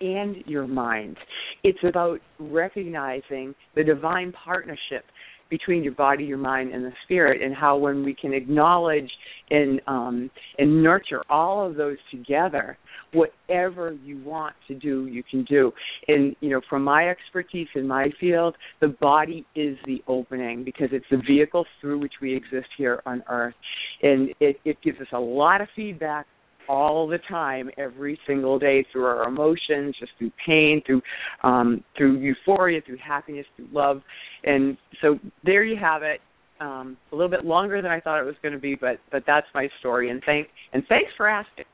and 0.00 0.36
your 0.46 0.66
mind. 0.66 1.16
It's 1.62 1.78
about 1.86 2.20
recognizing 2.38 3.54
the 3.74 3.84
divine 3.84 4.32
partnership 4.32 5.04
between 5.50 5.82
your 5.82 5.94
body, 5.94 6.24
your 6.24 6.38
mind, 6.38 6.72
and 6.72 6.84
the 6.84 6.92
spirit, 7.04 7.42
and 7.42 7.54
how 7.54 7.76
when 7.76 8.04
we 8.04 8.14
can 8.14 8.32
acknowledge 8.32 9.10
and 9.50 9.80
um, 9.86 10.30
and 10.58 10.82
nurture 10.82 11.22
all 11.28 11.66
of 11.66 11.74
those 11.74 11.96
together, 12.10 12.78
whatever 13.12 13.92
you 14.04 14.22
want 14.24 14.54
to 14.68 14.74
do, 14.74 15.06
you 15.06 15.22
can 15.28 15.44
do. 15.44 15.72
And 16.08 16.34
you 16.40 16.50
know, 16.50 16.60
from 16.70 16.84
my 16.84 17.08
expertise 17.08 17.68
in 17.74 17.86
my 17.86 18.08
field, 18.20 18.56
the 18.80 18.88
body 19.00 19.44
is 19.56 19.76
the 19.84 20.02
opening 20.06 20.64
because 20.64 20.88
it's 20.92 21.06
the 21.10 21.20
vehicle 21.26 21.66
through 21.80 21.98
which 21.98 22.14
we 22.22 22.34
exist 22.34 22.68
here 22.78 23.02
on 23.04 23.22
Earth, 23.28 23.54
and 24.02 24.30
it, 24.40 24.56
it 24.64 24.78
gives 24.82 25.00
us 25.00 25.08
a 25.12 25.20
lot 25.20 25.60
of 25.60 25.68
feedback 25.74 26.26
all 26.70 27.08
the 27.08 27.18
time, 27.28 27.68
every 27.76 28.18
single 28.28 28.58
day, 28.58 28.86
through 28.92 29.04
our 29.04 29.24
emotions, 29.24 29.96
just 29.98 30.12
through 30.18 30.30
pain, 30.46 30.80
through 30.86 31.02
um, 31.42 31.82
through 31.96 32.18
euphoria, 32.18 32.80
through 32.86 32.98
happiness, 33.04 33.44
through 33.56 33.68
love, 33.72 34.02
and 34.44 34.78
so 35.02 35.18
there 35.44 35.64
you 35.64 35.76
have 35.76 36.02
it. 36.02 36.20
Um, 36.60 36.98
a 37.10 37.16
little 37.16 37.30
bit 37.30 37.44
longer 37.44 37.80
than 37.80 37.90
I 37.90 38.00
thought 38.00 38.20
it 38.20 38.26
was 38.26 38.36
going 38.42 38.52
to 38.52 38.60
be, 38.60 38.76
but 38.76 39.00
but 39.10 39.24
that's 39.26 39.46
my 39.54 39.68
story. 39.80 40.10
And 40.10 40.22
thank 40.24 40.46
and 40.72 40.84
thanks 40.88 41.10
for 41.16 41.26
asking. 41.26 41.64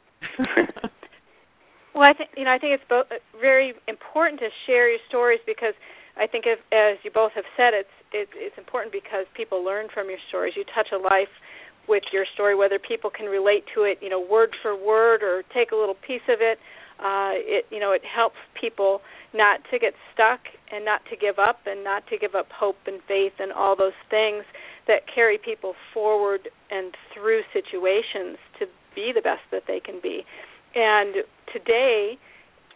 well, 1.95 2.09
I 2.09 2.15
think 2.15 2.31
you 2.37 2.45
know 2.45 2.53
I 2.53 2.59
think 2.59 2.73
it's 2.73 2.89
both 2.89 3.07
very 3.39 3.75
important 3.89 4.41
to 4.41 4.49
share 4.67 4.89
your 4.89 5.01
stories 5.09 5.41
because 5.45 5.75
I 6.17 6.27
think 6.27 6.45
if, 6.47 6.59
as 6.73 6.97
you 7.05 7.11
both 7.13 7.33
have 7.35 7.45
said, 7.57 7.75
it's 7.75 7.93
it's 8.13 8.57
important 8.57 8.93
because 8.93 9.27
people 9.37 9.63
learn 9.63 9.89
from 9.93 10.09
your 10.09 10.23
stories. 10.29 10.55
You 10.57 10.65
touch 10.73 10.89
a 10.95 10.97
life 10.97 11.33
with 11.89 12.05
your 12.13 12.25
story, 12.35 12.55
whether 12.55 12.79
people 12.79 13.11
can 13.11 13.27
relate 13.27 13.65
to 13.75 13.83
it, 13.83 13.99
you 14.01 14.09
know, 14.09 14.21
word 14.21 14.51
for 14.63 14.77
word, 14.77 15.23
or 15.23 15.43
take 15.55 15.73
a 15.73 15.77
little 15.77 15.97
piece 16.07 16.27
of 16.29 16.41
it. 16.41 16.59
Uh, 16.99 17.37
it 17.37 17.67
you 17.71 17.79
know 17.79 17.93
it 17.93 18.03
helps 18.05 18.37
people 18.59 19.01
not 19.35 19.61
to 19.71 19.79
get 19.79 19.93
stuck 20.15 20.41
and 20.73 20.85
not 20.85 21.03
to 21.11 21.17
give 21.17 21.39
up 21.39 21.61
and 21.67 21.85
not 21.85 22.07
to 22.09 22.17
give 22.17 22.35
up 22.35 22.47
hope 22.51 22.77
and 22.87 23.01
faith 23.07 23.35
and 23.39 23.53
all 23.53 23.77
those 23.77 23.97
things 24.09 24.45
that 24.87 25.03
carry 25.13 25.37
people 25.37 25.75
forward 25.93 26.49
and 26.71 26.95
through 27.13 27.43
situations 27.53 28.39
to 28.59 28.67
be 28.95 29.13
the 29.15 29.21
best 29.21 29.43
that 29.53 29.65
they 29.69 29.79
can 29.79 30.01
be. 30.03 30.25
And 30.75 31.17
today, 31.53 32.19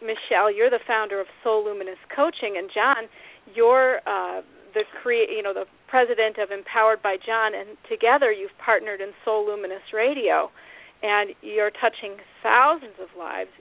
Michelle, 0.01 0.53
you're 0.53 0.69
the 0.69 0.83
founder 0.85 1.19
of 1.19 1.27
Soul 1.43 1.65
Luminous 1.65 1.99
Coaching, 2.15 2.55
and 2.57 2.69
John, 2.73 3.09
you're 3.53 3.97
uh, 4.05 4.41
the 4.73 4.83
create, 5.01 5.29
you 5.29 5.43
know, 5.43 5.53
the 5.53 5.65
president 5.91 6.39
of 6.39 6.55
Empowered 6.55 7.03
by 7.03 7.17
John, 7.19 7.51
and 7.53 7.75
together 7.91 8.31
you've 8.31 8.55
partnered 8.63 9.01
in 9.01 9.11
Soul 9.25 9.45
Luminous 9.45 9.83
Radio, 9.93 10.49
and 11.03 11.31
you're 11.41 11.69
touching 11.69 12.15
thousands 12.41 12.95
of 12.95 13.09
lives 13.19 13.51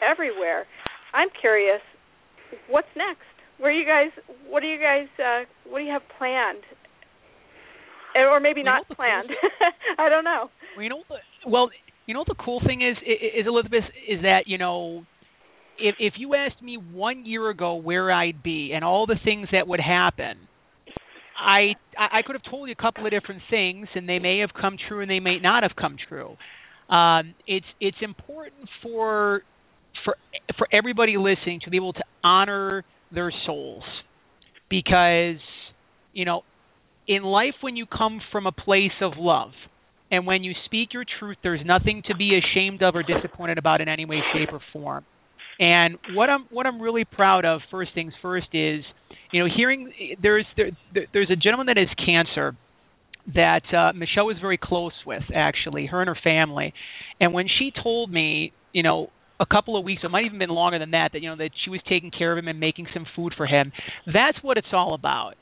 everywhere. 0.00 0.64
I'm 1.12 1.28
curious, 1.38 1.84
what's 2.70 2.88
next? 2.96 3.28
Where 3.58 3.70
you 3.70 3.84
guys? 3.84 4.10
What 4.48 4.60
do 4.60 4.66
you 4.66 4.80
guys? 4.80 5.06
Uh, 5.20 5.44
what 5.68 5.78
do 5.80 5.84
you 5.84 5.92
have 5.92 6.02
planned? 6.18 6.64
Or 8.16 8.40
maybe 8.40 8.62
not 8.62 8.88
planned. 8.88 9.28
I 9.98 10.08
don't 10.08 10.24
know. 10.24 10.48
Well, 10.76 10.82
you 10.82 10.88
know, 10.88 11.02
well, 11.46 11.70
you 12.06 12.14
know, 12.14 12.24
the 12.26 12.34
cool 12.42 12.60
thing 12.66 12.80
is, 12.80 12.96
is 13.04 13.46
Elizabeth, 13.46 13.84
is 14.08 14.22
that 14.22 14.44
you 14.46 14.56
know, 14.56 15.04
if 15.78 15.96
if 15.98 16.14
you 16.16 16.34
asked 16.34 16.62
me 16.62 16.76
one 16.76 17.26
year 17.26 17.50
ago 17.50 17.74
where 17.74 18.10
I'd 18.10 18.42
be 18.42 18.72
and 18.74 18.84
all 18.84 19.06
the 19.06 19.16
things 19.22 19.48
that 19.52 19.68
would 19.68 19.80
happen, 19.80 20.48
I 21.38 21.74
I 21.98 22.22
could 22.22 22.34
have 22.34 22.50
told 22.50 22.68
you 22.68 22.74
a 22.78 22.82
couple 22.82 23.04
of 23.04 23.10
different 23.10 23.42
things, 23.50 23.88
and 23.94 24.08
they 24.08 24.18
may 24.18 24.40
have 24.40 24.50
come 24.58 24.76
true, 24.88 25.00
and 25.00 25.10
they 25.10 25.20
may 25.20 25.38
not 25.38 25.62
have 25.62 25.72
come 25.76 25.96
true. 26.08 26.36
Um, 26.94 27.34
it's 27.46 27.66
it's 27.80 27.96
important 28.00 28.68
for 28.82 29.42
for 30.04 30.16
for 30.56 30.68
everybody 30.72 31.16
listening 31.16 31.60
to 31.64 31.70
be 31.70 31.76
able 31.76 31.92
to 31.94 32.04
honor 32.22 32.84
their 33.12 33.32
souls, 33.46 33.84
because 34.70 35.40
you 36.12 36.24
know, 36.24 36.42
in 37.06 37.22
life 37.22 37.54
when 37.60 37.76
you 37.76 37.86
come 37.86 38.20
from 38.32 38.46
a 38.46 38.52
place 38.52 38.96
of 39.02 39.12
love, 39.16 39.50
and 40.10 40.26
when 40.26 40.44
you 40.44 40.52
speak 40.64 40.94
your 40.94 41.04
truth, 41.18 41.36
there's 41.42 41.60
nothing 41.64 42.02
to 42.08 42.16
be 42.16 42.38
ashamed 42.38 42.82
of 42.82 42.94
or 42.94 43.02
disappointed 43.02 43.58
about 43.58 43.80
in 43.80 43.88
any 43.88 44.04
way, 44.04 44.20
shape, 44.32 44.52
or 44.52 44.60
form. 44.72 45.04
And 45.58 45.98
what 46.14 46.28
I'm 46.28 46.46
what 46.50 46.66
I'm 46.66 46.80
really 46.80 47.04
proud 47.04 47.44
of, 47.44 47.60
first 47.70 47.90
things 47.94 48.12
first, 48.20 48.48
is 48.52 48.84
you 49.32 49.42
know 49.42 49.48
hearing 49.54 49.92
there's 50.22 50.46
there, 50.56 50.70
there's 51.12 51.30
a 51.30 51.36
gentleman 51.36 51.66
that 51.66 51.76
has 51.76 51.88
cancer 52.04 52.56
that 53.34 53.62
uh, 53.74 53.92
Michelle 53.92 54.26
was 54.26 54.36
very 54.40 54.58
close 54.58 54.92
with, 55.04 55.22
actually, 55.34 55.86
her 55.86 56.00
and 56.00 56.08
her 56.08 56.18
family. 56.22 56.72
And 57.20 57.32
when 57.32 57.46
she 57.58 57.72
told 57.82 58.10
me, 58.10 58.52
you 58.72 58.84
know, 58.84 59.10
a 59.40 59.46
couple 59.46 59.76
of 59.76 59.84
weeks, 59.84 60.02
it 60.04 60.10
might 60.10 60.24
even 60.24 60.38
been 60.38 60.50
longer 60.50 60.78
than 60.78 60.92
that, 60.92 61.10
that 61.12 61.22
you 61.22 61.28
know 61.28 61.36
that 61.36 61.50
she 61.64 61.70
was 61.70 61.80
taking 61.88 62.10
care 62.10 62.32
of 62.32 62.38
him 62.38 62.48
and 62.48 62.60
making 62.60 62.86
some 62.94 63.06
food 63.14 63.34
for 63.36 63.46
him. 63.46 63.72
That's 64.06 64.38
what 64.42 64.58
it's 64.58 64.68
all 64.72 64.94
about. 64.94 65.34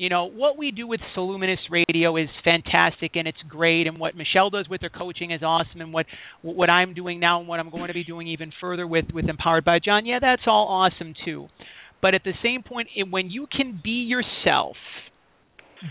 You 0.00 0.08
know 0.08 0.24
what 0.24 0.56
we 0.56 0.70
do 0.70 0.86
with 0.86 1.00
Soul 1.14 1.32
Luminous 1.32 1.58
Radio 1.68 2.16
is 2.16 2.30
fantastic 2.42 3.16
and 3.16 3.28
it's 3.28 3.36
great, 3.46 3.86
and 3.86 3.98
what 3.98 4.16
Michelle 4.16 4.48
does 4.48 4.66
with 4.66 4.80
her 4.80 4.88
coaching 4.88 5.30
is 5.30 5.42
awesome, 5.42 5.82
and 5.82 5.92
what 5.92 6.06
what 6.40 6.70
I'm 6.70 6.94
doing 6.94 7.20
now 7.20 7.38
and 7.38 7.46
what 7.46 7.60
I'm 7.60 7.68
going 7.68 7.88
to 7.88 7.92
be 7.92 8.02
doing 8.02 8.26
even 8.28 8.50
further 8.62 8.86
with 8.86 9.04
with 9.12 9.26
Empowered 9.28 9.62
by 9.62 9.78
John, 9.78 10.06
yeah, 10.06 10.18
that's 10.18 10.44
all 10.46 10.68
awesome 10.68 11.12
too. 11.22 11.48
But 12.00 12.14
at 12.14 12.24
the 12.24 12.32
same 12.42 12.62
point, 12.62 12.88
when 13.10 13.28
you 13.28 13.46
can 13.54 13.78
be 13.84 14.08
yourself, 14.08 14.76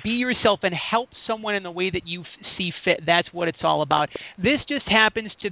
be 0.04 0.10
yourself 0.10 0.62
and 0.64 0.74
help 0.74 1.10
someone 1.28 1.54
in 1.54 1.62
the 1.62 1.70
way 1.70 1.92
that 1.92 2.08
you 2.08 2.24
see 2.58 2.72
fit, 2.84 3.02
that's 3.06 3.28
what 3.32 3.48
it's 3.48 3.60
all 3.62 3.84
about. 3.84 4.10
This 4.40 4.58
just 4.68 4.88
happens 4.88 5.30
to 5.44 5.52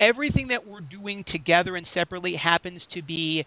everything 0.00 0.48
that 0.48 0.66
we're 0.66 0.80
doing 0.80 1.24
together 1.30 1.76
and 1.76 1.86
separately 1.94 2.34
happens 2.42 2.82
to 2.94 3.04
be 3.04 3.44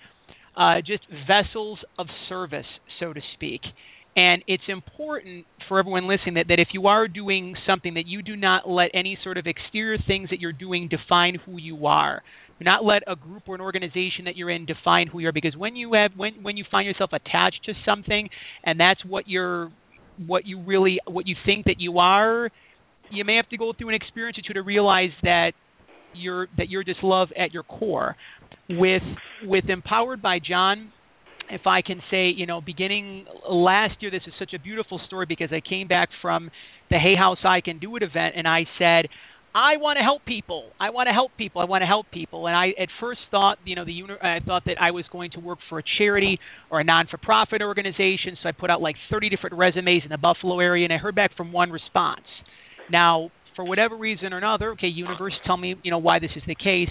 uh, 0.59 0.81
just 0.85 1.03
vessels 1.25 1.79
of 1.97 2.07
service, 2.27 2.65
so 2.99 3.13
to 3.13 3.21
speak. 3.35 3.61
And 4.15 4.43
it's 4.47 4.63
important 4.67 5.45
for 5.69 5.79
everyone 5.79 6.07
listening 6.07 6.33
that, 6.35 6.47
that 6.49 6.59
if 6.59 6.69
you 6.73 6.87
are 6.87 7.07
doing 7.07 7.55
something, 7.65 7.93
that 7.93 8.05
you 8.05 8.21
do 8.21 8.35
not 8.35 8.67
let 8.67 8.89
any 8.93 9.17
sort 9.23 9.37
of 9.37 9.45
exterior 9.47 9.97
things 10.05 10.29
that 10.31 10.41
you're 10.41 10.51
doing 10.51 10.89
define 10.89 11.37
who 11.45 11.57
you 11.57 11.85
are. 11.85 12.21
Do 12.59 12.65
not 12.65 12.83
let 12.83 13.03
a 13.07 13.15
group 13.15 13.43
or 13.47 13.55
an 13.55 13.61
organization 13.61 14.25
that 14.25 14.35
you're 14.35 14.49
in 14.49 14.65
define 14.65 15.07
who 15.07 15.19
you 15.19 15.29
are. 15.29 15.31
Because 15.31 15.55
when 15.55 15.77
you 15.77 15.93
have 15.93 16.11
when 16.17 16.43
when 16.43 16.57
you 16.57 16.65
find 16.69 16.85
yourself 16.85 17.11
attached 17.13 17.61
to 17.65 17.73
something, 17.85 18.27
and 18.65 18.77
that's 18.77 18.99
what 19.05 19.29
you're 19.29 19.71
what 20.27 20.45
you 20.45 20.61
really 20.61 20.99
what 21.07 21.25
you 21.25 21.35
think 21.45 21.65
that 21.65 21.79
you 21.79 21.99
are, 21.99 22.49
you 23.11 23.23
may 23.23 23.37
have 23.37 23.47
to 23.49 23.57
go 23.57 23.71
through 23.71 23.89
an 23.89 23.95
experience 23.95 24.37
or 24.37 24.41
two 24.45 24.53
to 24.53 24.61
realize 24.61 25.11
that 25.23 25.53
you're 26.13 26.47
that 26.57 26.69
you're 26.69 26.83
just 26.83 27.03
love 27.03 27.29
at 27.37 27.53
your 27.53 27.63
core. 27.63 28.15
With 28.69 29.03
with 29.43 29.65
empowered 29.69 30.21
by 30.21 30.39
John, 30.39 30.91
if 31.49 31.65
I 31.65 31.81
can 31.81 32.01
say, 32.11 32.29
you 32.29 32.45
know, 32.45 32.61
beginning 32.61 33.25
last 33.49 34.01
year, 34.01 34.11
this 34.11 34.21
is 34.27 34.33
such 34.37 34.53
a 34.53 34.59
beautiful 34.59 35.01
story 35.07 35.25
because 35.27 35.49
I 35.51 35.61
came 35.67 35.87
back 35.87 36.09
from 36.21 36.51
the 36.89 36.97
Hay 36.97 37.15
House 37.15 37.39
I 37.43 37.61
Can 37.61 37.79
Do 37.79 37.95
It 37.95 38.03
event 38.03 38.35
and 38.35 38.47
I 38.47 38.65
said, 38.77 39.07
I 39.53 39.77
want 39.77 39.97
to 39.97 40.03
help 40.03 40.25
people. 40.25 40.71
I 40.79 40.91
want 40.91 41.07
to 41.07 41.13
help 41.13 41.31
people. 41.35 41.61
I 41.61 41.65
want 41.65 41.81
to 41.81 41.87
help 41.87 42.05
people. 42.11 42.45
And 42.45 42.55
I 42.55 42.67
at 42.79 42.89
first 42.99 43.21
thought, 43.31 43.57
you 43.65 43.75
know, 43.75 43.83
the 43.83 43.93
uni- 43.93 44.21
I 44.21 44.39
thought 44.45 44.63
that 44.65 44.79
I 44.79 44.91
was 44.91 45.05
going 45.11 45.31
to 45.31 45.39
work 45.39 45.57
for 45.69 45.79
a 45.79 45.83
charity 45.97 46.39
or 46.69 46.79
a 46.79 46.83
non-for-profit 46.83 47.61
organization. 47.61 48.37
So 48.43 48.49
I 48.49 48.51
put 48.51 48.69
out 48.69 48.81
like 48.81 48.95
30 49.09 49.29
different 49.29 49.57
resumes 49.57 50.03
in 50.03 50.09
the 50.09 50.19
Buffalo 50.19 50.59
area, 50.59 50.85
and 50.85 50.93
I 50.93 50.97
heard 50.97 51.15
back 51.15 51.35
from 51.35 51.51
one 51.51 51.71
response. 51.71 52.25
Now, 52.91 53.31
for 53.59 53.65
whatever 53.65 53.97
reason 53.97 54.31
or 54.31 54.37
another, 54.37 54.71
okay, 54.71 54.87
universe, 54.87 55.33
tell 55.45 55.57
me, 55.57 55.75
you 55.83 55.91
know, 55.91 55.97
why 55.97 56.17
this 56.19 56.29
is 56.37 56.43
the 56.47 56.55
case. 56.55 56.87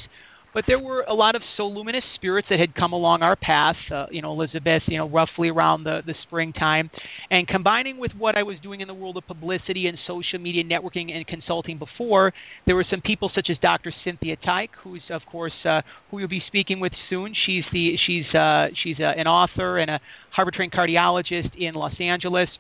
But 0.53 0.65
there 0.67 0.79
were 0.79 1.01
a 1.01 1.15
lot 1.15 1.35
of 1.35 1.41
Soul 1.57 1.75
Luminous 1.75 2.05
spirits 2.17 2.49
that 2.51 2.61
had 2.61 2.75
come 2.75 2.93
along 2.93 3.23
our 3.23 3.37
path, 3.37 3.77
uh, 3.91 4.05
you 4.11 4.21
know, 4.21 4.33
Elizabeth, 4.33 4.83
you 4.87 4.99
know, 4.99 5.09
roughly 5.09 5.49
around 5.49 5.85
the, 5.85 6.01
the 6.05 6.13
springtime. 6.27 6.91
And 7.31 7.49
combining 7.49 7.97
with 7.97 8.13
what 8.19 8.37
I 8.37 8.43
was 8.43 8.57
doing 8.63 8.83
in 8.83 8.89
the 8.89 8.93
world 8.93 9.17
of 9.17 9.27
publicity 9.27 9.87
and 9.87 9.97
social 10.07 10.39
media 10.39 10.63
networking 10.63 11.11
and 11.11 11.27
consulting 11.27 11.79
before, 11.79 12.35
there 12.67 12.77
were 12.77 12.85
some 12.91 13.01
people 13.01 13.31
such 13.35 13.47
as 13.51 13.57
Dr. 13.63 13.91
Cynthia 14.05 14.37
Thaik, 14.47 14.69
who's, 14.85 15.03
of 15.09 15.23
course, 15.33 15.53
uh, 15.65 15.81
who 16.11 16.19
you'll 16.19 16.29
be 16.29 16.43
speaking 16.49 16.81
with 16.81 16.93
soon. 17.09 17.35
She's, 17.47 17.65
the, 17.73 17.93
she's, 18.07 18.27
uh, 18.35 18.67
she's 18.85 18.97
uh, 19.01 19.19
an 19.19 19.27
author 19.27 19.79
and 19.79 19.91
a 19.91 20.01
Harvard 20.33 20.53
trained 20.53 20.73
cardiologist 20.73 21.51
in 21.59 21.75
Los 21.75 21.95
Angeles, 21.99 22.51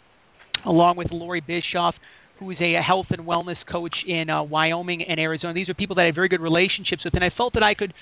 along 0.65 0.97
with 0.97 1.09
Lori 1.11 1.43
Bischoff 1.43 1.95
who 2.39 2.51
is 2.51 2.59
a 2.61 2.81
health 2.81 3.07
and 3.11 3.27
wellness 3.27 3.57
coach 3.71 3.95
in 4.07 4.31
uh, 4.31 4.43
Wyoming 4.43 5.03
and 5.03 5.19
Arizona. 5.19 5.55
These 5.55 5.69
are 5.69 5.75
people 5.75 5.97
that 5.97 6.03
I 6.03 6.07
have 6.07 6.15
very 6.15 6.29
good 6.29 6.41
relationships 6.41 7.05
with, 7.05 7.15
and 7.15 7.25
I 7.25 7.31
felt 7.37 7.55
that 7.55 7.63
I 7.63 7.75
could 7.75 7.93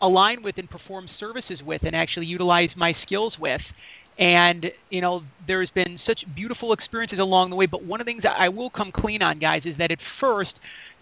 align 0.00 0.42
with 0.42 0.58
and 0.58 0.68
perform 0.68 1.08
services 1.18 1.60
with 1.64 1.82
and 1.84 1.96
actually 1.96 2.26
utilize 2.26 2.68
my 2.76 2.92
skills 3.04 3.34
with. 3.40 3.60
And 4.18 4.66
you 4.90 5.00
know, 5.00 5.22
there's 5.46 5.70
been 5.74 5.98
such 6.06 6.18
beautiful 6.34 6.72
experiences 6.72 7.18
along 7.18 7.50
the 7.50 7.56
way. 7.56 7.66
But 7.66 7.84
one 7.84 8.00
of 8.00 8.04
the 8.04 8.12
things 8.12 8.24
I 8.26 8.48
will 8.48 8.70
come 8.70 8.92
clean 8.94 9.22
on, 9.22 9.38
guys, 9.38 9.62
is 9.64 9.76
that 9.78 9.90
at 9.90 9.98
first, 10.20 10.50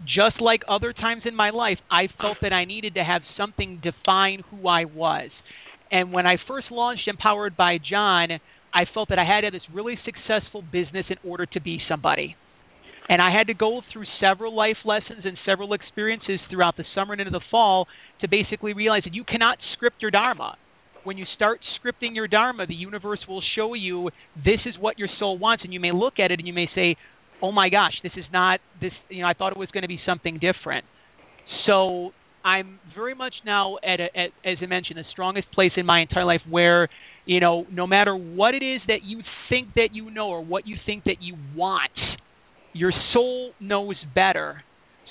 just 0.04 0.40
like 0.40 0.60
other 0.68 0.92
times 0.92 1.22
in 1.24 1.34
my 1.34 1.50
life, 1.50 1.78
I 1.90 2.08
felt 2.20 2.38
that 2.42 2.52
I 2.52 2.66
needed 2.66 2.94
to 2.94 3.04
have 3.04 3.22
something 3.36 3.82
define 3.82 4.42
who 4.50 4.68
I 4.68 4.84
was. 4.84 5.30
And 5.90 6.12
when 6.12 6.26
I 6.26 6.36
first 6.46 6.66
launched 6.70 7.08
Empowered 7.08 7.56
by 7.56 7.78
John, 7.78 8.28
I 8.74 8.84
felt 8.92 9.08
that 9.08 9.18
I 9.18 9.24
had 9.24 9.40
to 9.40 9.46
have 9.46 9.52
this 9.54 9.62
really 9.72 9.98
successful 10.04 10.60
business 10.60 11.06
in 11.08 11.16
order 11.28 11.46
to 11.46 11.60
be 11.60 11.80
somebody. 11.88 12.36
And 13.08 13.22
I 13.22 13.30
had 13.36 13.46
to 13.46 13.54
go 13.54 13.82
through 13.92 14.04
several 14.20 14.54
life 14.54 14.78
lessons 14.84 15.24
and 15.24 15.38
several 15.46 15.72
experiences 15.72 16.40
throughout 16.50 16.76
the 16.76 16.84
summer 16.94 17.12
and 17.12 17.20
into 17.20 17.30
the 17.30 17.44
fall 17.50 17.86
to 18.20 18.28
basically 18.28 18.72
realize 18.72 19.02
that 19.04 19.14
you 19.14 19.24
cannot 19.24 19.58
script 19.74 19.96
your 20.02 20.10
Dharma. 20.10 20.56
When 21.04 21.16
you 21.16 21.24
start 21.36 21.60
scripting 21.78 22.16
your 22.16 22.26
Dharma, 22.26 22.66
the 22.66 22.74
universe 22.74 23.20
will 23.28 23.42
show 23.54 23.74
you 23.74 24.10
this 24.36 24.58
is 24.66 24.74
what 24.78 24.98
your 24.98 25.08
soul 25.20 25.38
wants, 25.38 25.62
and 25.62 25.72
you 25.72 25.78
may 25.78 25.92
look 25.92 26.14
at 26.18 26.32
it 26.32 26.40
and 26.40 26.48
you 26.48 26.52
may 26.52 26.68
say, 26.74 26.96
"Oh 27.40 27.52
my 27.52 27.68
gosh, 27.68 27.92
this 28.02 28.12
is 28.16 28.24
not 28.32 28.58
this." 28.80 28.92
You 29.08 29.22
know, 29.22 29.28
I 29.28 29.34
thought 29.34 29.52
it 29.52 29.58
was 29.58 29.70
going 29.70 29.82
to 29.82 29.88
be 29.88 30.00
something 30.04 30.40
different. 30.40 30.84
So 31.66 32.10
I'm 32.44 32.80
very 32.94 33.14
much 33.14 33.34
now 33.44 33.76
at, 33.84 34.00
a, 34.00 34.04
at, 34.16 34.30
as 34.44 34.58
I 34.62 34.66
mentioned, 34.66 34.98
the 34.98 35.04
strongest 35.12 35.50
place 35.52 35.72
in 35.76 35.86
my 35.86 36.00
entire 36.00 36.24
life 36.24 36.42
where, 36.48 36.88
you 37.24 37.40
know, 37.40 37.66
no 37.72 37.86
matter 37.86 38.16
what 38.16 38.54
it 38.54 38.64
is 38.64 38.80
that 38.86 39.04
you 39.04 39.20
think 39.48 39.74
that 39.74 39.88
you 39.92 40.10
know 40.10 40.28
or 40.28 40.44
what 40.44 40.66
you 40.66 40.76
think 40.86 41.04
that 41.04 41.16
you 41.20 41.36
want, 41.56 41.90
your 42.76 42.92
soul 43.12 43.52
knows 43.60 43.96
better. 44.14 44.62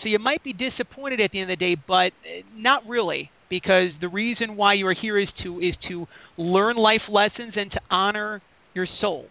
So 0.01 0.09
you 0.09 0.20
might 0.20 0.43
be 0.43 0.53
disappointed 0.53 1.20
at 1.20 1.32
the 1.32 1.39
end 1.39 1.51
of 1.51 1.57
the 1.57 1.66
day, 1.66 1.82
but 1.88 1.93
uh, 2.24 2.45
not 2.55 2.84
really, 2.88 3.32
because 3.49 3.89
the 4.01 4.07
reason 4.07 4.55
why 4.55 4.76
you 4.76 4.88
are 4.88 4.95
here 4.99 5.20
is 5.20 5.28
to 5.43 5.59
is 5.59 5.74
to 5.89 6.05
learn 6.38 6.76
life 6.78 7.01
lessons 7.09 7.53
and 7.55 7.72
to 7.72 7.80
honor 7.89 8.41
your 8.74 8.88
soul. 9.01 9.26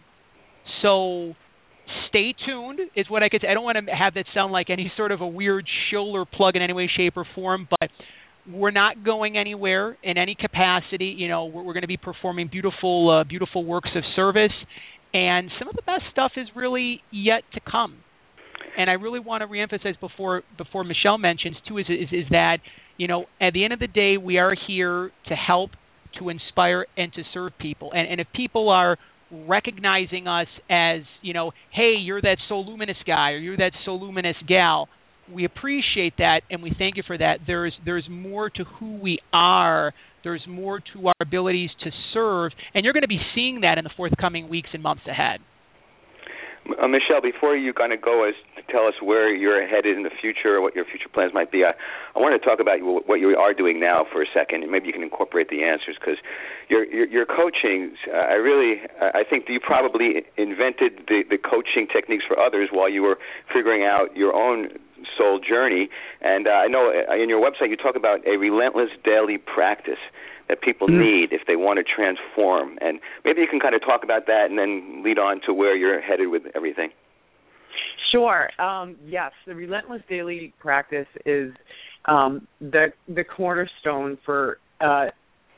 So 0.81 1.33
stay 2.09 2.33
tuned 2.45 2.79
is 2.95 3.05
what 3.09 3.23
I 3.23 3.29
could 3.29 3.41
say. 3.41 3.47
I 3.47 3.53
don't 3.53 3.63
want 3.63 3.77
to 3.77 3.93
have 3.93 4.15
that 4.15 4.25
sound 4.33 4.51
like 4.51 4.69
any 4.69 4.91
sort 4.97 5.11
of 5.11 5.21
a 5.21 5.27
weird 5.27 5.65
shill 5.89 6.15
or 6.15 6.25
plug 6.25 6.55
in 6.55 6.61
any 6.61 6.73
way, 6.73 6.89
shape, 6.95 7.15
or 7.15 7.25
form, 7.35 7.67
but 7.69 7.89
we're 8.51 8.71
not 8.71 9.03
going 9.03 9.37
anywhere 9.37 9.97
in 10.03 10.17
any 10.17 10.35
capacity. 10.35 11.15
You 11.17 11.27
know, 11.27 11.45
we're, 11.45 11.63
we're 11.63 11.73
going 11.73 11.81
to 11.81 11.87
be 11.87 11.97
performing 11.97 12.49
beautiful, 12.51 13.21
uh, 13.21 13.23
beautiful 13.23 13.63
works 13.63 13.89
of 13.95 14.03
service, 14.15 14.53
and 15.13 15.49
some 15.59 15.69
of 15.69 15.75
the 15.75 15.83
best 15.83 16.03
stuff 16.11 16.31
is 16.35 16.47
really 16.55 17.01
yet 17.11 17.43
to 17.53 17.59
come 17.59 17.97
and 18.77 18.89
I 18.89 18.93
really 18.93 19.19
want 19.19 19.41
to 19.41 19.47
reemphasize 19.47 19.99
before 19.99 20.43
before 20.57 20.83
Michelle 20.83 21.17
mentions 21.17 21.55
too 21.67 21.77
is, 21.77 21.85
is 21.89 22.09
is 22.11 22.25
that 22.31 22.57
you 22.97 23.07
know 23.07 23.25
at 23.41 23.53
the 23.53 23.63
end 23.63 23.73
of 23.73 23.79
the 23.79 23.87
day 23.87 24.17
we 24.17 24.37
are 24.37 24.55
here 24.67 25.11
to 25.27 25.35
help, 25.35 25.71
to 26.19 26.29
inspire, 26.29 26.85
and 26.97 27.13
to 27.13 27.21
serve 27.33 27.53
people. 27.59 27.91
And 27.93 28.09
and 28.09 28.19
if 28.19 28.27
people 28.35 28.69
are 28.69 28.97
recognizing 29.31 30.27
us 30.27 30.47
as 30.69 31.01
you 31.21 31.33
know, 31.33 31.51
hey, 31.71 31.95
you're 31.99 32.21
that 32.21 32.37
Soul 32.47 32.65
Luminous 32.65 32.97
guy 33.05 33.31
or 33.31 33.37
you're 33.37 33.57
that 33.57 33.71
Soul 33.85 34.01
Luminous 34.01 34.35
gal, 34.47 34.87
we 35.33 35.45
appreciate 35.45 36.13
that 36.17 36.41
and 36.49 36.61
we 36.61 36.73
thank 36.77 36.97
you 36.97 37.03
for 37.05 37.17
that. 37.17 37.39
There's 37.47 37.73
there's 37.83 38.07
more 38.09 38.49
to 38.51 38.63
who 38.79 38.97
we 38.97 39.19
are. 39.33 39.93
There's 40.23 40.43
more 40.47 40.79
to 40.93 41.07
our 41.07 41.13
abilities 41.21 41.69
to 41.83 41.91
serve, 42.13 42.51
and 42.73 42.83
you're 42.83 42.93
going 42.93 43.03
to 43.03 43.07
be 43.07 43.21
seeing 43.35 43.61
that 43.61 43.77
in 43.77 43.83
the 43.83 43.91
forthcoming 43.95 44.49
weeks 44.49 44.69
and 44.73 44.81
months 44.81 45.03
ahead. 45.07 45.39
Uh, 46.65 46.87
Michelle, 46.87 47.21
before 47.21 47.55
you 47.55 47.73
kind 47.73 47.93
of 47.93 48.01
go 48.01 48.25
to 48.25 48.61
tell 48.71 48.87
us 48.87 48.95
where 49.01 49.33
you're 49.33 49.67
headed 49.67 49.95
in 49.95 50.03
the 50.03 50.09
future, 50.09 50.55
or 50.55 50.61
what 50.61 50.75
your 50.75 50.85
future 50.85 51.09
plans 51.13 51.31
might 51.31 51.51
be, 51.51 51.63
I, 51.63 51.73
I 52.15 52.19
want 52.19 52.39
to 52.39 52.43
talk 52.43 52.59
about 52.59 52.79
what 52.81 53.19
you 53.19 53.37
are 53.37 53.53
doing 53.53 53.79
now 53.79 54.05
for 54.11 54.23
a 54.23 54.25
second, 54.33 54.63
and 54.63 54.71
maybe 54.71 54.87
you 54.87 54.93
can 54.93 55.03
incorporate 55.03 55.49
the 55.49 55.63
answers 55.63 55.95
because 55.99 56.17
your, 56.67 56.83
your 56.85 57.05
your 57.07 57.25
coaching. 57.25 57.93
Uh, 58.11 58.17
I 58.17 58.33
really, 58.41 58.81
I 58.99 59.23
think 59.29 59.45
you 59.47 59.59
probably 59.59 60.25
invented 60.37 61.05
the 61.07 61.21
the 61.29 61.37
coaching 61.37 61.85
techniques 61.85 62.25
for 62.27 62.39
others 62.39 62.69
while 62.71 62.89
you 62.89 63.03
were 63.03 63.19
figuring 63.53 63.83
out 63.83 64.15
your 64.17 64.33
own 64.33 64.69
soul 65.17 65.39
journey. 65.39 65.89
And 66.21 66.47
uh, 66.47 66.51
I 66.51 66.67
know 66.67 66.89
uh, 66.89 67.13
in 67.13 67.29
your 67.29 67.39
website 67.39 67.69
you 67.69 67.77
talk 67.77 67.95
about 67.95 68.25
a 68.25 68.37
relentless 68.37 68.89
daily 69.03 69.37
practice 69.37 70.01
that 70.47 70.61
people 70.61 70.87
mm-hmm. 70.87 70.99
need 70.99 71.33
if 71.33 71.41
they 71.47 71.55
want 71.55 71.79
to 71.79 71.83
transform. 71.83 72.77
And 72.81 72.99
maybe 73.23 73.41
you 73.41 73.47
can 73.47 73.59
kind 73.59 73.75
of 73.75 73.81
talk 73.81 74.03
about 74.03 74.27
that 74.27 74.47
and 74.49 74.57
then 74.57 75.03
lead 75.03 75.17
on 75.17 75.41
to 75.45 75.53
where 75.53 75.75
you're 75.75 76.01
headed 76.01 76.29
with 76.29 76.43
everything. 76.55 76.89
Sure. 78.11 78.49
Um, 78.61 78.95
yes, 79.05 79.31
the 79.45 79.55
relentless 79.55 80.01
daily 80.07 80.53
practice 80.59 81.07
is 81.25 81.53
um, 82.05 82.47
the 82.61 82.87
the 83.07 83.23
cornerstone 83.23 84.17
for 84.25 84.59
uh, 84.79 85.07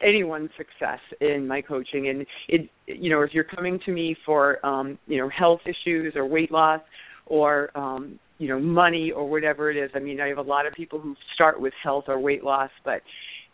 anyone's 0.02 0.50
success 0.58 1.00
in 1.22 1.48
my 1.48 1.62
coaching. 1.62 2.08
And 2.10 2.26
it, 2.48 2.70
you 2.88 3.10
know, 3.10 3.22
if 3.22 3.32
you're 3.34 3.44
coming 3.44 3.80
to 3.86 3.92
me 3.92 4.16
for 4.26 4.66
um, 4.66 4.98
you 5.08 5.18
know 5.18 5.30
health 5.30 5.62
issues 5.66 6.14
or 6.16 6.26
weight 6.26 6.52
loss 6.52 6.82
or 7.26 7.78
um, 7.78 8.20
you 8.38 8.48
know 8.48 8.60
money 8.60 9.12
or 9.12 9.30
whatever 9.30 9.70
it 9.70 9.78
is. 9.78 9.92
I 9.96 10.00
mean, 10.00 10.22
I 10.22 10.28
have 10.28 10.38
a 10.38 10.42
lot 10.44 10.66
of 10.66 10.74
people 10.74 11.00
who 11.00 11.16
start 11.34 11.60
with 11.60 11.74
health 11.84 12.06
or 12.08 12.20
weight 12.20 12.44
loss, 12.44 12.72
but 12.84 13.02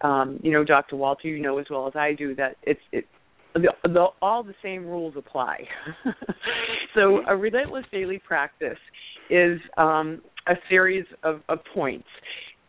um, 0.04 0.40
you 0.44 0.52
know, 0.52 0.64
Dr. 0.64 0.96
Walter, 0.96 1.28
you 1.28 1.42
know 1.42 1.58
as 1.58 1.66
well 1.70 1.88
as 1.88 1.96
I 1.96 2.14
do 2.14 2.36
that 2.36 2.58
it's 2.64 2.82
it 2.92 3.06
the, 3.56 3.70
the, 3.84 4.08
all 4.22 4.44
the 4.44 4.56
same 4.64 4.86
rules 4.86 5.14
apply. 5.16 5.60
so 6.96 7.22
a 7.28 7.36
relentless 7.36 7.86
daily 7.92 8.20
practice 8.26 8.80
is 9.30 9.60
um, 9.78 10.22
a 10.48 10.54
series 10.70 11.06
of, 11.24 11.42
of 11.50 11.60
points. 11.74 12.08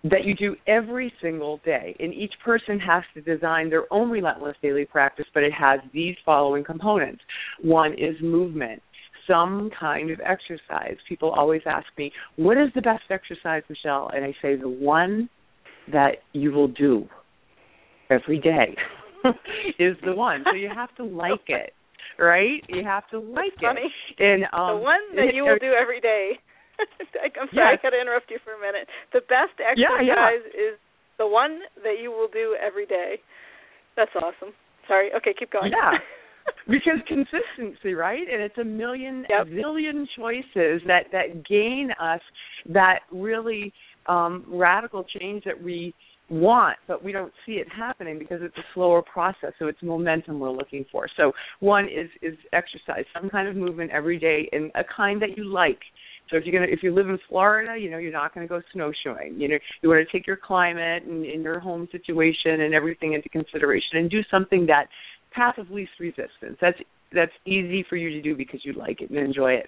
that 0.05 0.25
you 0.25 0.35
do 0.35 0.55
every 0.67 1.11
single 1.23 1.59
day. 1.65 1.97
And 1.99 2.13
each 2.13 2.35
person 2.45 2.79
has 2.81 3.03
to 3.15 3.23
design 3.23 3.71
their 3.71 3.91
own 3.91 4.11
relentless 4.11 4.57
daily 4.61 4.85
practice, 4.85 5.25
but 5.33 5.43
it 5.43 5.53
has 5.55 5.81
these 5.95 6.17
following 6.27 6.63
components. 6.63 7.23
One 7.63 7.93
is 7.95 8.15
movement, 8.21 8.83
some 9.27 9.71
kind 9.81 10.11
of 10.11 10.21
exercise. 10.21 10.97
People 11.09 11.31
always 11.31 11.63
ask 11.65 11.87
me, 11.97 12.13
What 12.37 12.59
is 12.59 12.69
the 12.75 12.83
best 12.83 13.05
exercise, 13.09 13.63
Michelle? 13.71 14.11
And 14.15 14.23
I 14.23 14.35
say, 14.43 14.57
The 14.57 14.69
one 14.69 15.31
that 15.91 16.17
you 16.35 16.53
will 16.53 16.69
do 16.69 17.09
every 18.11 18.39
day 18.41 18.77
is 19.79 19.97
the 20.05 20.15
one. 20.15 20.45
So 20.45 20.57
you 20.57 20.71
have 20.75 20.95
to 20.97 21.05
like 21.05 21.49
it. 21.49 21.73
Right? 22.19 22.63
You 22.69 22.85
have 22.85 23.09
to 23.11 23.19
like 23.19 23.53
That's 23.61 23.79
it. 23.79 23.91
Funny. 23.91 23.93
And 24.19 24.45
um 24.53 24.79
the 24.79 24.85
one 24.85 25.05
that 25.17 25.35
you 25.35 25.45
will 25.45 25.59
do 25.59 25.73
every 25.73 26.01
day 26.01 26.39
I'm 26.79 27.49
sorry, 27.55 27.75
yes. 27.75 27.79
I 27.79 27.83
got 27.83 27.91
to 27.91 28.01
interrupt 28.01 28.31
you 28.31 28.39
for 28.45 28.55
a 28.55 28.61
minute. 28.61 28.89
The 29.13 29.21
best 29.21 29.55
exercise 29.59 30.07
yeah, 30.07 30.31
yeah. 30.33 30.39
is 30.51 30.79
the 31.19 31.27
one 31.27 31.61
that 31.83 32.03
you 32.03 32.11
will 32.11 32.29
do 32.33 32.57
every 32.61 32.87
day. 32.87 33.21
That's 33.97 34.11
awesome. 34.17 34.55
Sorry. 34.89 35.11
Okay, 35.17 35.35
keep 35.39 35.53
going. 35.53 35.73
Yeah. 35.73 35.99
because 36.69 37.01
consistency, 37.07 37.95
right? 37.95 38.27
And 38.31 38.43
it's 38.43 38.59
a 38.59 38.65
million, 38.65 39.25
yep. 39.29 39.47
a 39.47 39.51
million 39.51 40.07
choices 40.17 40.83
that 40.87 41.09
that 41.13 41.47
gain 41.49 41.91
us 42.01 42.21
that 42.73 43.01
really 43.11 43.73
um, 44.07 44.45
radical 44.49 45.05
change 45.05 45.45
that 45.45 45.61
we 45.61 45.95
want, 46.31 46.77
but 46.89 47.05
we 47.05 47.13
don't 47.13 47.33
see 47.45 47.53
it 47.53 47.67
happening 47.69 48.19
because 48.19 48.41
it's 48.43 48.57
a 48.57 48.65
slower 48.75 49.03
process. 49.03 49.53
So 49.59 49.67
it's 49.67 49.83
momentum 49.83 50.41
we're 50.41 50.51
looking 50.51 50.85
for. 50.91 51.07
So 51.17 51.33
one 51.61 51.85
is 51.85 52.09
is 52.23 52.39
exercise, 52.53 53.05
some 53.15 53.29
kind 53.31 53.49
of 53.49 53.57
movement 53.57 53.91
every 53.91 54.19
day, 54.19 54.49
and 54.53 54.71
a 54.75 54.83
kind 54.97 55.21
that 55.23 55.37
you 55.37 55.45
like. 55.45 55.81
So 56.31 56.37
if 56.37 56.45
you're 56.45 56.59
gonna 56.59 56.73
if 56.73 56.83
you 56.83 56.95
live 56.95 57.09
in 57.09 57.19
Florida, 57.29 57.79
you 57.79 57.91
know 57.91 57.99
you're 57.99 58.13
not 58.13 58.35
to 58.35 58.47
go 58.49 58.63
snowshoeing. 58.73 59.39
You 59.39 59.49
know 59.49 59.59
you 59.83 59.89
want 59.89 60.07
to 60.07 60.13
take 60.17 60.27
your 60.27 60.39
climate 60.39 61.05
and, 61.05 61.25
and 61.25 61.43
your 61.43 61.61
home 61.61 61.89
situation 61.93 62.63
and 62.63 62.75
everything 62.75 63.13
into 63.13 63.29
consideration 63.29 63.99
and 63.99 64.11
do 64.11 64.21
something 64.31 64.67
that 64.67 64.87
path 65.33 65.59
of 65.59 65.71
least 65.71 65.93
resistance. 66.01 66.57
That's 66.61 66.79
that's 67.13 67.33
easy 67.47 67.85
for 67.89 67.97
you 67.97 68.11
to 68.11 68.23
do 68.23 68.35
because 68.35 68.61
you 68.65 68.73
like 68.73 69.03
it 69.03 69.11
and 69.11 69.19
enjoy 69.19 69.53
it. 69.53 69.67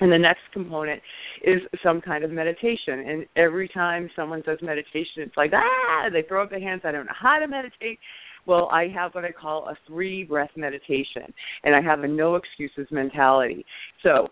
And 0.00 0.10
the 0.10 0.18
next 0.18 0.40
component 0.52 1.00
is 1.44 1.60
some 1.82 2.00
kind 2.00 2.24
of 2.24 2.30
meditation. 2.30 3.00
And 3.06 3.26
every 3.36 3.68
time 3.68 4.10
someone 4.16 4.42
says 4.44 4.58
meditation, 4.62 5.18
it's 5.18 5.36
like 5.36 5.52
ah, 5.54 6.08
they 6.12 6.22
throw 6.22 6.42
up 6.42 6.50
their 6.50 6.60
hands. 6.60 6.82
I 6.84 6.92
don't 6.92 7.06
know 7.06 7.12
how 7.20 7.38
to 7.38 7.46
meditate. 7.46 7.98
Well, 8.46 8.68
I 8.72 8.88
have 8.88 9.14
what 9.14 9.24
I 9.24 9.30
call 9.30 9.68
a 9.68 9.74
three 9.86 10.24
breath 10.24 10.50
meditation, 10.56 11.32
and 11.62 11.74
I 11.74 11.80
have 11.80 12.00
a 12.00 12.08
no 12.08 12.34
excuses 12.34 12.88
mentality. 12.90 13.64
So 14.02 14.28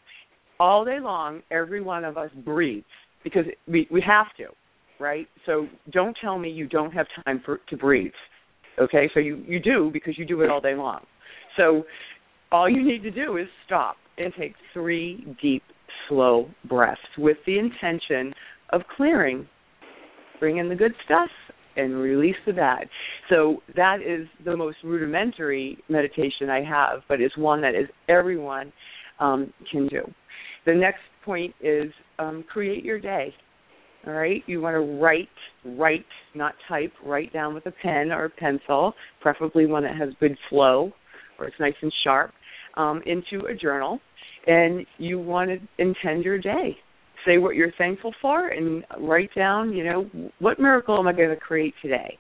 all 0.59 0.85
day 0.85 0.99
long, 1.01 1.43
every 1.51 1.81
one 1.81 2.05
of 2.05 2.17
us 2.17 2.31
breathes 2.45 2.85
because 3.23 3.45
we 3.69 3.87
we 3.91 4.03
have 4.07 4.27
to, 4.39 4.47
right? 4.99 5.29
So 5.47 5.69
don't 5.93 6.17
tell 6.21 6.39
me 6.39 6.51
you 6.51 6.67
don't 6.67 6.93
have 6.93 7.07
time 7.25 7.43
for 7.45 7.61
to 7.69 7.77
breathe. 7.77 8.13
Okay, 8.81 9.09
so 9.15 9.21
you 9.21 9.45
you 9.47 9.61
do 9.61 9.91
because 9.93 10.19
you 10.19 10.25
do 10.25 10.41
it 10.43 10.51
all 10.51 10.61
day 10.61 10.75
long. 10.75 11.05
So 11.57 11.85
all 12.51 12.69
you 12.69 12.83
need 12.83 13.03
to 13.03 13.11
do 13.11 13.37
is 13.37 13.47
stop 13.67 13.97
and 14.21 14.33
take 14.39 14.55
three 14.73 15.37
deep, 15.41 15.63
slow 16.09 16.49
breaths 16.69 17.01
with 17.19 17.37
the 17.47 17.59
intention 17.59 18.33
of 18.71 18.83
clearing, 18.97 19.47
bring 20.39 20.59
in 20.59 20.69
the 20.69 20.75
good 20.75 20.93
stuff 21.05 21.31
and 21.77 21.97
release 21.97 22.37
the 22.47 22.53
bad. 22.53 22.89
So 23.29 23.63
that 23.77 23.99
is 24.03 24.27
the 24.45 24.57
most 24.57 24.79
rudimentary 24.85 25.79
meditation 25.89 26.51
I 26.51 26.63
have, 26.63 27.03
but 27.09 27.21
it's 27.21 27.37
one 27.37 27.61
that 27.63 27.75
is 27.75 27.87
everyone 28.09 28.73
um, 29.19 29.53
can 29.71 29.87
do. 29.89 30.03
The 30.67 30.75
next 30.75 31.01
point 31.25 31.55
is 31.61 31.93
um, 32.19 32.45
create 32.51 32.85
your 32.85 32.99
day. 32.99 33.33
All 34.07 34.15
right, 34.15 34.43
you 34.47 34.63
want 34.63 34.75
to 34.75 34.99
write, 34.99 35.29
write, 35.65 36.07
not 36.35 36.55
type, 36.69 36.93
write 37.05 37.33
down 37.35 37.53
with 37.53 37.67
a 37.67 37.73
pen 37.83 38.11
or 38.11 38.25
a 38.25 38.31
pencil, 38.31 38.95
preferably 39.21 39.67
one 39.67 39.83
that 39.83 39.95
has 39.97 40.09
good 40.21 40.37
flow 40.49 40.93
or 41.41 41.47
it's 41.47 41.57
nice 41.59 41.75
and 41.83 41.93
sharp, 42.05 42.33
um, 42.77 43.03
into 43.07 43.47
a 43.47 43.55
journal. 43.55 43.99
And 44.47 44.87
you 44.99 45.19
want 45.19 45.51
to 45.51 45.59
intend 45.83 46.25
your 46.25 46.39
day. 46.39 46.77
Say 47.27 47.39
what 47.39 47.55
you're 47.55 47.73
thankful 47.77 48.15
for 48.23 48.49
and 48.49 48.83
write 48.99 49.31
down, 49.35 49.75
you 49.75 49.85
know, 49.85 50.11
what 50.39 50.59
miracle 50.59 50.99
am 50.99 51.07
I 51.07 51.13
going 51.13 51.29
to 51.29 51.37
create 51.37 51.75
today? 51.83 52.19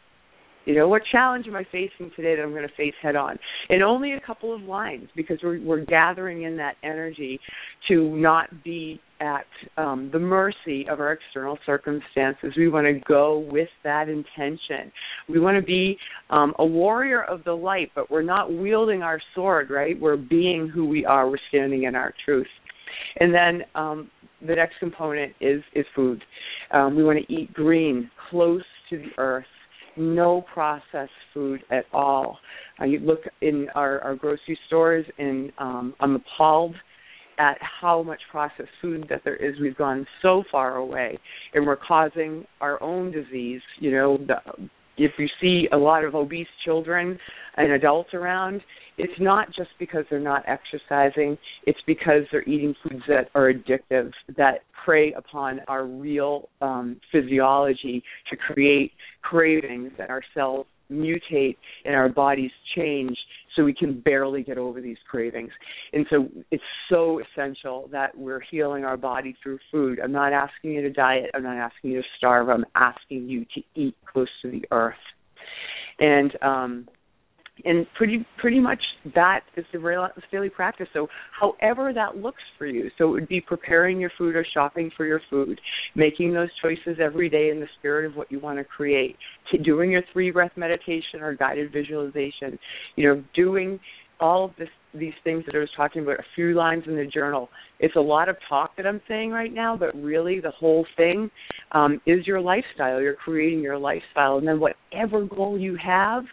You 0.66 0.75
know, 0.75 0.89
what 0.89 1.03
challenge 1.11 1.47
am 1.49 1.57
I 1.57 1.64
facing 1.64 2.11
today 2.14 2.37
that 2.37 2.43
I'm 2.43 2.51
going 2.51 2.68
to 2.68 2.75
face 2.77 2.93
head 3.03 3.16
on? 3.16 3.39
And 3.71 3.83
only 3.83 4.12
a 4.12 4.21
couple 4.21 4.55
of 4.55 4.61
lines 4.61 5.09
because 5.16 5.39
we're 5.43 5.61
we're 5.62 5.85
gathering 5.85 6.43
in 6.43 6.57
that 6.59 6.75
energy 6.83 7.41
to 7.89 8.14
not 8.14 8.62
be 8.62 9.01
at 9.21 9.47
um, 9.77 10.11
the 10.12 10.18
mercy 10.18 10.87
of 10.89 11.01
our 11.01 11.12
external 11.12 11.59
circumstances. 11.66 12.53
We 12.57 12.68
want 12.68 12.87
to 12.87 13.01
go 13.07 13.39
with 13.51 13.68
that 13.85 14.09
intention. 14.09 14.91
We 15.29 15.41
want 15.41 15.57
to 15.57 15.62
be 15.62 15.97
um, 16.31 16.55
a 16.59 16.64
warrior 16.64 17.23
of 17.25 17.45
the 17.45 17.53
light, 17.53 17.91
but 17.95 18.11
we're 18.11 18.23
not 18.23 18.53
wielding 18.53 19.03
our 19.03 19.21
sword, 19.35 19.71
right? 19.71 19.99
We're 20.01 20.16
being 20.16 20.68
who 20.68 20.87
we 20.87 21.05
are. 21.05 21.29
We're 21.29 21.39
standing 21.49 21.85
in 21.85 21.95
our 21.95 22.14
truth. 22.25 22.49
And 23.18 23.35
then 23.35 23.62
um, 23.75 24.11
the 24.47 24.55
next 24.55 24.75
component 24.79 25.33
is 25.41 25.62
is 25.75 25.87
food. 25.95 26.23
Um, 26.73 26.97
we 26.97 27.05
want 27.05 27.18
to 27.25 27.33
eat 27.33 27.53
green, 27.53 28.11
close 28.31 28.62
to 28.91 28.99
the 28.99 29.11
earth 29.18 29.45
no 29.97 30.45
processed 30.53 31.11
food 31.33 31.62
at 31.71 31.85
all. 31.93 32.39
Uh, 32.81 32.85
you 32.85 32.99
look 33.01 33.21
in 33.43 33.68
our, 33.75 34.01
our 34.01 34.14
grocery 34.14 34.59
stores, 34.66 35.05
and 35.18 35.53
um, 35.59 35.95
I'm 36.01 36.16
appalled 36.16 36.75
at 37.41 37.57
how 37.61 38.03
much 38.03 38.20
processed 38.30 38.68
food 38.82 39.07
that 39.09 39.22
there 39.24 39.36
is. 39.36 39.59
We've 39.61 39.76
gone 39.76 40.07
so 40.20 40.45
far 40.53 40.76
away, 40.76 41.18
and 41.55 41.66
we're 41.66 41.76
causing 41.76 42.45
our 42.61 42.80
own 42.82 43.11
disease. 43.11 43.62
You 43.80 43.93
know, 43.93 44.18
the, 44.18 44.36
if 44.99 45.12
you 45.18 45.26
see 45.41 45.66
a 45.72 45.76
lot 45.76 46.05
of 46.05 46.14
obese 46.14 46.47
children 46.66 47.18
and 47.57 47.72
adults 47.72 48.11
around, 48.12 48.61
it's 48.99 49.18
not 49.18 49.47
just 49.57 49.70
because 49.78 50.05
they're 50.11 50.20
not 50.20 50.45
exercising, 50.47 51.38
it's 51.66 51.78
because 51.86 52.24
they're 52.30 52.47
eating 52.47 52.74
foods 52.82 53.03
that 53.09 53.30
are 53.34 53.51
addictive, 53.51 54.12
that 54.36 54.59
prey 54.84 55.14
upon 55.14 55.61
our 55.66 55.86
real 55.86 56.51
um, 56.61 57.01
physiology 57.11 58.03
to 58.28 58.36
create 58.36 58.93
cravings 59.22 59.91
that 59.97 60.11
our 60.11 60.22
cells 60.34 60.66
mutate 60.91 61.57
and 61.84 61.95
our 61.95 62.09
bodies 62.09 62.51
change 62.74 63.16
so 63.57 63.64
we 63.64 63.74
can 63.74 64.01
barely 64.01 64.43
get 64.43 64.59
over 64.59 64.80
these 64.80 64.97
cravings. 65.09 65.51
And 65.93 66.07
so 66.11 66.28
it's 66.51 66.62
so 66.88 67.20
essential 67.20 67.88
that 67.93 68.16
we're 68.16 68.41
healing 68.51 68.84
our 68.84 68.97
body 68.97 69.36
through 69.43 69.59
food. 69.70 69.99
I'm 70.03 70.12
not 70.12 70.32
asking 70.32 70.72
you 70.72 70.82
to 70.82 70.91
diet, 70.91 71.30
I'm 71.34 71.43
not 71.43 71.57
asking 71.57 71.91
you 71.93 72.03
to 72.03 72.09
starve, 72.16 72.49
I'm 72.49 72.64
asking 72.74 73.28
you 73.28 73.45
to 73.55 73.62
eat 73.74 73.97
close 74.11 74.28
to 74.43 74.51
the 74.51 74.64
earth. 74.70 74.95
And 75.99 76.32
um 76.43 76.88
and 77.64 77.86
pretty 77.96 78.26
pretty 78.38 78.61
much 78.61 78.80
that 79.14 79.40
is 79.56 79.64
the 79.72 80.08
daily 80.30 80.48
practice. 80.48 80.88
So 80.92 81.08
however 81.38 81.92
that 81.92 82.16
looks 82.16 82.42
for 82.58 82.66
you. 82.66 82.90
So 82.98 83.08
it 83.08 83.12
would 83.12 83.28
be 83.28 83.40
preparing 83.40 84.00
your 84.00 84.11
food 84.18 84.36
or 84.36 84.46
shopping 84.54 84.90
for 84.96 85.06
your 85.06 85.20
food, 85.30 85.61
making 85.94 86.32
those 86.32 86.48
choices 86.62 86.98
every 87.02 87.28
day 87.28 87.50
in 87.50 87.61
the 87.61 87.68
spirit 87.78 88.06
of 88.06 88.16
what 88.16 88.30
you 88.30 88.40
want 88.40 88.58
to 88.58 88.64
create, 88.64 89.16
doing 89.64 89.90
your 89.90 90.02
three 90.12 90.30
breath 90.30 90.52
meditation 90.56 91.20
or 91.20 91.34
guided 91.34 91.72
visualization, 91.72 92.58
you 92.96 93.06
know, 93.08 93.24
doing 93.34 93.80
all 94.20 94.44
of 94.44 94.50
this 94.58 94.68
these 94.92 95.14
things 95.22 95.44
that 95.46 95.54
I 95.54 95.58
was 95.58 95.68
talking 95.76 96.02
about, 96.02 96.18
a 96.18 96.24
few 96.34 96.52
lines 96.54 96.82
in 96.86 96.96
the 96.96 97.06
journal. 97.06 97.48
It's 97.78 97.94
a 97.94 98.00
lot 98.00 98.28
of 98.28 98.36
talk 98.48 98.76
that 98.76 98.86
I'm 98.86 99.00
saying 99.06 99.30
right 99.30 99.52
now, 99.52 99.76
but 99.76 99.94
really 99.94 100.40
the 100.40 100.50
whole 100.50 100.84
thing 100.96 101.30
um, 101.72 102.00
is 102.06 102.26
your 102.26 102.40
lifestyle. 102.40 103.00
You're 103.00 103.14
creating 103.14 103.61
your 103.61 103.78
lifestyle, 103.78 104.38
and 104.38 104.48
then 104.48 104.58
whatever 104.58 105.24
goal 105.24 105.56
you 105.58 105.76
have, 105.82 106.24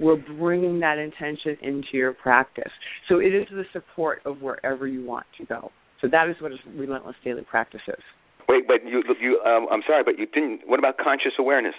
we're 0.00 0.16
bringing 0.38 0.80
that 0.80 0.98
intention 0.98 1.56
into 1.62 1.88
your 1.94 2.12
practice. 2.12 2.70
So 3.08 3.18
it 3.18 3.34
is 3.34 3.46
the 3.50 3.64
support 3.72 4.20
of 4.24 4.42
wherever 4.42 4.86
you 4.86 5.04
want 5.04 5.26
to 5.38 5.44
go. 5.46 5.70
So 6.00 6.08
that 6.08 6.28
is 6.28 6.36
what 6.40 6.52
a 6.52 6.56
relentless 6.76 7.16
daily 7.24 7.42
practice 7.42 7.80
is. 7.88 8.02
Wait, 8.48 8.66
but 8.66 8.76
you, 8.86 9.02
you, 9.20 9.40
um, 9.44 9.66
I'm 9.70 9.82
sorry, 9.86 10.04
but 10.04 10.18
you 10.18 10.26
didn't. 10.26 10.60
What 10.66 10.78
about 10.78 10.96
conscious 10.98 11.32
awareness? 11.38 11.74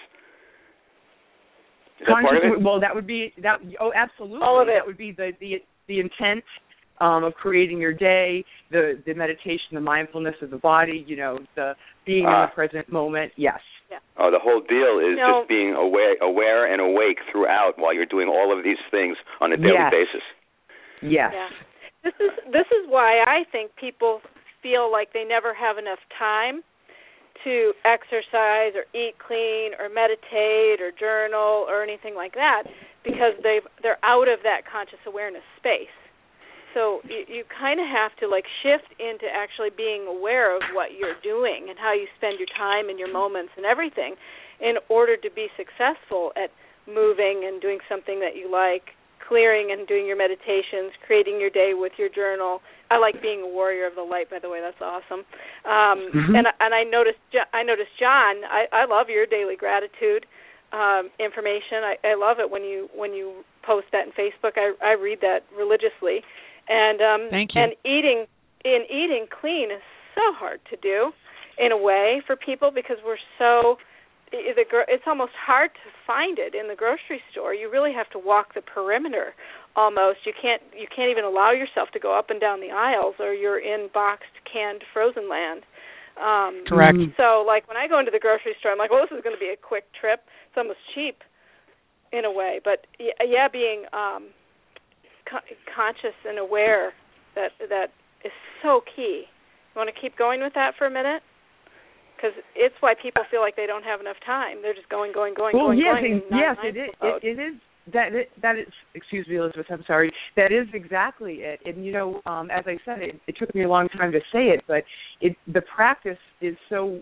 Is 2.00 2.08
conscious, 2.08 2.24
that 2.24 2.24
part 2.24 2.38
of 2.38 2.60
it? 2.60 2.64
Well, 2.64 2.80
that 2.80 2.94
would 2.94 3.08
be 3.08 3.34
that. 3.42 3.60
Oh, 3.80 3.92
absolutely. 3.96 4.40
All 4.42 4.62
of 4.62 4.68
it. 4.68 4.76
That 4.78 4.86
would 4.86 4.98
be 4.98 5.12
the 5.12 5.32
the 5.40 5.56
the 5.88 6.00
intent 6.00 6.44
um, 7.02 7.24
of 7.24 7.34
creating 7.34 7.80
your 7.80 7.94
day, 7.94 8.46
the 8.72 9.02
the 9.06 9.14
meditation, 9.14 9.74
the 9.74 9.82
mindfulness 9.82 10.36
of 10.42 10.50
the 10.50 10.58
body. 10.58 11.04
You 11.08 11.18
know, 11.18 11.40
the 11.56 11.74
being 12.06 12.24
in 12.24 12.30
Ah. 12.30 12.46
the 12.46 12.54
present 12.54 12.92
moment. 12.92 13.32
Yes. 13.36 13.60
Oh, 14.20 14.30
the 14.30 14.40
whole 14.40 14.60
deal 14.60 15.00
is 15.00 15.16
No. 15.18 15.40
just 15.40 15.48
being 15.50 15.74
aware, 15.74 16.16
aware 16.22 16.68
and 16.68 16.82
awake 16.82 17.20
throughout 17.32 17.80
while 17.80 17.94
you're 17.94 18.06
doing 18.06 18.28
all 18.28 18.52
of 18.56 18.64
these 18.64 18.80
things 18.92 19.16
on 19.40 19.54
a 19.54 19.58
daily 19.58 19.74
Yes. 19.80 19.92
basis. 19.92 20.24
Yes. 21.02 21.32
Yeah. 21.34 21.50
This 22.04 22.14
is 22.20 22.32
this 22.52 22.68
is 22.72 22.88
why 22.88 23.24
I 23.28 23.44
think 23.52 23.76
people 23.76 24.22
feel 24.62 24.92
like 24.92 25.14
they 25.14 25.24
never 25.24 25.54
have 25.54 25.78
enough 25.78 26.00
time 26.18 26.64
to 27.44 27.74
exercise 27.86 28.76
or 28.76 28.84
eat 28.94 29.16
clean 29.20 29.72
or 29.80 29.88
meditate 29.88 30.82
or 30.82 30.92
journal 30.92 31.66
or 31.68 31.82
anything 31.84 32.16
like 32.16 32.34
that 32.36 32.64
because 33.04 33.34
they've 33.44 33.66
they're 33.82 34.00
out 34.04 34.28
of 34.28 34.44
that 34.44 34.66
conscious 34.66 35.00
awareness 35.08 35.44
space. 35.58 35.92
So 36.74 37.02
you, 37.08 37.26
you 37.28 37.44
kind 37.50 37.80
of 37.80 37.88
have 37.88 38.14
to 38.22 38.28
like 38.28 38.46
shift 38.62 38.90
into 39.00 39.26
actually 39.26 39.70
being 39.76 40.06
aware 40.06 40.56
of 40.56 40.62
what 40.74 40.94
you're 40.98 41.18
doing 41.24 41.68
and 41.70 41.78
how 41.80 41.94
you 41.94 42.06
spend 42.18 42.38
your 42.38 42.52
time 42.58 42.90
and 42.90 43.00
your 43.00 43.12
moments 43.12 43.52
and 43.58 43.66
everything. 43.66 44.16
in 44.60 44.76
order 44.90 45.16
to 45.18 45.30
be 45.32 45.48
successful 45.56 46.32
at 46.36 46.52
moving 46.88 47.48
and 47.48 47.62
doing 47.62 47.80
something 47.88 48.20
that 48.20 48.36
you 48.36 48.52
like, 48.52 48.96
clearing 49.28 49.72
and 49.72 49.88
doing 49.88 50.06
your 50.06 50.18
meditations, 50.18 50.92
creating 51.06 51.40
your 51.40 51.50
day 51.50 51.72
with 51.74 51.94
your 51.98 52.10
journal. 52.10 52.60
I 52.92 52.98
like 52.98 53.22
being 53.22 53.42
a 53.42 53.48
warrior 53.48 53.86
of 53.86 53.96
the 53.96 54.02
light. 54.02 54.30
By 54.30 54.40
the 54.40 54.50
way, 54.50 54.60
that's 54.60 54.82
awesome. 54.82 55.22
Um, 55.64 56.10
mm-hmm. 56.10 56.36
And 56.36 56.48
and 56.60 56.74
I 56.74 56.84
noticed 56.84 57.22
I 57.54 57.64
noticed 57.64 57.94
John. 58.00 58.42
I, 58.50 58.66
I 58.74 58.86
love 58.86 59.08
your 59.10 59.26
daily 59.26 59.56
gratitude 59.56 60.26
um, 60.74 61.10
information. 61.20 61.86
I, 61.86 61.96
I 62.04 62.16
love 62.18 62.38
it 62.40 62.50
when 62.50 62.64
you 62.64 62.90
when 62.96 63.14
you 63.14 63.46
post 63.62 63.88
that 63.94 64.10
in 64.10 64.14
Facebook. 64.18 64.58
I 64.58 64.74
I 64.82 64.94
read 64.98 65.20
that 65.22 65.46
religiously, 65.56 66.26
and 66.70 67.02
um, 67.02 67.28
Thank 67.30 67.52
you. 67.56 67.62
and 67.62 67.74
eating 67.84 68.26
in 68.64 68.86
eating 68.90 69.26
clean 69.28 69.72
is 69.72 69.84
so 70.16 70.34
hard 70.38 70.62
to 70.70 70.78
do 70.78 71.12
in 71.58 71.72
a 71.72 71.78
way 71.78 72.22
for 72.26 72.36
people 72.36 72.72
because 72.74 72.98
we're 73.04 73.20
so 73.38 73.78
it's 74.32 75.04
almost 75.08 75.34
hard 75.34 75.72
to 75.74 75.90
find 76.06 76.38
it 76.38 76.54
in 76.54 76.68
the 76.68 76.76
grocery 76.76 77.20
store. 77.32 77.54
You 77.54 77.72
really 77.72 77.94
have 77.94 78.10
to 78.12 78.20
walk 78.20 78.54
the 78.54 78.62
perimeter 78.62 79.34
almost. 79.76 80.20
You 80.26 80.34
can't 80.40 80.62
you 80.78 80.86
can't 80.86 81.10
even 81.10 81.26
allow 81.26 81.52
yourself 81.52 81.90
to 81.94 82.00
go 82.00 82.18
up 82.18 82.30
and 82.30 82.40
down 82.40 82.62
the 82.62 82.70
aisles 82.70 83.16
or 83.20 83.34
you're 83.34 83.60
in 83.60 83.90
boxed 83.94 84.38
canned 84.46 84.84
frozen 84.94 85.30
land. 85.30 85.66
Um 86.22 86.64
Correct. 86.68 86.98
So 87.18 87.44
like 87.46 87.68
when 87.68 87.78
I 87.78 87.88
go 87.88 87.98
into 87.98 88.12
the 88.12 88.22
grocery 88.22 88.54
store 88.60 88.72
I'm 88.72 88.78
like, 88.78 88.92
"Well, 88.92 89.02
this 89.02 89.18
is 89.18 89.24
going 89.24 89.36
to 89.36 89.42
be 89.42 89.50
a 89.50 89.58
quick 89.58 89.90
trip." 90.00 90.22
It's 90.50 90.58
almost 90.58 90.80
cheap 90.94 91.24
in 92.12 92.26
a 92.26 92.32
way, 92.32 92.60
but 92.64 92.86
yeah, 93.00 93.48
being 93.50 93.86
um 93.94 94.30
co- 95.30 95.46
conscious 95.76 96.18
and 96.28 96.40
aware 96.40 96.94
that 97.36 97.52
that 97.70 97.88
is 98.26 98.32
so 98.64 98.82
key. 98.96 99.26
You 99.26 99.80
want 99.80 99.90
to 99.94 100.02
keep 100.02 100.18
going 100.18 100.42
with 100.42 100.54
that 100.56 100.74
for 100.78 100.88
a 100.88 100.92
minute? 100.92 101.22
because 102.20 102.36
it's 102.56 102.76
why 102.82 102.94
people 103.02 103.24
feel 103.32 103.40
like 103.40 103.56
they 103.56 103.66
don't 103.66 103.84
have 103.84 104.02
enough 104.02 104.18
time. 104.26 104.58
They're 104.62 104.74
just 104.74 104.90
going, 104.90 105.14
going, 105.14 105.34
going, 105.34 105.56
well, 105.56 105.68
going, 105.68 105.80
yes, 105.80 106.02
going. 106.02 106.22
yes, 106.32 106.58
it 106.64 106.78
is. 106.78 106.90
It, 107.02 107.24
it 107.24 107.42
is 107.42 107.62
that 107.94 108.14
it, 108.14 108.30
that 108.42 108.58
is. 108.58 108.68
Excuse 108.94 109.28
me, 109.28 109.38
Elizabeth. 109.38 109.68
I'm 109.70 109.84
sorry. 109.88 110.12
That 110.36 110.52
is 110.52 110.68
exactly 110.74 111.36
it. 111.36 111.60
And 111.66 111.86
you 111.86 111.92
know, 111.92 112.22
um, 112.26 112.50
as 112.52 112.66
I 112.68 112.78
said, 112.86 113.02
it, 113.02 113.20
it 113.28 113.36
took 113.40 113.54
me 113.56 113.64
a 113.64 113.70
long 113.70 113.88
time 113.90 114.12
to 114.12 114.20
say 114.32 114.50
it, 114.50 114.64
but 114.68 114.84
it 115.22 115.36
the 115.52 115.62
practice 115.62 116.18
is 116.42 116.56
so 116.70 117.00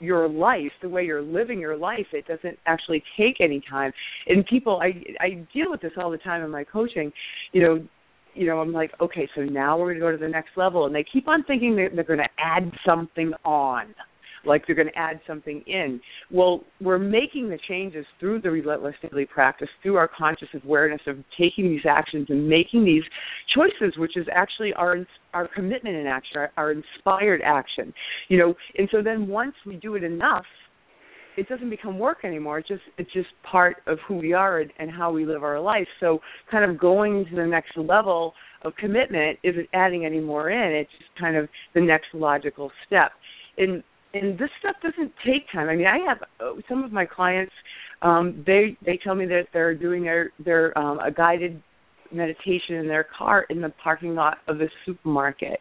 your 0.00 0.28
life, 0.28 0.72
the 0.82 0.88
way 0.88 1.04
you're 1.04 1.22
living 1.22 1.58
your 1.58 1.76
life, 1.76 2.06
it 2.12 2.26
doesn't 2.26 2.58
actually 2.66 3.02
take 3.16 3.40
any 3.40 3.62
time. 3.68 3.92
And 4.26 4.44
people, 4.46 4.80
I 4.82 5.02
I 5.20 5.46
deal 5.52 5.70
with 5.70 5.80
this 5.80 5.92
all 5.96 6.10
the 6.10 6.18
time 6.18 6.42
in 6.42 6.50
my 6.50 6.64
coaching. 6.64 7.12
You 7.52 7.62
know, 7.62 7.88
you 8.34 8.46
know, 8.46 8.60
I'm 8.60 8.72
like, 8.72 8.92
okay, 9.00 9.28
so 9.34 9.42
now 9.42 9.78
we're 9.78 9.86
going 9.86 9.96
to 9.96 10.00
go 10.00 10.12
to 10.12 10.16
the 10.16 10.28
next 10.28 10.50
level, 10.56 10.86
and 10.86 10.94
they 10.94 11.04
keep 11.04 11.26
on 11.26 11.42
thinking 11.44 11.76
that 11.76 11.90
they're 11.94 12.04
going 12.04 12.18
to 12.18 12.28
add 12.38 12.70
something 12.86 13.32
on 13.44 13.94
like 14.44 14.66
they're 14.66 14.76
going 14.76 14.88
to 14.88 14.98
add 14.98 15.20
something 15.26 15.62
in. 15.66 16.00
Well, 16.30 16.64
we're 16.80 16.98
making 16.98 17.50
the 17.50 17.58
changes 17.68 18.04
through 18.20 18.42
the 18.42 18.50
relentless 18.50 18.94
daily 19.02 19.26
practice, 19.26 19.68
through 19.82 19.96
our 19.96 20.08
conscious 20.08 20.48
awareness 20.64 21.00
of 21.06 21.16
taking 21.38 21.70
these 21.70 21.86
actions 21.88 22.26
and 22.30 22.48
making 22.48 22.84
these 22.84 23.02
choices, 23.54 23.96
which 23.98 24.16
is 24.16 24.26
actually 24.32 24.72
our 24.74 24.96
our 25.34 25.48
commitment 25.54 25.96
in 25.96 26.06
action, 26.06 26.38
our, 26.38 26.52
our 26.56 26.72
inspired 26.72 27.42
action. 27.44 27.92
You 28.28 28.38
know, 28.38 28.54
and 28.76 28.88
so 28.90 29.02
then 29.02 29.28
once 29.28 29.54
we 29.66 29.76
do 29.76 29.94
it 29.94 30.04
enough, 30.04 30.44
it 31.38 31.48
doesn't 31.48 31.70
become 31.70 31.98
work 31.98 32.24
anymore. 32.24 32.58
It's 32.58 32.68
just 32.68 32.82
it's 32.98 33.12
just 33.12 33.28
part 33.48 33.76
of 33.86 33.98
who 34.06 34.16
we 34.16 34.32
are 34.32 34.58
and, 34.60 34.72
and 34.78 34.90
how 34.90 35.12
we 35.12 35.24
live 35.24 35.44
our 35.44 35.60
life. 35.60 35.86
So 36.00 36.18
kind 36.50 36.68
of 36.68 36.78
going 36.78 37.26
to 37.30 37.36
the 37.36 37.46
next 37.46 37.76
level 37.76 38.34
of 38.62 38.74
commitment 38.74 39.38
isn't 39.44 39.68
adding 39.72 40.04
any 40.04 40.20
more 40.20 40.50
in. 40.50 40.72
It's 40.72 40.90
just 40.98 41.10
kind 41.18 41.36
of 41.36 41.48
the 41.74 41.80
next 41.80 42.06
logical 42.12 42.72
step. 42.86 43.12
And 43.56 43.84
and 44.14 44.38
this 44.38 44.50
stuff 44.60 44.76
doesn't 44.82 45.12
take 45.24 45.50
time. 45.52 45.68
I 45.68 45.76
mean, 45.76 45.86
I 45.86 45.98
have 46.08 46.18
uh, 46.40 46.60
some 46.68 46.84
of 46.84 46.92
my 46.92 47.04
clients. 47.04 47.52
Um, 48.02 48.42
they 48.46 48.76
they 48.84 48.98
tell 49.02 49.14
me 49.14 49.26
that 49.26 49.48
they're 49.52 49.74
doing 49.74 50.04
their 50.04 50.30
their 50.44 50.76
um, 50.78 51.00
a 51.00 51.10
guided 51.10 51.62
meditation 52.12 52.76
in 52.76 52.88
their 52.88 53.06
car 53.16 53.44
in 53.50 53.60
the 53.60 53.72
parking 53.82 54.14
lot 54.14 54.38
of 54.48 54.58
the 54.58 54.68
supermarket. 54.86 55.60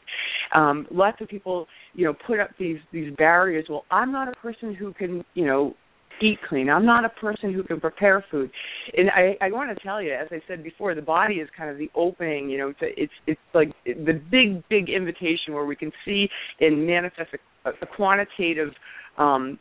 Um, 0.55 0.87
lots 0.91 1.19
of 1.21 1.27
people, 1.27 1.67
you 1.93 2.05
know, 2.05 2.13
put 2.25 2.39
up 2.39 2.51
these 2.59 2.77
these 2.91 3.13
barriers. 3.17 3.65
Well, 3.69 3.85
I'm 3.91 4.11
not 4.11 4.27
a 4.27 4.33
person 4.33 4.73
who 4.73 4.93
can, 4.93 5.23
you 5.33 5.45
know, 5.45 5.75
eat 6.21 6.39
clean. 6.47 6.69
I'm 6.69 6.85
not 6.85 7.05
a 7.05 7.09
person 7.09 7.53
who 7.53 7.63
can 7.63 7.79
prepare 7.79 8.23
food. 8.29 8.49
And 8.95 9.09
I, 9.09 9.37
I 9.41 9.51
want 9.51 9.75
to 9.75 9.83
tell 9.83 10.01
you, 10.01 10.13
as 10.13 10.27
I 10.31 10.41
said 10.47 10.63
before, 10.63 10.95
the 10.95 11.01
body 11.01 11.35
is 11.35 11.49
kind 11.57 11.69
of 11.69 11.77
the 11.77 11.89
opening. 11.95 12.49
You 12.49 12.57
know, 12.57 12.73
to, 12.73 12.85
it's 12.95 13.13
it's 13.25 13.39
like 13.53 13.71
the 13.85 14.21
big 14.31 14.67
big 14.69 14.89
invitation 14.89 15.53
where 15.53 15.65
we 15.65 15.75
can 15.75 15.91
see 16.05 16.27
and 16.59 16.85
manifest 16.85 17.29
a, 17.65 17.69
a 17.69 17.85
quantitative. 17.95 18.69
Um, 19.17 19.59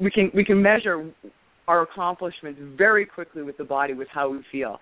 we 0.00 0.10
can 0.10 0.30
we 0.34 0.44
can 0.44 0.60
measure 0.60 1.10
our 1.68 1.82
accomplishments 1.82 2.58
very 2.76 3.04
quickly 3.04 3.42
with 3.42 3.56
the 3.58 3.64
body 3.64 3.92
with 3.92 4.08
how 4.10 4.30
we 4.30 4.38
feel 4.50 4.80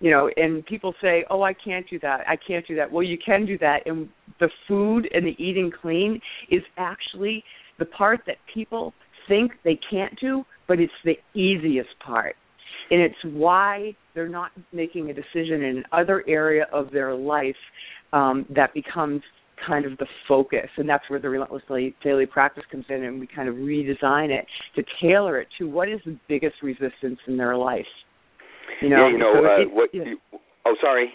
you 0.00 0.10
know 0.10 0.30
and 0.36 0.64
people 0.64 0.94
say 1.00 1.24
oh 1.30 1.42
i 1.42 1.52
can't 1.52 1.88
do 1.90 1.98
that 2.00 2.20
i 2.26 2.34
can't 2.34 2.66
do 2.66 2.74
that 2.74 2.90
well 2.90 3.02
you 3.02 3.18
can 3.24 3.44
do 3.44 3.58
that 3.58 3.80
and 3.86 4.08
the 4.40 4.48
food 4.66 5.06
and 5.12 5.26
the 5.26 5.36
eating 5.38 5.70
clean 5.82 6.18
is 6.50 6.62
actually 6.78 7.44
the 7.78 7.84
part 7.84 8.20
that 8.26 8.36
people 8.52 8.94
think 9.28 9.52
they 9.64 9.78
can't 9.90 10.18
do 10.18 10.42
but 10.68 10.80
it's 10.80 10.92
the 11.04 11.16
easiest 11.38 11.90
part. 12.04 12.36
And 12.90 13.00
it's 13.00 13.14
why 13.24 13.96
they're 14.14 14.28
not 14.28 14.50
making 14.72 15.10
a 15.10 15.14
decision 15.14 15.62
in 15.62 15.82
another 15.92 16.24
area 16.28 16.66
of 16.72 16.90
their 16.90 17.14
life 17.14 17.56
um, 18.12 18.44
that 18.54 18.74
becomes 18.74 19.22
kind 19.66 19.84
of 19.84 19.96
the 19.98 20.06
focus. 20.28 20.68
And 20.76 20.88
that's 20.88 21.08
where 21.08 21.20
the 21.20 21.28
relentless 21.28 21.62
daily 22.02 22.26
practice 22.26 22.64
comes 22.70 22.84
in, 22.88 23.04
and 23.04 23.20
we 23.20 23.26
kind 23.26 23.48
of 23.48 23.54
redesign 23.56 24.30
it 24.30 24.46
to 24.76 24.82
tailor 25.00 25.40
it 25.40 25.48
to 25.58 25.68
what 25.68 25.88
is 25.88 26.00
the 26.04 26.18
biggest 26.28 26.56
resistance 26.62 27.18
in 27.26 27.36
their 27.36 27.56
life. 27.56 27.86
You 28.80 28.88
know, 28.88 29.06
yeah, 29.06 29.08
you 29.08 29.18
know 29.18 29.32
so 29.34 29.46
uh, 29.46 29.62
it, 29.62 29.72
what? 29.72 29.90
Yeah. 29.92 30.02
You, 30.04 30.18
oh, 30.66 30.74
sorry. 30.80 31.10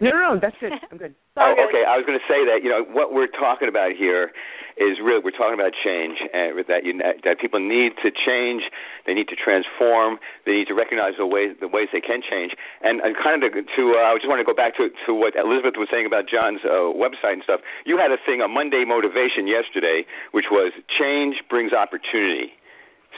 No, 0.00 0.10
no, 0.10 0.34
no, 0.34 0.40
that's 0.40 0.56
it. 0.62 0.72
I'm 0.90 0.98
good. 0.98 1.14
Oh, 1.36 1.54
okay. 1.68 1.82
I 1.82 1.98
was 1.98 2.06
going 2.06 2.18
to 2.18 2.28
say 2.30 2.46
that 2.46 2.62
you 2.62 2.70
know 2.70 2.84
what 2.84 3.12
we're 3.12 3.30
talking 3.30 3.68
about 3.68 3.92
here 3.92 4.30
is 4.74 4.98
really 4.98 5.22
we're 5.22 5.34
talking 5.34 5.54
about 5.54 5.70
change 5.70 6.18
and 6.34 6.58
that 6.66 6.82
you 6.82 6.98
that 6.98 7.38
people 7.38 7.62
need 7.62 7.94
to 8.02 8.10
change, 8.10 8.66
they 9.06 9.14
need 9.14 9.28
to 9.30 9.38
transform, 9.38 10.18
they 10.46 10.52
need 10.52 10.66
to 10.66 10.74
recognize 10.74 11.14
the 11.18 11.26
ways 11.26 11.54
the 11.58 11.70
ways 11.70 11.88
they 11.94 12.02
can 12.02 12.22
change, 12.22 12.54
and, 12.82 13.00
and 13.00 13.14
kind 13.18 13.38
of 13.42 13.50
to, 13.50 13.62
to 13.62 13.82
uh, 13.98 14.10
I 14.10 14.18
just 14.18 14.26
want 14.30 14.42
to 14.42 14.48
go 14.48 14.54
back 14.54 14.74
to 14.78 14.90
to 15.06 15.14
what 15.14 15.34
Elizabeth 15.38 15.78
was 15.78 15.86
saying 15.90 16.06
about 16.06 16.26
John's 16.26 16.62
uh, 16.66 16.90
website 16.90 17.38
and 17.38 17.44
stuff. 17.46 17.60
You 17.86 17.98
had 17.98 18.10
a 18.10 18.18
thing 18.26 18.42
on 18.42 18.50
Monday 18.50 18.82
motivation 18.86 19.46
yesterday, 19.46 20.06
which 20.34 20.50
was 20.50 20.74
change 20.98 21.42
brings 21.50 21.72
opportunity. 21.72 22.54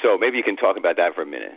So 0.04 0.18
maybe 0.20 0.36
you 0.36 0.44
can 0.44 0.56
talk 0.56 0.76
about 0.76 0.96
that 1.00 1.16
for 1.16 1.22
a 1.24 1.28
minute. 1.28 1.56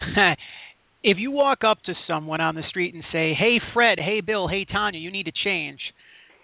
if 1.02 1.18
you 1.18 1.30
walk 1.30 1.64
up 1.64 1.78
to 1.86 1.94
someone 2.06 2.40
on 2.40 2.54
the 2.54 2.62
street 2.68 2.94
and 2.94 3.04
say, 3.12 3.34
"Hey 3.34 3.60
Fred, 3.72 3.98
hey 3.98 4.20
Bill, 4.20 4.48
hey 4.48 4.64
Tanya, 4.64 5.00
you 5.00 5.10
need 5.10 5.26
to 5.26 5.32
change," 5.44 5.80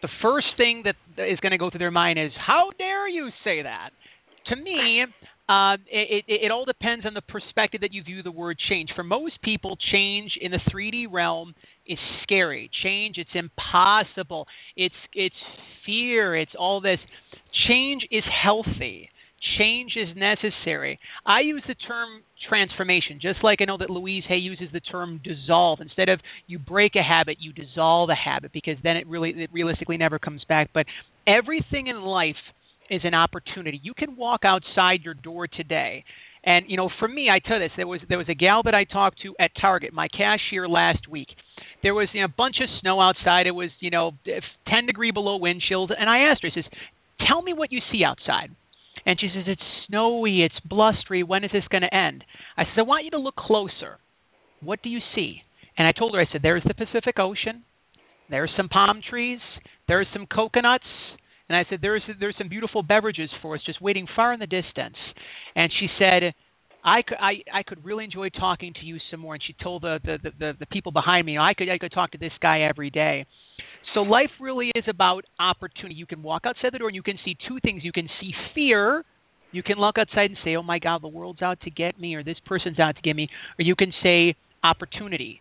the 0.02 0.08
first 0.22 0.46
thing 0.56 0.84
that 0.84 0.96
is 1.16 1.38
going 1.40 1.52
to 1.52 1.58
go 1.58 1.70
through 1.70 1.78
their 1.78 1.90
mind 1.90 2.18
is, 2.18 2.32
"How 2.34 2.70
dare 2.78 3.08
you 3.08 3.30
say 3.44 3.62
that?" 3.62 3.90
To 4.46 4.56
me, 4.56 5.04
uh, 5.48 5.76
it, 5.90 6.24
it, 6.26 6.40
it 6.44 6.50
all 6.50 6.64
depends 6.64 7.06
on 7.06 7.14
the 7.14 7.22
perspective 7.22 7.82
that 7.82 7.92
you 7.92 8.02
view 8.02 8.22
the 8.22 8.30
word 8.30 8.58
change. 8.68 8.90
For 8.94 9.04
most 9.04 9.40
people, 9.42 9.76
change 9.92 10.32
in 10.40 10.50
the 10.50 10.60
3D 10.72 11.06
realm 11.10 11.54
is 11.86 11.98
scary. 12.22 12.70
Change, 12.82 13.16
it's 13.18 13.30
impossible. 13.34 14.46
It's 14.76 14.94
it's 15.14 15.34
fear. 15.86 16.36
It's 16.36 16.52
all 16.58 16.80
this. 16.80 16.98
Change 17.66 18.06
is 18.10 18.24
healthy 18.24 19.10
change 19.56 19.92
is 19.96 20.08
necessary. 20.16 20.98
I 21.24 21.40
use 21.40 21.62
the 21.66 21.74
term 21.74 22.22
transformation, 22.48 23.18
just 23.20 23.38
like 23.42 23.60
I 23.60 23.64
know 23.64 23.78
that 23.78 23.90
Louise 23.90 24.24
Hay 24.28 24.36
uses 24.36 24.68
the 24.72 24.80
term 24.80 25.20
dissolve. 25.22 25.80
Instead 25.80 26.08
of 26.08 26.20
you 26.46 26.58
break 26.58 26.96
a 26.96 27.02
habit, 27.02 27.38
you 27.40 27.52
dissolve 27.52 28.10
a 28.10 28.14
habit 28.14 28.52
because 28.52 28.76
then 28.82 28.96
it 28.96 29.06
really 29.06 29.30
it 29.30 29.50
realistically 29.52 29.96
never 29.96 30.18
comes 30.18 30.42
back. 30.48 30.70
But 30.74 30.86
everything 31.26 31.86
in 31.86 32.02
life 32.02 32.36
is 32.90 33.02
an 33.04 33.14
opportunity. 33.14 33.80
You 33.82 33.94
can 33.94 34.16
walk 34.16 34.40
outside 34.44 35.00
your 35.04 35.14
door 35.14 35.46
today. 35.46 36.04
And 36.44 36.66
you 36.68 36.76
know, 36.76 36.88
for 36.98 37.08
me, 37.08 37.28
I 37.28 37.40
tell 37.40 37.58
this. 37.58 37.70
There 37.76 37.86
was 37.86 38.00
there 38.08 38.18
was 38.18 38.28
a 38.28 38.34
gal 38.34 38.62
that 38.64 38.74
I 38.74 38.84
talked 38.84 39.22
to 39.22 39.34
at 39.38 39.50
Target, 39.60 39.92
my 39.92 40.08
cashier 40.08 40.68
last 40.68 41.08
week. 41.08 41.28
There 41.82 41.94
was 41.94 42.08
you 42.12 42.20
know, 42.20 42.26
a 42.26 42.34
bunch 42.36 42.56
of 42.62 42.68
snow 42.80 43.00
outside. 43.00 43.46
It 43.46 43.52
was 43.52 43.70
you 43.80 43.90
know 43.90 44.12
10 44.68 44.86
degree 44.86 45.10
below 45.10 45.36
wind 45.36 45.62
chills, 45.68 45.90
and 45.96 46.08
I 46.08 46.30
asked 46.30 46.42
her, 46.42 46.48
I 46.48 46.54
says, 46.54 46.70
"Tell 47.26 47.42
me 47.42 47.52
what 47.52 47.72
you 47.72 47.80
see 47.92 48.04
outside." 48.04 48.50
And 49.06 49.18
she 49.20 49.30
says, 49.34 49.44
It's 49.46 49.62
snowy, 49.86 50.42
it's 50.42 50.66
blustery, 50.66 51.22
when 51.22 51.44
is 51.44 51.50
this 51.52 51.64
going 51.70 51.82
to 51.82 51.94
end? 51.94 52.24
I 52.56 52.64
said, 52.64 52.80
I 52.80 52.82
want 52.82 53.04
you 53.04 53.10
to 53.12 53.18
look 53.18 53.36
closer. 53.36 53.98
What 54.60 54.82
do 54.82 54.88
you 54.88 55.00
see? 55.14 55.42
And 55.76 55.86
I 55.86 55.92
told 55.92 56.14
her, 56.14 56.20
I 56.20 56.26
said, 56.30 56.42
There's 56.42 56.64
the 56.66 56.74
Pacific 56.74 57.18
Ocean, 57.18 57.64
there's 58.30 58.50
some 58.56 58.68
palm 58.68 59.00
trees, 59.08 59.40
there's 59.86 60.06
some 60.12 60.26
coconuts, 60.26 60.84
and 61.48 61.56
I 61.56 61.64
said, 61.70 61.78
There's 61.80 62.02
there's 62.20 62.36
some 62.38 62.48
beautiful 62.48 62.82
beverages 62.82 63.30
for 63.40 63.54
us 63.54 63.60
just 63.64 63.80
waiting 63.80 64.06
far 64.14 64.32
in 64.32 64.40
the 64.40 64.46
distance. 64.46 64.96
And 65.56 65.72
she 65.78 65.88
said, 65.98 66.34
I 66.84 67.02
could 67.02 67.18
I, 67.20 67.42
I 67.52 67.62
could 67.62 67.84
really 67.84 68.04
enjoy 68.04 68.28
talking 68.30 68.74
to 68.74 68.84
you 68.84 68.98
some 69.10 69.20
more. 69.20 69.34
And 69.34 69.42
she 69.44 69.54
told 69.62 69.82
the 69.82 69.98
the, 70.04 70.30
the, 70.38 70.52
the 70.60 70.66
people 70.66 70.92
behind 70.92 71.26
me, 71.26 71.38
I 71.38 71.54
could 71.54 71.68
I 71.68 71.78
could 71.78 71.92
talk 71.92 72.12
to 72.12 72.18
this 72.18 72.32
guy 72.40 72.62
every 72.62 72.90
day. 72.90 73.26
So 73.94 74.02
life 74.02 74.30
really 74.40 74.70
is 74.74 74.84
about 74.88 75.24
opportunity. 75.40 75.94
You 75.94 76.06
can 76.06 76.22
walk 76.22 76.42
outside 76.46 76.72
the 76.72 76.78
door 76.78 76.88
and 76.88 76.96
you 76.96 77.02
can 77.02 77.18
see 77.24 77.36
two 77.48 77.58
things. 77.60 77.82
You 77.84 77.92
can 77.92 78.08
see 78.20 78.32
fear 78.54 79.04
You 79.50 79.62
can 79.62 79.78
look 79.78 79.96
outside 79.98 80.30
and 80.30 80.38
say, 80.44 80.56
"Oh 80.56 80.62
my 80.62 80.78
God, 80.78 81.02
the 81.02 81.08
world's 81.08 81.40
out 81.40 81.60
to 81.62 81.70
get 81.70 81.98
me," 81.98 82.14
or 82.14 82.22
"This 82.22 82.38
person's 82.44 82.78
out 82.78 82.96
to 82.96 83.02
get 83.02 83.16
me," 83.16 83.28
or 83.58 83.62
you 83.62 83.74
can 83.74 83.92
say, 84.02 84.36
"Opportunity." 84.62 85.40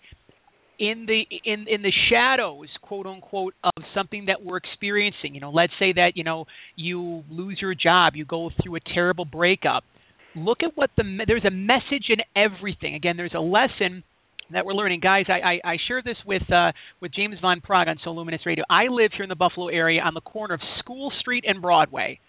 in 0.79 1.07
the 1.07 1.23
in 1.43 1.67
in 1.67 1.81
the 1.81 1.91
shadows 2.09 2.67
quote 2.81 3.07
unquote 3.07 3.55
of 3.63 3.83
something 3.95 4.25
that 4.25 4.43
we're 4.43 4.57
experiencing 4.57 5.33
you 5.33 5.41
know 5.41 5.49
let's 5.49 5.73
say 5.79 5.91
that 5.91 6.11
you 6.15 6.23
know 6.23 6.45
you 6.75 7.23
lose 7.31 7.57
your 7.59 7.73
job 7.73 8.15
you 8.15 8.23
go 8.25 8.51
through 8.61 8.75
a 8.75 8.79
terrible 8.79 9.25
breakup 9.25 9.83
look 10.35 10.59
at 10.61 10.77
what 10.77 10.91
the 10.95 11.03
there's 11.25 11.45
a 11.45 11.51
message 11.51 12.09
in 12.09 12.19
everything 12.35 12.93
again 12.93 13.17
there's 13.17 13.33
a 13.33 13.39
lesson 13.39 14.03
that 14.51 14.65
we're 14.65 14.73
learning 14.73 14.99
guys 14.99 15.25
i 15.29 15.59
i, 15.63 15.71
I 15.73 15.77
share 15.87 16.01
this 16.01 16.17
with 16.25 16.43
uh 16.51 16.71
with 17.01 17.13
James 17.13 17.37
Van 17.41 17.61
Praagh 17.61 17.87
on 17.87 17.97
so 18.03 18.11
luminous 18.11 18.41
radio 18.45 18.63
i 18.69 18.87
live 18.89 19.11
here 19.13 19.23
in 19.23 19.29
the 19.29 19.35
buffalo 19.35 19.67
area 19.67 20.01
on 20.01 20.13
the 20.13 20.21
corner 20.21 20.53
of 20.53 20.61
school 20.79 21.11
street 21.19 21.43
and 21.47 21.61
broadway 21.61 22.19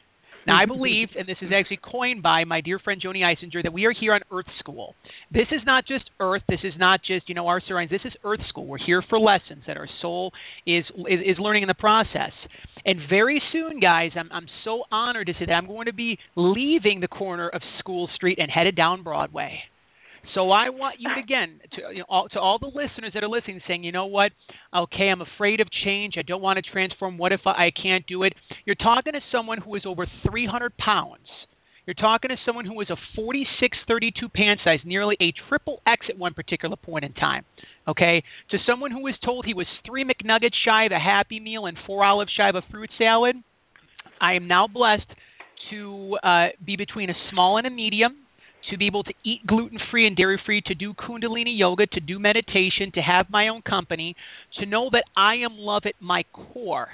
now, 0.49 0.57
I 0.61 0.65
believe, 0.67 1.09
and 1.17 1.29
this 1.29 1.37
is 1.43 1.51
actually 1.55 1.79
coined 1.83 2.23
by 2.23 2.45
my 2.45 2.61
dear 2.61 2.79
friend 2.79 3.01
Joni 3.01 3.21
Eisinger, 3.21 3.63
that 3.63 3.73
we 3.73 3.85
are 3.85 3.93
here 3.93 4.15
on 4.15 4.21
Earth 4.33 4.51
School. 4.59 4.95
This 5.31 5.47
is 5.53 5.61
not 5.67 5.87
just 5.87 6.11
Earth. 6.19 6.43
This 6.49 6.61
is 6.65 6.73
not 6.79 7.01
just 7.07 7.29
you 7.29 7.35
know 7.35 7.47
our 7.49 7.61
surroundings. 7.61 8.03
This 8.03 8.11
is 8.11 8.17
Earth 8.25 8.41
School. 8.49 8.67
We're 8.67 8.79
here 8.85 9.05
for 9.09 9.21
lessons 9.21 9.65
that 9.67 9.77
our 9.77 9.89
soul 10.01 10.33
is 10.67 10.85
is, 11.09 11.21
is 11.25 11.37
learning 11.39 11.63
in 11.63 11.69
the 11.69 11.75
process. 11.75 12.33
And 12.85 13.01
very 13.11 13.43
soon, 13.53 13.79
guys, 13.79 14.13
I'm 14.17 14.31
I'm 14.33 14.47
so 14.65 14.85
honored 14.91 15.27
to 15.27 15.35
say 15.35 15.47
that 15.47 15.53
I'm 15.53 15.67
going 15.67 15.87
to 15.87 15.93
be 15.93 16.19
leaving 16.35 17.01
the 17.01 17.09
corner 17.09 17.49
of 17.49 17.61
School 17.79 18.09
Street 18.17 18.39
and 18.41 18.51
headed 18.51 18.75
down 18.75 19.03
Broadway. 19.03 19.61
So 20.35 20.51
I 20.51 20.69
want 20.69 20.97
you 20.99 21.09
again 21.23 21.61
to 21.75 21.93
you 21.93 21.99
know, 22.01 22.05
all, 22.09 22.29
to 22.29 22.39
all 22.39 22.59
the 22.59 22.67
listeners 22.67 23.13
that 23.15 23.25
are 23.25 23.29
listening, 23.29 23.61
saying, 23.67 23.85
you 23.85 23.93
know 23.93 24.07
what? 24.07 24.33
Okay, 24.75 25.09
I'm 25.09 25.23
afraid 25.23 25.61
of 25.61 25.69
change. 25.85 26.15
I 26.19 26.23
don't 26.23 26.43
want 26.43 26.59
to 26.63 26.71
transform. 26.71 27.19
What 27.19 27.33
if 27.33 27.41
I, 27.47 27.51
I 27.51 27.71
can't 27.71 28.07
do 28.07 28.25
it? 28.25 28.35
You're 28.65 28.77
talking 28.77 29.15
to 29.15 29.21
someone 29.33 29.59
who 29.59 29.75
is 29.75 29.83
over 29.87 30.07
300 30.29 30.77
pounds. 30.77 31.27
You're 31.87 31.95
talking 31.95 32.29
to 32.29 32.37
someone 32.45 32.67
who 32.67 32.75
was 32.75 32.91
a 32.91 32.97
46 33.17 33.79
32 33.89 34.29
pant 34.29 34.61
size, 34.63 34.81
nearly 34.85 35.17
a 35.23 35.33
triple 35.49 35.81
X 35.87 36.07
at 36.11 36.19
one 36.19 36.35
particular 36.35 36.77
point 36.77 37.07
in 37.07 37.15
time. 37.15 37.47
Okay? 37.89 38.23
To 38.51 38.59
someone 38.67 38.91
who 38.91 39.03
was 39.03 39.15
told 39.25 39.47
he 39.47 39.55
was 39.55 39.67
three 39.87 40.05
McNuggets 40.05 40.53
shy 40.67 40.85
of 40.85 40.93
a 40.93 40.99
Happy 40.99 41.41
Meal 41.41 41.65
and 41.65 41.79
four 41.87 42.05
olives 42.05 42.31
shy 42.37 42.51
of 42.51 42.57
a 42.57 42.63
fruit 42.71 42.91
salad, 42.99 43.37
I 44.21 44.35
am 44.35 44.47
now 44.47 44.67
blessed 44.67 45.07
to 45.71 46.19
uh, 46.23 46.47
be 46.65 46.77
between 46.77 47.09
a 47.09 47.15
small 47.31 47.57
and 47.57 47.67
a 47.67 47.71
medium 47.71 48.17
to 48.71 48.77
be 48.77 48.87
able 48.87 49.05
to 49.05 49.13
eat 49.25 49.47
gluten 49.47 49.79
free 49.91 50.07
and 50.07 50.17
dairy 50.17 50.41
free, 50.45 50.63
to 50.67 50.75
do 50.75 50.95
Kundalini 50.95 51.57
yoga, 51.57 51.87
to 51.87 52.01
do 52.01 52.19
meditation, 52.19 52.93
to 52.95 53.01
have 53.01 53.31
my 53.31 53.49
own 53.49 53.63
company, 53.63 54.15
to 54.61 54.67
know 54.67 54.89
that 54.93 55.05
I 55.17 55.37
am 55.37 55.59
love 55.59 55.83
at 55.87 55.95
my 56.01 56.25
core 56.33 56.89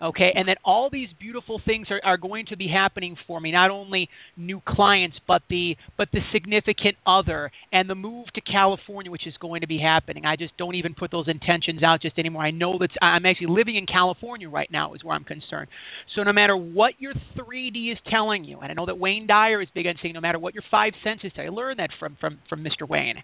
okay 0.00 0.30
and 0.34 0.48
that 0.48 0.58
all 0.64 0.88
these 0.90 1.08
beautiful 1.18 1.60
things 1.64 1.86
are, 1.90 2.00
are 2.04 2.16
going 2.16 2.46
to 2.46 2.56
be 2.56 2.68
happening 2.68 3.16
for 3.26 3.40
me 3.40 3.52
not 3.52 3.70
only 3.70 4.08
new 4.36 4.60
clients 4.66 5.16
but 5.26 5.42
the 5.48 5.76
but 5.96 6.08
the 6.12 6.20
significant 6.32 6.96
other 7.06 7.50
and 7.72 7.88
the 7.88 7.94
move 7.94 8.26
to 8.34 8.40
california 8.40 9.10
which 9.10 9.26
is 9.26 9.34
going 9.40 9.60
to 9.60 9.66
be 9.66 9.78
happening. 9.78 10.24
I 10.24 10.36
just 10.36 10.56
don't 10.56 10.74
even 10.74 10.94
put 10.94 11.10
those 11.10 11.28
intentions 11.28 11.82
out 11.82 12.02
just 12.02 12.18
anymore. 12.18 12.42
I 12.42 12.50
know 12.50 12.78
that 12.78 12.90
i'm 13.02 13.26
actually 13.26 13.48
living 13.48 13.76
in 13.76 13.86
california 13.86 14.48
right 14.48 14.68
now 14.70 14.94
is 14.94 15.04
where 15.04 15.14
i'm 15.14 15.24
concerned. 15.24 15.68
So 16.14 16.22
no 16.22 16.32
matter 16.32 16.56
what 16.56 16.94
your 16.98 17.14
3d 17.38 17.92
is 17.92 17.98
telling 18.10 18.44
you 18.44 18.60
and 18.60 18.70
i 18.70 18.74
know 18.74 18.86
that 18.86 18.98
wayne 18.98 19.26
dyer 19.26 19.60
is 19.62 19.68
big 19.74 19.86
on 19.86 19.94
saying 20.02 20.14
no 20.14 20.20
matter 20.20 20.38
what 20.38 20.54
your 20.54 20.64
five 20.70 20.92
senses 21.04 21.32
tell 21.34 21.44
you 21.44 21.50
learn 21.50 21.76
that 21.78 21.90
from 21.98 22.16
from 22.20 22.38
from 22.48 22.62
mr 22.62 22.88
wayne 22.88 23.16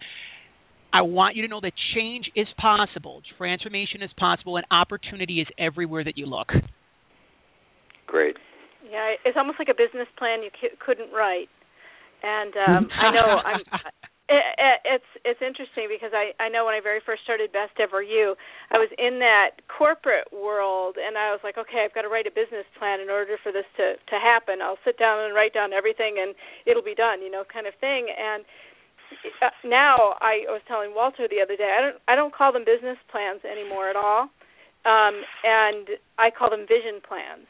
I 0.93 1.03
want 1.03 1.37
you 1.37 1.43
to 1.43 1.49
know 1.49 1.61
that 1.61 1.73
change 1.95 2.31
is 2.37 2.47
possible, 2.59 3.23
transformation 3.39 4.03
is 4.03 4.11
possible, 4.19 4.57
and 4.57 4.67
opportunity 4.71 5.41
is 5.41 5.47
everywhere 5.59 6.05
that 6.05 6.19
you 6.19 6.27
look. 6.27 6.49
Great. 8.07 8.37
Yeah, 8.85 9.17
it's 9.25 9.37
almost 9.39 9.59
like 9.59 9.73
a 9.73 9.79
business 9.79 10.09
plan 10.19 10.43
you 10.43 10.51
c- 10.61 10.77
couldn't 10.85 11.13
write. 11.13 11.49
And 12.23 12.53
um 12.57 12.89
I 13.01 13.09
know 13.15 13.41
I'm 13.41 13.65
it, 14.29 14.45
it, 14.57 14.79
it's 14.85 15.11
it's 15.25 15.43
interesting 15.43 15.89
because 15.89 16.13
I 16.13 16.37
I 16.37 16.53
know 16.53 16.65
when 16.69 16.77
I 16.77 16.81
very 16.85 17.01
first 17.05 17.25
started 17.25 17.53
Best 17.53 17.77
Ever 17.81 18.05
You, 18.05 18.37
I 18.71 18.77
was 18.77 18.93
in 18.97 19.19
that 19.21 19.65
corporate 19.67 20.29
world 20.33 20.97
and 20.97 21.17
I 21.17 21.33
was 21.33 21.41
like, 21.45 21.59
okay, 21.59 21.85
I've 21.85 21.95
got 21.97 22.05
to 22.05 22.13
write 22.13 22.29
a 22.29 22.35
business 22.35 22.69
plan 22.79 23.01
in 23.01 23.09
order 23.09 23.37
for 23.41 23.53
this 23.53 23.69
to 23.77 23.97
to 23.97 24.17
happen. 24.21 24.61
I'll 24.61 24.81
sit 24.85 24.97
down 24.97 25.25
and 25.25 25.33
write 25.33 25.53
down 25.53 25.73
everything 25.73 26.21
and 26.21 26.37
it'll 26.65 26.85
be 26.85 26.97
done, 26.97 27.21
you 27.21 27.31
know, 27.31 27.45
kind 27.49 27.67
of 27.67 27.75
thing. 27.81 28.09
And 28.13 28.45
now 29.65 30.17
I 30.21 30.45
was 30.49 30.61
telling 30.69 30.95
Walter 30.95 31.27
the 31.29 31.43
other 31.43 31.57
day, 31.57 31.77
I 31.77 31.81
don't 31.83 31.97
I 32.09 32.15
don't 32.15 32.35
call 32.35 32.53
them 32.53 32.65
business 32.65 32.99
plans 33.11 33.41
anymore 33.45 33.89
at 33.89 33.97
all, 33.97 34.29
um, 34.85 35.23
and 35.45 35.99
I 36.19 36.31
call 36.31 36.51
them 36.51 36.67
vision 36.69 37.01
plans. 37.07 37.47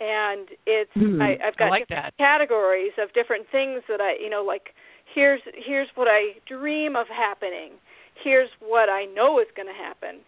And 0.00 0.48
it's 0.66 0.90
mm, 0.96 1.22
I, 1.22 1.38
I've 1.46 1.56
got 1.56 1.68
I 1.68 1.70
like 1.70 1.88
different 1.88 2.14
that. 2.16 2.22
categories 2.22 2.92
of 2.98 3.12
different 3.14 3.46
things 3.52 3.82
that 3.88 4.00
I 4.00 4.16
you 4.20 4.30
know 4.30 4.42
like 4.42 4.74
here's 5.14 5.40
here's 5.54 5.88
what 5.94 6.08
I 6.08 6.38
dream 6.48 6.96
of 6.96 7.06
happening. 7.08 7.78
Here's 8.22 8.50
what 8.60 8.88
I 8.88 9.06
know 9.06 9.40
is 9.40 9.48
going 9.56 9.68
to 9.68 9.74
happen 9.74 10.20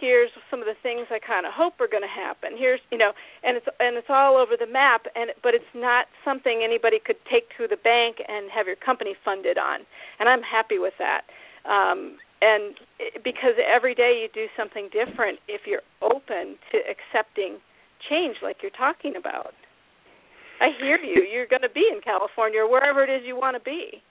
here's 0.00 0.30
some 0.50 0.60
of 0.60 0.66
the 0.66 0.78
things 0.82 1.06
I 1.10 1.18
kind 1.18 1.46
of 1.46 1.52
hope 1.52 1.80
are 1.80 1.88
going 1.88 2.02
to 2.02 2.10
happen. 2.10 2.56
Here's 2.56 2.80
you 2.90 2.98
know, 2.98 3.12
and 3.42 3.56
it's 3.56 3.66
and 3.80 3.96
it's 3.96 4.10
all 4.10 4.36
over 4.36 4.56
the 4.58 4.66
map. 4.66 5.06
And 5.14 5.30
but 5.42 5.54
it's 5.54 5.72
not 5.74 6.06
something 6.24 6.62
anybody 6.64 6.98
could 6.98 7.20
take 7.30 7.48
to 7.58 7.68
the 7.68 7.80
bank 7.80 8.18
and 8.26 8.50
have 8.50 8.66
your 8.66 8.76
company 8.76 9.14
funded 9.24 9.58
on. 9.58 9.86
And 10.18 10.28
I'm 10.28 10.42
happy 10.42 10.78
with 10.78 10.94
that. 10.98 11.28
Um, 11.68 12.18
and 12.42 12.74
because 13.22 13.54
every 13.62 13.94
day 13.94 14.18
you 14.18 14.28
do 14.34 14.50
something 14.56 14.90
different, 14.90 15.38
if 15.46 15.62
you're 15.66 15.86
open 16.02 16.58
to 16.74 16.78
accepting 16.90 17.62
change, 18.10 18.36
like 18.42 18.56
you're 18.62 18.74
talking 18.74 19.14
about. 19.14 19.54
I 20.60 20.70
hear 20.78 20.98
you. 20.98 21.26
You're 21.26 21.46
going 21.46 21.62
to 21.62 21.70
be 21.70 21.86
in 21.90 22.00
California 22.02 22.60
or 22.60 22.70
wherever 22.70 23.02
it 23.02 23.10
is 23.10 23.22
you 23.26 23.34
want 23.34 23.56
to 23.56 23.62
be 23.62 24.02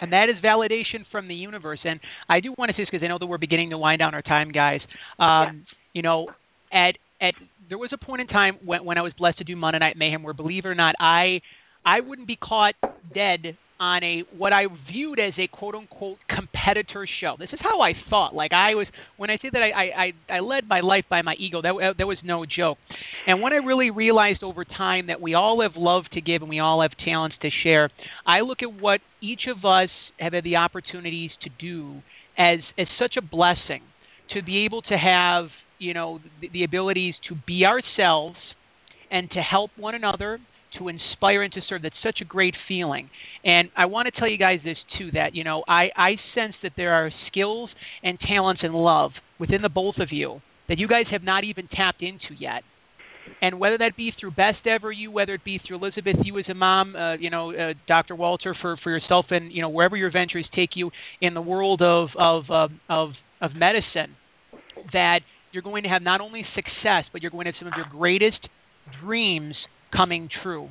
and 0.00 0.12
that 0.12 0.28
is 0.28 0.36
validation 0.44 1.04
from 1.10 1.28
the 1.28 1.34
universe. 1.34 1.80
And 1.84 2.00
I 2.28 2.40
do 2.40 2.54
want 2.56 2.70
to 2.70 2.76
say 2.76 2.82
this 2.82 2.88
because 2.90 3.04
I 3.04 3.08
know 3.08 3.18
that 3.18 3.26
we're 3.26 3.38
beginning 3.38 3.70
to 3.70 3.78
wind 3.78 3.98
down 3.98 4.14
our 4.14 4.22
time, 4.22 4.52
guys. 4.52 4.80
Um, 5.18 5.18
yeah. 5.18 5.52
You 5.94 6.02
know, 6.02 6.26
at 6.72 6.92
at 7.20 7.34
there 7.68 7.78
was 7.78 7.90
a 7.92 8.04
point 8.04 8.20
in 8.20 8.26
time 8.26 8.58
when 8.64 8.84
when 8.84 8.98
I 8.98 9.02
was 9.02 9.12
blessed 9.18 9.38
to 9.38 9.44
do 9.44 9.56
Monday 9.56 9.78
Night 9.78 9.96
Mayhem, 9.96 10.22
where 10.22 10.34
believe 10.34 10.64
it 10.64 10.68
or 10.68 10.74
not, 10.74 10.94
I 11.00 11.40
I 11.86 12.00
wouldn't 12.00 12.26
be 12.26 12.36
caught 12.36 12.74
dead 13.14 13.56
on 13.78 14.02
a 14.02 14.22
what 14.36 14.52
I 14.52 14.64
viewed 14.90 15.20
as 15.20 15.34
a 15.38 15.46
quote 15.46 15.74
unquote 15.74 16.18
competitor 16.28 17.06
show. 17.20 17.36
This 17.38 17.50
is 17.52 17.60
how 17.62 17.80
I 17.80 17.92
thought. 18.10 18.34
Like 18.34 18.52
I 18.52 18.74
was 18.74 18.86
when 19.16 19.30
I 19.30 19.36
say 19.36 19.50
that 19.52 19.62
I 19.62 20.12
I 20.30 20.36
I 20.36 20.40
led 20.40 20.68
my 20.68 20.80
life 20.80 21.04
by 21.08 21.22
my 21.22 21.34
ego. 21.38 21.62
That 21.62 21.94
that 21.96 22.06
was 22.06 22.18
no 22.24 22.44
joke. 22.44 22.78
And 23.26 23.40
when 23.40 23.52
I 23.52 23.56
really 23.56 23.90
realized 23.90 24.42
over 24.42 24.64
time 24.64 25.06
that 25.06 25.20
we 25.20 25.34
all 25.34 25.62
have 25.62 25.72
love 25.76 26.04
to 26.14 26.20
give 26.20 26.42
and 26.42 26.48
we 26.48 26.58
all 26.58 26.82
have 26.82 26.92
talents 27.04 27.36
to 27.42 27.50
share, 27.62 27.90
I 28.26 28.40
look 28.40 28.58
at 28.62 28.72
what 28.80 29.00
each 29.20 29.42
of 29.48 29.64
us 29.64 29.90
have 30.18 30.32
had 30.32 30.44
the 30.44 30.56
opportunities 30.56 31.30
to 31.44 31.50
do 31.60 32.02
as 32.36 32.60
as 32.78 32.86
such 32.98 33.14
a 33.16 33.22
blessing 33.22 33.82
to 34.34 34.42
be 34.42 34.64
able 34.64 34.82
to 34.82 34.96
have 34.96 35.46
you 35.78 35.94
know 35.94 36.18
the, 36.40 36.48
the 36.48 36.64
abilities 36.64 37.14
to 37.28 37.36
be 37.46 37.64
ourselves 37.64 38.36
and 39.10 39.30
to 39.30 39.40
help 39.40 39.70
one 39.76 39.94
another 39.94 40.40
to 40.78 40.88
inspire 40.88 41.42
and 41.42 41.52
to 41.52 41.60
serve. 41.68 41.82
That's 41.82 41.94
such 42.02 42.18
a 42.20 42.24
great 42.24 42.54
feeling. 42.68 43.10
And 43.44 43.70
I 43.76 43.86
want 43.86 44.06
to 44.06 44.18
tell 44.18 44.28
you 44.28 44.38
guys 44.38 44.60
this 44.64 44.76
too 44.98 45.10
that, 45.12 45.34
you 45.34 45.44
know, 45.44 45.64
I, 45.68 45.88
I 45.96 46.10
sense 46.34 46.54
that 46.62 46.72
there 46.76 46.92
are 46.94 47.10
skills 47.28 47.70
and 48.02 48.18
talents 48.18 48.62
and 48.64 48.74
love 48.74 49.12
within 49.38 49.62
the 49.62 49.68
both 49.68 49.96
of 49.98 50.08
you 50.10 50.40
that 50.68 50.78
you 50.78 50.88
guys 50.88 51.04
have 51.10 51.22
not 51.22 51.44
even 51.44 51.68
tapped 51.68 52.02
into 52.02 52.34
yet. 52.38 52.62
And 53.42 53.58
whether 53.58 53.78
that 53.78 53.96
be 53.96 54.12
through 54.18 54.32
Best 54.32 54.66
Ever 54.66 54.92
You, 54.92 55.10
whether 55.10 55.34
it 55.34 55.44
be 55.44 55.60
through 55.66 55.78
Elizabeth, 55.78 56.16
you 56.22 56.38
as 56.38 56.44
a 56.48 56.54
mom, 56.54 56.94
uh, 56.94 57.16
you 57.16 57.30
know, 57.30 57.52
uh, 57.52 57.74
Dr. 57.88 58.14
Walter 58.14 58.56
for 58.60 58.76
for 58.82 58.90
yourself, 58.90 59.26
and 59.30 59.50
you 59.50 59.62
know 59.62 59.68
wherever 59.68 59.96
your 59.96 60.12
ventures 60.12 60.46
take 60.54 60.70
you 60.74 60.90
in 61.20 61.34
the 61.34 61.40
world 61.40 61.82
of 61.82 62.08
of 62.16 62.44
of 62.88 63.10
of 63.40 63.50
medicine, 63.56 64.14
that 64.92 65.20
you're 65.50 65.64
going 65.64 65.82
to 65.82 65.88
have 65.88 66.02
not 66.02 66.20
only 66.20 66.44
success, 66.54 67.04
but 67.12 67.20
you're 67.20 67.32
going 67.32 67.46
to 67.46 67.50
have 67.50 67.58
some 67.58 67.66
of 67.66 67.74
your 67.76 67.86
greatest 67.90 68.38
dreams 69.02 69.54
coming 69.92 70.28
true. 70.42 70.70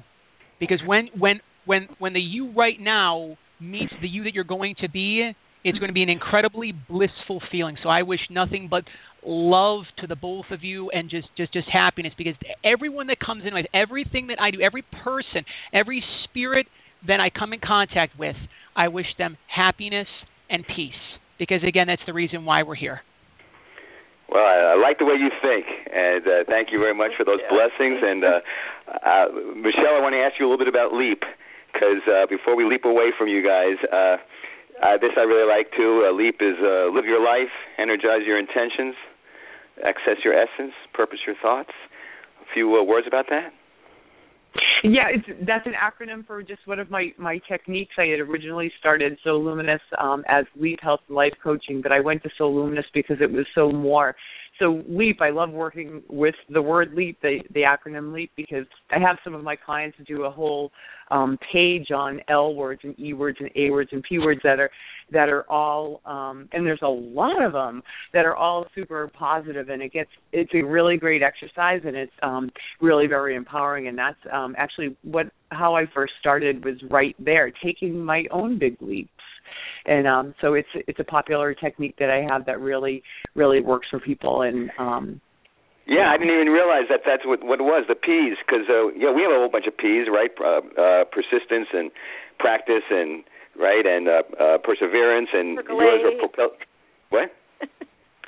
Because 0.60 0.80
when 0.86 1.10
when 1.18 1.42
when 1.66 1.88
when 2.00 2.14
the 2.14 2.20
you 2.20 2.52
right 2.52 2.80
now 2.80 3.38
meets 3.60 3.94
the 4.02 4.08
you 4.08 4.24
that 4.24 4.34
you're 4.34 4.44
going 4.44 4.76
to 4.82 4.90
be, 4.90 5.32
it's 5.64 5.78
going 5.80 5.90
to 5.90 5.94
be 5.94 6.04
an 6.04 6.10
incredibly 6.10 6.72
blissful 6.72 7.42
feeling. 7.52 7.78
So 7.82 7.90
I 7.90 8.04
wish 8.04 8.20
nothing 8.30 8.68
but 8.70 8.84
love 9.26 9.84
to 10.00 10.08
the 10.08 10.16
both 10.16 10.46
of 10.52 10.64
you 10.64 10.90
and 10.92 11.10
just 11.10 11.28
just 11.36 11.52
just 11.54 11.68
happiness 11.72 12.14
because 12.18 12.36
everyone 12.64 13.08
that 13.08 13.18
comes 13.20 13.44
in 13.46 13.54
with 13.54 13.66
everything 13.74 14.28
that 14.28 14.40
I 14.40 14.52
do, 14.52 14.62
every 14.62 14.84
person, 15.04 15.46
every 15.74 16.04
spirit 16.24 16.68
that 17.08 17.20
I 17.20 17.30
come 17.30 17.54
in 17.54 17.60
contact 17.60 18.18
with, 18.18 18.36
I 18.76 18.88
wish 18.90 19.08
them 19.18 19.38
happiness 19.54 20.08
and 20.50 20.64
peace. 20.66 20.94
Because 21.38 21.62
again, 21.68 21.88
that's 21.88 22.02
the 22.06 22.14
reason 22.14 22.46
why 22.46 22.64
we're 22.64 22.76
here. 22.76 23.02
Well, 24.30 24.44
I, 24.44 24.74
I 24.74 24.76
like 24.76 24.98
the 24.98 25.06
way 25.06 25.16
you 25.16 25.30
think, 25.42 25.66
and 25.94 26.26
uh, 26.26 26.44
thank 26.50 26.72
you 26.72 26.80
very 26.80 26.96
much 26.96 27.12
for 27.18 27.24
those 27.24 27.40
Yeah. 27.46 27.54
blessings. 27.54 28.02
And 28.02 28.24
uh, 28.24 28.40
uh, 29.06 29.26
Michelle, 29.56 29.96
I 29.96 30.02
want 30.02 30.14
to 30.14 30.22
ask 30.26 30.40
you 30.40 30.46
a 30.46 30.50
little 30.50 30.64
bit 30.66 30.68
about 30.72 30.94
Leap, 30.94 31.22
because 31.72 32.02
uh, 32.10 32.26
before 32.28 32.56
we 32.56 32.66
leap 32.66 32.86
away 32.86 33.12
from 33.18 33.28
you 33.28 33.46
guys, 33.46 33.78
uh, 33.92 34.18
uh, 34.82 34.98
this 34.98 35.12
I 35.16 35.22
really 35.24 35.48
like 35.48 35.72
too. 35.78 36.06
Uh, 36.08 36.12
Leap 36.12 36.42
is 36.42 36.58
uh, 36.60 36.90
live 36.92 37.06
your 37.06 37.24
life, 37.24 37.54
energize 37.78 38.26
your 38.26 38.40
intentions, 38.40 38.96
access 39.86 40.18
your 40.24 40.34
essence, 40.34 40.74
purpose 40.94 41.20
your 41.26 41.36
thoughts. 41.42 41.72
A 42.42 42.46
few 42.54 42.76
uh, 42.76 42.84
words 42.84 43.08
about 43.08 43.28
that. 43.30 43.54
Yeah, 44.84 45.08
it's 45.10 45.26
that's 45.48 45.66
an 45.66 45.74
acronym 45.74 46.26
for 46.26 46.44
just 46.44 46.66
one 46.66 46.80
of 46.80 46.90
my 46.90 47.10
my 47.18 47.40
techniques. 47.50 47.96
I 47.98 48.06
had 48.06 48.20
originally 48.20 48.72
started 48.80 49.18
Soul 49.24 49.44
Luminous 49.44 49.82
um, 50.00 50.24
as 50.28 50.46
lead 50.56 50.80
Health 50.82 51.02
Life 51.10 51.34
Coaching, 51.44 51.82
but 51.82 51.92
I 51.92 52.00
went 52.00 52.24
to 52.24 52.30
Soul 52.38 52.56
Luminous 52.56 52.86
because 52.94 53.18
it 53.20 53.32
was 53.32 53.46
so 53.56 53.72
more 53.72 54.16
so 54.60 54.84
leap 54.88 55.22
i 55.22 55.30
love 55.30 55.50
working 55.52 56.02
with 56.10 56.36
the 56.50 56.62
word 56.62 56.94
leap 56.94 57.18
the 57.22 57.40
the 57.54 57.62
acronym 57.62 58.14
leap 58.14 58.32
because 58.36 58.66
i 58.92 59.00
have 59.00 59.18
some 59.24 59.34
of 59.34 59.44
my 59.44 59.56
clients 59.56 59.98
do 60.08 60.24
a 60.24 60.32
whole 60.32 60.72
um, 61.12 61.38
page 61.52 61.92
on 61.92 62.20
l 62.30 62.56
words 62.56 62.82
and 62.84 62.98
e 63.00 63.14
words 63.14 63.38
and 63.40 63.50
a 63.56 63.70
words 63.70 63.90
and 63.92 64.04
p 64.04 64.18
words 64.20 64.42
that 64.44 64.60
are 64.60 64.70
that 65.12 65.30
are 65.30 65.50
all 65.52 66.02
um, 66.06 66.50
and 66.52 66.66
there's 66.66 66.80
a 66.82 66.88
lot 66.88 67.44
of 67.44 67.54
them 67.54 67.84
that 68.14 68.26
are 68.26 68.36
all 68.36 68.66
super 68.74 69.10
positive 69.18 69.70
and 69.70 69.82
it 69.82 69.92
gets 69.92 70.10
it's 70.32 70.52
a 70.54 70.62
really 70.62 70.98
great 70.98 71.22
exercise 71.22 71.82
and 71.86 71.96
it's 71.96 72.12
um, 72.24 72.50
really 72.82 73.08
very 73.08 73.36
empowering 73.36 73.88
and 73.88 73.98
that's 73.98 74.18
um, 74.32 74.56
actually 74.58 74.96
what 75.04 75.28
how 75.50 75.76
i 75.76 75.84
first 75.94 76.14
started 76.20 76.64
was 76.66 76.76
right 76.90 77.16
there 77.20 77.52
taking 77.64 78.04
my 78.04 78.24
own 78.32 78.58
big 78.58 78.76
leaps 78.82 79.10
and 79.86 80.08
um, 80.08 80.36
so 80.42 80.54
it's 80.54 80.70
it's 80.88 81.00
a 81.00 81.04
popular 81.04 81.54
technique 81.54 81.96
that 82.00 82.10
I 82.10 82.22
have 82.32 82.46
that 82.46 82.60
really 82.60 83.04
really 83.36 83.62
works 83.62 83.88
for 83.90 84.00
people 84.00 84.42
and 84.42 84.70
um, 84.80 85.22
yeah, 85.88 86.10
I 86.10 86.18
didn't 86.18 86.34
even 86.34 86.50
realize 86.50 86.90
that 86.90 87.06
that's 87.06 87.26
what 87.26 87.46
what 87.46 87.62
it 87.62 87.68
was 87.68 87.86
the 87.88 87.96
P's 87.96 88.38
because 88.42 88.66
uh, 88.66 88.90
yeah 88.98 89.14
we 89.14 89.22
have 89.22 89.30
a 89.30 89.38
whole 89.38 89.54
bunch 89.54 89.70
of 89.70 89.78
P's 89.78 90.10
right 90.10 90.34
uh, 90.42 90.66
uh, 90.74 91.04
persistence 91.14 91.70
and 91.74 91.92
practice 92.40 92.86
and 92.90 93.24
right 93.54 93.86
and 93.86 94.10
uh, 94.10 94.26
uh, 94.34 94.58
perseverance 94.66 95.30
and 95.34 95.58
Percolate. 95.58 95.86
yours 95.86 96.02
are 96.10 96.18
propel 96.18 96.50
what 97.10 97.30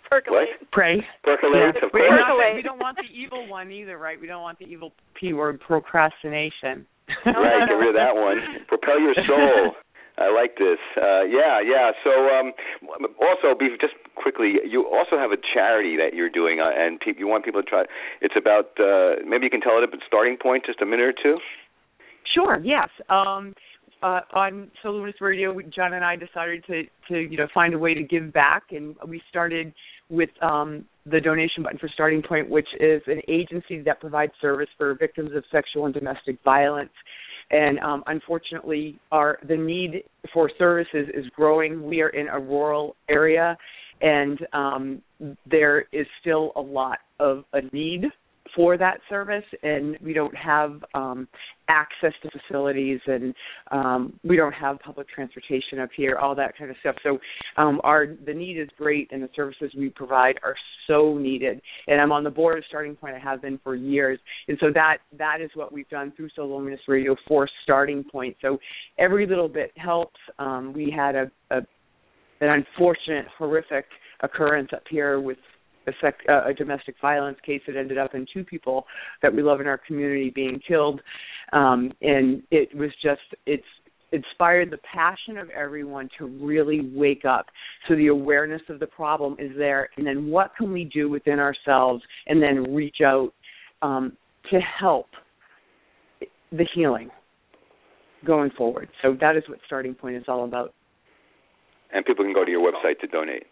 Percolate. 0.09 0.61
What? 0.61 0.71
pray 0.71 1.01
percolate 1.23 1.75
yeah. 1.75 1.85
of 1.85 1.91
we, 1.93 1.99
course. 1.99 2.15
not, 2.15 2.55
we 2.55 2.61
don't 2.61 2.79
want 2.79 2.95
the 2.95 3.09
evil 3.09 3.49
one 3.49 3.71
either 3.71 3.97
right 3.97 4.21
we 4.21 4.27
don't 4.27 4.41
want 4.45 4.57
the 4.59 4.65
evil 4.65 4.93
p 5.19 5.33
word 5.33 5.59
procrastination 5.59 6.85
right 7.25 7.65
get 7.67 7.73
rid 7.73 7.89
of 7.89 7.97
that 7.97 8.15
one 8.15 8.37
propel 8.69 9.01
your 9.01 9.15
soul 9.27 9.73
I 10.17 10.33
like 10.33 10.57
this. 10.57 10.79
Uh, 10.97 11.23
yeah, 11.23 11.61
yeah. 11.61 11.91
So, 12.03 12.09
um, 12.09 12.53
also, 13.21 13.53
just 13.79 13.93
quickly, 14.15 14.55
you 14.67 14.87
also 14.87 15.17
have 15.17 15.31
a 15.31 15.37
charity 15.53 15.95
that 15.97 16.15
you're 16.15 16.29
doing, 16.29 16.59
uh, 16.59 16.71
and 16.75 16.99
pe- 16.99 17.17
you 17.17 17.27
want 17.27 17.45
people 17.45 17.61
to 17.61 17.69
try. 17.69 17.83
It's 18.21 18.35
about 18.35 18.71
uh, 18.79 19.21
maybe 19.27 19.45
you 19.45 19.51
can 19.51 19.61
tell 19.61 19.77
it 19.77 19.83
a 19.83 19.97
starting 20.07 20.37
point, 20.37 20.65
just 20.65 20.81
a 20.81 20.85
minute 20.85 21.05
or 21.05 21.13
two. 21.13 21.37
Sure. 22.33 22.59
Yes. 22.63 22.89
Um, 23.09 23.53
uh, 24.01 24.21
on 24.33 24.71
So 24.83 25.05
Radio, 25.21 25.59
John 25.75 25.93
and 25.93 26.03
I 26.03 26.15
decided 26.15 26.63
to 26.65 26.83
to 27.09 27.19
you 27.19 27.37
know 27.37 27.47
find 27.53 27.73
a 27.73 27.79
way 27.79 27.93
to 27.93 28.03
give 28.03 28.33
back, 28.33 28.63
and 28.71 28.95
we 29.07 29.21
started 29.29 29.73
with 30.09 30.29
um, 30.41 30.85
the 31.05 31.19
donation 31.19 31.63
button 31.63 31.77
for 31.77 31.89
Starting 31.93 32.21
Point, 32.21 32.49
which 32.49 32.67
is 32.79 33.01
an 33.07 33.21
agency 33.27 33.81
that 33.81 33.99
provides 33.99 34.31
service 34.41 34.69
for 34.77 34.95
victims 34.95 35.31
of 35.35 35.43
sexual 35.51 35.85
and 35.85 35.93
domestic 35.93 36.37
violence 36.43 36.91
and 37.51 37.79
um, 37.79 38.03
unfortunately, 38.07 38.99
our 39.11 39.39
the 39.47 39.55
need 39.55 40.03
for 40.33 40.49
services 40.57 41.07
is 41.13 41.25
growing. 41.35 41.83
We 41.83 42.01
are 42.01 42.09
in 42.09 42.27
a 42.27 42.39
rural 42.39 42.95
area, 43.09 43.57
and 44.01 44.39
um, 44.53 45.01
there 45.49 45.85
is 45.91 46.05
still 46.21 46.51
a 46.55 46.61
lot 46.61 46.99
of 47.19 47.43
a 47.53 47.61
need 47.73 48.05
for 48.57 48.75
that 48.75 48.99
service, 49.07 49.43
and 49.61 49.95
we 50.03 50.13
don't 50.13 50.35
have 50.35 50.83
um, 50.95 51.27
access 51.69 52.11
to 52.23 52.29
facilities, 52.31 52.99
and 53.05 53.33
um, 53.71 54.19
we 54.23 54.35
don't 54.35 54.51
have 54.53 54.79
public 54.79 55.07
transportation 55.07 55.77
up 55.79 55.89
here, 55.95 56.17
all 56.17 56.33
that 56.33 56.57
kind 56.57 56.71
of 56.71 56.77
stuff. 56.79 56.95
So 57.03 57.19
um, 57.57 57.79
our 57.83 58.07
the 58.25 58.33
need 58.33 58.59
is 58.59 58.67
great, 58.75 59.09
and 59.11 59.21
the 59.21 59.29
services 59.35 59.71
we 59.77 59.89
provide 59.89 60.39
are 60.43 60.55
so 60.87 61.17
needed. 61.19 61.61
And 61.87 62.01
I'm 62.01 62.11
on 62.11 62.23
the 62.23 62.31
board 62.31 62.57
of 62.57 62.63
Starting 62.67 62.95
Point. 62.95 63.15
I 63.15 63.19
have 63.19 63.43
been 63.43 63.59
for 63.63 63.75
years, 63.75 64.19
and 64.47 64.57
so 64.59 64.71
that 64.73 64.97
that 65.19 65.39
is 65.39 65.51
what 65.53 65.71
we've 65.71 65.89
done 65.89 66.11
through 66.17 66.29
Soul 66.35 66.57
Luminous 66.57 66.81
Radio 66.87 67.15
for 67.27 67.47
Starting 67.63 68.03
Point. 68.03 68.35
So 68.41 68.57
every 68.97 69.27
little 69.27 69.49
bit 69.49 69.71
helps. 69.77 70.19
Um, 70.39 70.73
we 70.73 70.89
had 70.89 71.13
a, 71.13 71.31
a 71.51 71.57
an 72.39 72.49
unfortunate, 72.49 73.25
horrific 73.37 73.85
occurrence 74.21 74.69
up 74.73 74.83
here 74.89 75.19
with 75.19 75.37
uh, 76.29 76.49
a 76.49 76.53
domestic 76.53 76.95
violence 77.01 77.37
case 77.45 77.61
that 77.67 77.75
ended 77.75 77.97
up 77.97 78.13
in 78.13 78.25
two 78.33 78.43
people 78.43 78.85
that 79.21 79.33
we 79.33 79.41
love 79.41 79.61
in 79.61 79.67
our 79.67 79.77
community 79.77 80.31
being 80.33 80.59
killed, 80.67 81.01
um, 81.53 81.91
and 82.01 82.43
it 82.51 82.75
was 82.75 82.91
just 83.01 83.21
it's 83.45 83.63
inspired 84.11 84.71
the 84.71 84.79
passion 84.93 85.37
of 85.37 85.49
everyone 85.49 86.09
to 86.17 86.25
really 86.25 86.91
wake 86.93 87.25
up. 87.25 87.47
So 87.87 87.95
the 87.95 88.07
awareness 88.07 88.61
of 88.69 88.79
the 88.79 88.87
problem 88.87 89.35
is 89.37 89.51
there, 89.57 89.89
and 89.97 90.07
then 90.07 90.29
what 90.29 90.51
can 90.57 90.71
we 90.71 90.85
do 90.85 91.09
within 91.09 91.39
ourselves, 91.39 92.03
and 92.27 92.41
then 92.41 92.73
reach 92.73 92.97
out 93.05 93.33
um, 93.81 94.15
to 94.49 94.59
help 94.59 95.07
the 96.51 96.65
healing 96.73 97.09
going 98.25 98.51
forward. 98.57 98.89
So 99.01 99.15
that 99.19 99.35
is 99.35 99.43
what 99.47 99.59
Starting 99.65 99.93
Point 99.93 100.15
is 100.15 100.23
all 100.27 100.45
about. 100.45 100.73
And 101.93 102.05
people 102.05 102.25
can 102.25 102.33
go 102.33 102.43
to 102.43 102.51
your 102.51 102.61
website 102.61 102.99
to 102.99 103.07
donate. 103.07 103.43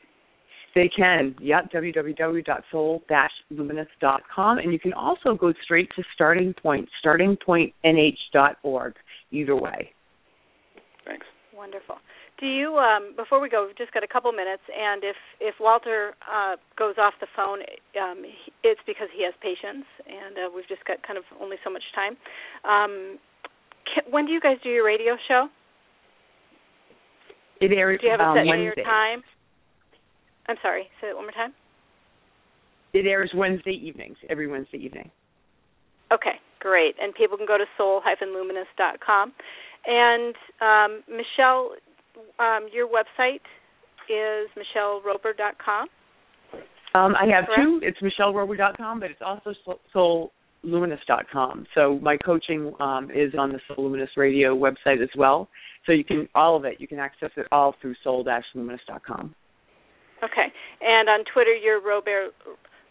They 0.75 0.89
can, 0.95 1.35
yeah, 1.41 1.61
www.soul-luminous.com. 1.73 4.57
And 4.57 4.73
you 4.73 4.79
can 4.79 4.93
also 4.93 5.33
go 5.33 5.53
straight 5.63 5.89
to 5.95 6.03
Starting 6.13 6.53
Point, 6.61 6.87
startingpointnh.org, 7.03 8.93
either 9.31 9.55
way. 9.55 9.91
Thanks. 11.05 11.25
Wonderful. 11.55 11.95
Do 12.37 12.47
you, 12.47 12.75
um, 12.75 13.13
before 13.15 13.39
we 13.39 13.47
go, 13.47 13.65
we've 13.65 13.77
just 13.77 13.93
got 13.93 14.03
a 14.03 14.11
couple 14.11 14.29
minutes, 14.33 14.63
and 14.67 15.05
if 15.05 15.15
if 15.39 15.55
Walter 15.57 16.11
uh, 16.27 16.57
goes 16.77 16.95
off 16.99 17.13
the 17.21 17.27
phone, 17.33 17.59
um, 17.95 18.25
it's 18.61 18.81
because 18.85 19.07
he 19.15 19.23
has 19.23 19.33
patience, 19.39 19.85
and 20.03 20.35
uh, 20.35 20.51
we've 20.53 20.67
just 20.67 20.83
got 20.83 21.01
kind 21.07 21.17
of 21.17 21.23
only 21.39 21.55
so 21.63 21.71
much 21.71 21.83
time. 21.95 22.17
Um, 22.67 23.17
can, 23.87 24.03
when 24.11 24.25
do 24.25 24.33
you 24.33 24.41
guys 24.41 24.57
do 24.61 24.69
your 24.69 24.83
radio 24.83 25.15
show? 25.29 25.47
It 27.61 27.71
airs 27.71 28.01
Do 28.01 28.07
you 28.07 28.11
have 28.11 28.19
a 28.19 28.23
um, 28.23 28.35
set 28.35 28.43
day 28.43 28.49
Wednesday. 28.49 28.81
or 28.81 28.83
time? 28.83 29.23
I'm 30.47 30.57
sorry. 30.61 30.87
Say 31.01 31.07
it 31.07 31.15
one 31.15 31.25
more 31.25 31.31
time. 31.31 31.53
It 32.93 33.05
airs 33.05 33.31
Wednesday 33.35 33.79
evenings, 33.83 34.17
every 34.29 34.47
Wednesday 34.47 34.77
evening. 34.77 35.11
Okay, 36.13 36.39
great. 36.59 36.95
And 37.01 37.13
people 37.13 37.37
can 37.37 37.47
go 37.47 37.57
to 37.57 37.65
soul-luminous.com. 37.77 39.33
And 39.87 40.35
um, 40.61 41.03
Michelle, 41.09 41.71
um, 42.39 42.69
your 42.71 42.87
website 42.87 43.41
is 44.09 44.49
michelleroper.com. 44.55 45.87
Um, 46.93 47.13
I 47.15 47.25
have 47.25 47.45
Correct. 47.45 47.61
two. 47.61 47.79
It's 47.83 47.97
michellerober.com, 47.99 48.99
but 49.01 49.11
it's 49.11 49.21
also 49.25 49.53
soul- 49.91 50.31
soulluminous.com. 50.65 51.65
So 51.75 51.99
my 52.01 52.17
coaching 52.17 52.73
um, 52.79 53.09
is 53.13 53.33
on 53.37 53.51
the 53.51 53.59
Soul 53.67 53.85
Luminous 53.85 54.09
Radio 54.15 54.55
website 54.55 55.03
as 55.03 55.09
well. 55.17 55.49
So 55.85 55.91
you 55.91 56.03
can 56.03 56.27
all 56.33 56.55
of 56.55 56.65
it. 56.65 56.75
You 56.79 56.87
can 56.87 56.99
access 56.99 57.31
it 57.35 57.47
all 57.51 57.75
through 57.81 57.95
soul-luminous.com. 58.03 59.35
Okay. 60.23 60.47
And 60.81 61.09
on 61.09 61.23
Twitter, 61.31 61.53
you're 61.53 61.81
Robert 61.81 62.31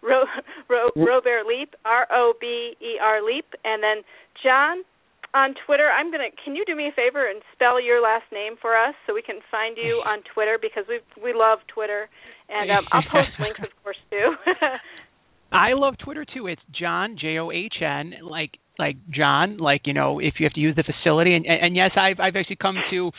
Ro, 0.02 0.24
Ro, 0.68 0.90
Robert 0.96 1.46
Leap, 1.46 1.74
R 1.84 2.06
O 2.12 2.34
B 2.40 2.74
E 2.80 2.98
R 3.00 3.24
Leap, 3.24 3.46
and 3.64 3.82
then 3.82 4.04
John 4.42 4.84
on 5.32 5.54
Twitter. 5.66 5.88
I'm 5.88 6.10
gonna. 6.10 6.28
Can 6.44 6.54
you 6.54 6.64
do 6.66 6.76
me 6.76 6.88
a 6.88 6.92
favor 6.92 7.28
and 7.28 7.42
spell 7.52 7.80
your 7.80 8.02
last 8.02 8.24
name 8.32 8.54
for 8.60 8.76
us 8.76 8.94
so 9.06 9.14
we 9.14 9.22
can 9.22 9.40
find 9.50 9.76
you 9.76 10.02
on 10.06 10.20
Twitter 10.32 10.58
because 10.60 10.84
we 10.88 11.00
we 11.22 11.32
love 11.34 11.58
Twitter, 11.72 12.08
and 12.48 12.70
um, 12.70 12.84
I'll 12.92 13.02
post 13.02 13.32
links 13.40 13.60
of 13.60 13.72
course 13.82 13.98
too. 14.10 14.34
I 15.52 15.72
love 15.72 15.94
Twitter 16.02 16.24
too. 16.24 16.46
It's 16.46 16.62
John 16.78 17.16
J 17.20 17.38
O 17.38 17.50
H 17.50 17.80
N 17.80 18.14
like 18.22 18.52
like 18.78 18.96
John 19.10 19.58
like 19.58 19.82
you 19.84 19.92
know 19.92 20.18
if 20.18 20.34
you 20.38 20.44
have 20.44 20.52
to 20.54 20.60
use 20.60 20.76
the 20.76 20.82
facility. 20.82 21.34
And 21.34 21.46
and 21.46 21.76
yes 21.76 21.90
I've 21.96 22.20
I've 22.20 22.36
actually 22.36 22.56
come 22.56 22.76
to 22.90 23.10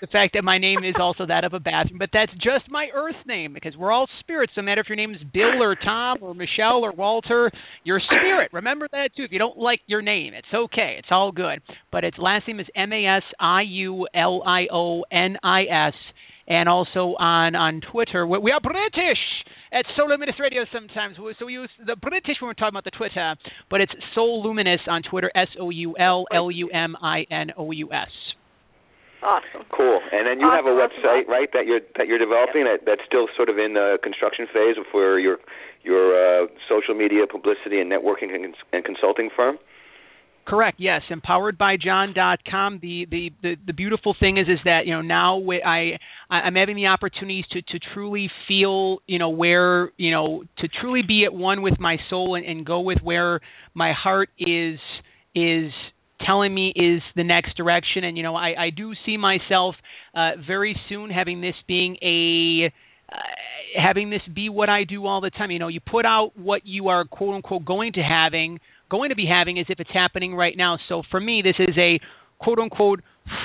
the 0.00 0.06
fact 0.06 0.34
that 0.34 0.44
my 0.44 0.58
name 0.58 0.84
is 0.84 0.94
also 1.00 1.26
that 1.26 1.44
of 1.44 1.54
a 1.54 1.60
bathroom 1.60 1.98
but 1.98 2.10
that's 2.12 2.32
just 2.34 2.70
my 2.70 2.88
earth 2.94 3.16
name 3.26 3.54
because 3.54 3.76
we're 3.76 3.92
all 3.92 4.06
spirits 4.20 4.52
no 4.56 4.62
matter 4.62 4.80
if 4.80 4.88
your 4.88 4.96
name 4.96 5.14
is 5.14 5.20
Bill 5.32 5.62
or 5.62 5.76
Tom 5.76 6.18
or 6.20 6.34
Michelle 6.34 6.84
or 6.84 6.92
Walter 6.92 7.50
you're 7.84 8.00
spirit. 8.00 8.50
Remember 8.52 8.88
that 8.90 9.10
too. 9.16 9.24
If 9.24 9.32
you 9.32 9.38
don't 9.38 9.58
like 9.58 9.80
your 9.86 10.02
name 10.02 10.34
it's 10.34 10.52
okay. 10.54 10.96
It's 10.98 11.08
all 11.10 11.32
good. 11.32 11.60
But 11.92 12.04
its 12.04 12.18
last 12.18 12.46
name 12.48 12.60
is 12.60 12.66
M 12.74 12.92
A 12.92 13.06
S 13.06 13.22
I 13.38 13.62
U 13.62 14.06
L 14.14 14.42
I 14.46 14.66
O 14.72 15.04
N 15.12 15.36
I 15.42 15.62
S 15.88 15.94
and 16.46 16.68
also 16.68 17.14
on 17.18 17.54
on 17.54 17.80
Twitter. 17.90 18.26
We 18.26 18.50
are 18.52 18.60
British 18.60 19.18
at 19.74 19.84
Soul 19.96 20.08
Luminous 20.08 20.36
Radio 20.38 20.62
sometimes. 20.72 21.16
So 21.18 21.46
we 21.46 21.52
use 21.52 21.68
the 21.84 21.96
British 21.96 22.38
when 22.40 22.48
we're 22.48 22.54
talking 22.54 22.78
about 22.78 22.84
the 22.84 22.94
Twitter, 22.94 23.34
but 23.68 23.80
it's 23.80 23.92
Soul 24.14 24.42
Luminous 24.46 24.80
on 24.86 25.02
Twitter, 25.02 25.30
S 25.34 25.48
O 25.58 25.70
U 25.70 25.96
L 25.98 26.24
L 26.32 26.50
U 26.50 26.70
M 26.70 26.96
I 27.02 27.26
N 27.30 27.50
O 27.58 27.70
U 27.72 27.92
S. 27.92 28.14
awesome. 29.20 29.66
Cool. 29.74 30.00
And 30.12 30.26
then 30.26 30.38
you 30.38 30.48
have 30.48 30.64
a 30.64 30.76
website, 30.76 31.26
right, 31.26 31.50
that 31.52 31.66
you're 31.66 31.80
that 31.98 32.06
you're 32.06 32.22
developing 32.22 32.64
that 32.64 32.86
that's 32.86 33.02
still 33.04 33.26
sort 33.36 33.48
of 33.48 33.58
in 33.58 33.74
the 33.74 33.98
construction 34.02 34.46
phase 34.46 34.76
for 34.92 35.18
your 35.18 35.38
your 35.82 36.14
uh, 36.14 36.46
social 36.70 36.94
media 36.94 37.26
publicity 37.26 37.80
and 37.80 37.90
networking 37.90 38.32
and, 38.32 38.54
and 38.72 38.84
consulting 38.84 39.28
firm. 39.34 39.58
Correct. 40.46 40.78
Yes, 40.78 41.02
empoweredbyjohn.com. 41.10 42.78
The, 42.82 43.06
the 43.10 43.30
the 43.42 43.54
the 43.66 43.72
beautiful 43.72 44.14
thing 44.18 44.36
is 44.36 44.46
is 44.46 44.58
that 44.66 44.86
you 44.86 44.92
know 44.92 45.00
now 45.00 45.40
I- 45.64 45.96
I'm 46.30 46.54
having 46.54 46.76
the 46.76 46.88
opportunities 46.88 47.46
to 47.52 47.62
to 47.62 47.78
truly 47.94 48.30
feel 48.46 48.98
you 49.06 49.18
know 49.18 49.30
where 49.30 49.90
you 49.96 50.10
know 50.10 50.44
to 50.58 50.68
truly 50.68 51.00
be 51.06 51.24
at 51.24 51.32
one 51.32 51.62
with 51.62 51.80
my 51.80 51.96
soul 52.10 52.34
and, 52.34 52.44
and 52.44 52.66
go 52.66 52.80
with 52.80 52.98
where 53.02 53.40
my 53.72 53.92
heart 53.94 54.28
is 54.38 54.78
is 55.34 55.72
telling 56.26 56.54
me 56.54 56.72
is 56.76 57.00
the 57.16 57.24
next 57.24 57.56
direction. 57.56 58.04
And 58.04 58.16
you 58.16 58.22
know, 58.22 58.36
I, 58.36 58.66
I 58.66 58.70
do 58.70 58.92
see 59.06 59.16
myself 59.16 59.76
uh, 60.14 60.32
very 60.46 60.76
soon 60.90 61.08
having 61.08 61.40
this 61.40 61.54
being 61.66 61.96
a 62.02 62.70
uh, 63.10 63.16
having 63.82 64.10
this 64.10 64.22
be 64.34 64.48
what 64.50 64.68
I 64.68 64.84
do 64.84 65.06
all 65.06 65.22
the 65.22 65.30
time. 65.30 65.50
You 65.50 65.58
know, 65.58 65.68
you 65.68 65.80
put 65.80 66.04
out 66.04 66.32
what 66.36 66.66
you 66.66 66.88
are 66.88 67.04
quote 67.06 67.34
unquote 67.36 67.64
going 67.64 67.94
to 67.94 68.00
having 68.02 68.60
going 68.94 69.10
to 69.10 69.16
be 69.16 69.26
having 69.26 69.58
as 69.58 69.66
if 69.68 69.80
it's 69.80 69.90
happening 69.92 70.36
right 70.36 70.56
now. 70.56 70.78
So 70.88 71.02
for 71.10 71.18
me, 71.18 71.42
this 71.42 71.56
is 71.58 71.76
a 71.76 71.98
quote 72.38 72.60
unquote 72.60 73.00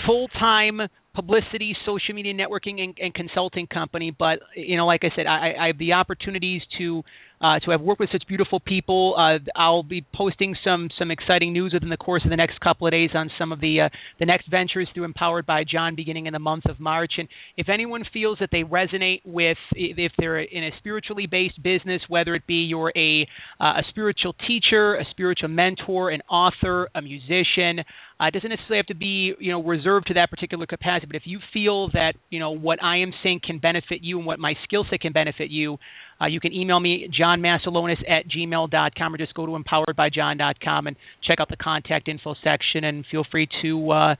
full 0.05 0.27
time 0.27 0.81
publicity, 1.15 1.75
social 1.85 2.13
media 2.13 2.33
networking, 2.33 2.79
and, 2.81 2.95
and, 3.01 3.13
consulting 3.13 3.65
company. 3.65 4.15
But 4.17 4.39
you 4.55 4.77
know, 4.77 4.85
like 4.85 5.01
I 5.03 5.09
said, 5.15 5.25
I, 5.25 5.53
I 5.59 5.67
have 5.67 5.79
the 5.79 5.93
opportunities 5.93 6.61
to 6.77 7.03
uh, 7.41 7.59
to 7.59 7.71
have 7.71 7.81
worked 7.81 7.99
with 7.99 8.09
such 8.11 8.23
beautiful 8.27 8.59
people. 8.59 9.15
Uh, 9.17 9.39
I'll 9.55 9.83
be 9.83 10.05
posting 10.13 10.55
some 10.63 10.89
some 10.97 11.11
exciting 11.11 11.53
news 11.53 11.73
within 11.73 11.89
the 11.89 11.97
course 11.97 12.23
of 12.23 12.29
the 12.29 12.35
next 12.35 12.59
couple 12.59 12.87
of 12.87 12.91
days 12.91 13.11
on 13.13 13.29
some 13.39 13.51
of 13.51 13.61
the 13.61 13.81
uh, 13.81 13.89
the 14.19 14.25
next 14.25 14.49
ventures 14.49 14.87
through 14.93 15.05
Empowered 15.05 15.45
by 15.45 15.63
John, 15.63 15.95
beginning 15.95 16.25
in 16.25 16.33
the 16.33 16.39
month 16.39 16.65
of 16.65 16.79
March. 16.79 17.13
And 17.17 17.27
if 17.57 17.69
anyone 17.69 18.03
feels 18.11 18.37
that 18.39 18.49
they 18.51 18.63
resonate 18.63 19.21
with, 19.25 19.57
if 19.73 20.11
they're 20.17 20.39
in 20.39 20.65
a 20.65 20.71
spiritually 20.79 21.27
based 21.27 21.61
business, 21.61 22.01
whether 22.07 22.35
it 22.35 22.45
be 22.45 22.65
you're 22.67 22.91
a 22.95 23.27
uh, 23.59 23.79
a 23.79 23.83
spiritual 23.89 24.33
teacher, 24.47 24.95
a 24.95 25.05
spiritual 25.11 25.49
mentor, 25.49 26.09
an 26.09 26.21
author, 26.29 26.89
a 26.93 27.01
musician, 27.01 27.79
uh, 28.19 28.25
it 28.25 28.33
doesn't 28.33 28.49
necessarily 28.49 28.77
have 28.77 28.87
to 28.87 28.95
be 28.95 29.33
you 29.39 29.51
know 29.51 29.63
reserved 29.63 30.07
to 30.07 30.15
that 30.15 30.29
particular 30.29 30.65
capacity. 30.65 31.07
But 31.07 31.15
if 31.15 31.23
you 31.25 31.39
feel 31.53 31.89
that 31.91 32.13
you 32.29 32.39
know 32.39 32.51
what 32.51 32.83
I 32.83 32.97
am 32.97 33.13
saying 33.23 33.41
can 33.45 33.59
benefit 33.59 33.99
you 34.01 34.17
and 34.17 34.27
what 34.27 34.39
my 34.39 34.55
skill 34.65 34.85
set 34.89 34.99
can 34.99 35.13
benefit 35.13 35.49
you, 35.49 35.77
uh, 36.21 36.27
you 36.27 36.39
can 36.39 36.53
email 36.53 36.79
me, 36.79 37.09
johnmasiulionis 37.09 38.09
at 38.09 38.25
gmail.com, 38.29 39.13
or 39.13 39.17
just 39.17 39.33
go 39.33 39.45
to 39.45 39.51
empoweredbyjohn.com 39.53 40.87
and 40.87 40.95
check 41.25 41.39
out 41.39 41.49
the 41.49 41.57
contact 41.57 42.07
info 42.07 42.35
section. 42.43 42.83
And 42.83 43.05
feel 43.09 43.25
free 43.29 43.47
to 43.61 43.91
uh, 43.91 44.15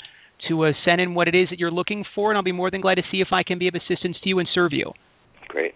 to 0.48 0.66
uh, 0.66 0.72
send 0.86 1.02
in 1.02 1.14
what 1.14 1.28
it 1.28 1.36
is 1.36 1.50
that 1.50 1.60
you're 1.60 1.72
looking 1.72 2.06
for, 2.16 2.32
and 2.32 2.38
I'll 2.38 2.44
be 2.44 2.54
more 2.54 2.72
than 2.72 2.82
glad 2.82 2.96
to 2.96 3.04
see 3.12 3.20
if 3.20 3.30
I 3.32 3.44
can 3.44 3.60
be 3.60 3.68
of 3.68 3.76
assistance 3.76 4.18
to 4.24 4.30
you 4.30 4.40
and 4.40 4.48
serve 4.54 4.72
you. 4.72 4.94
Great. 5.50 5.74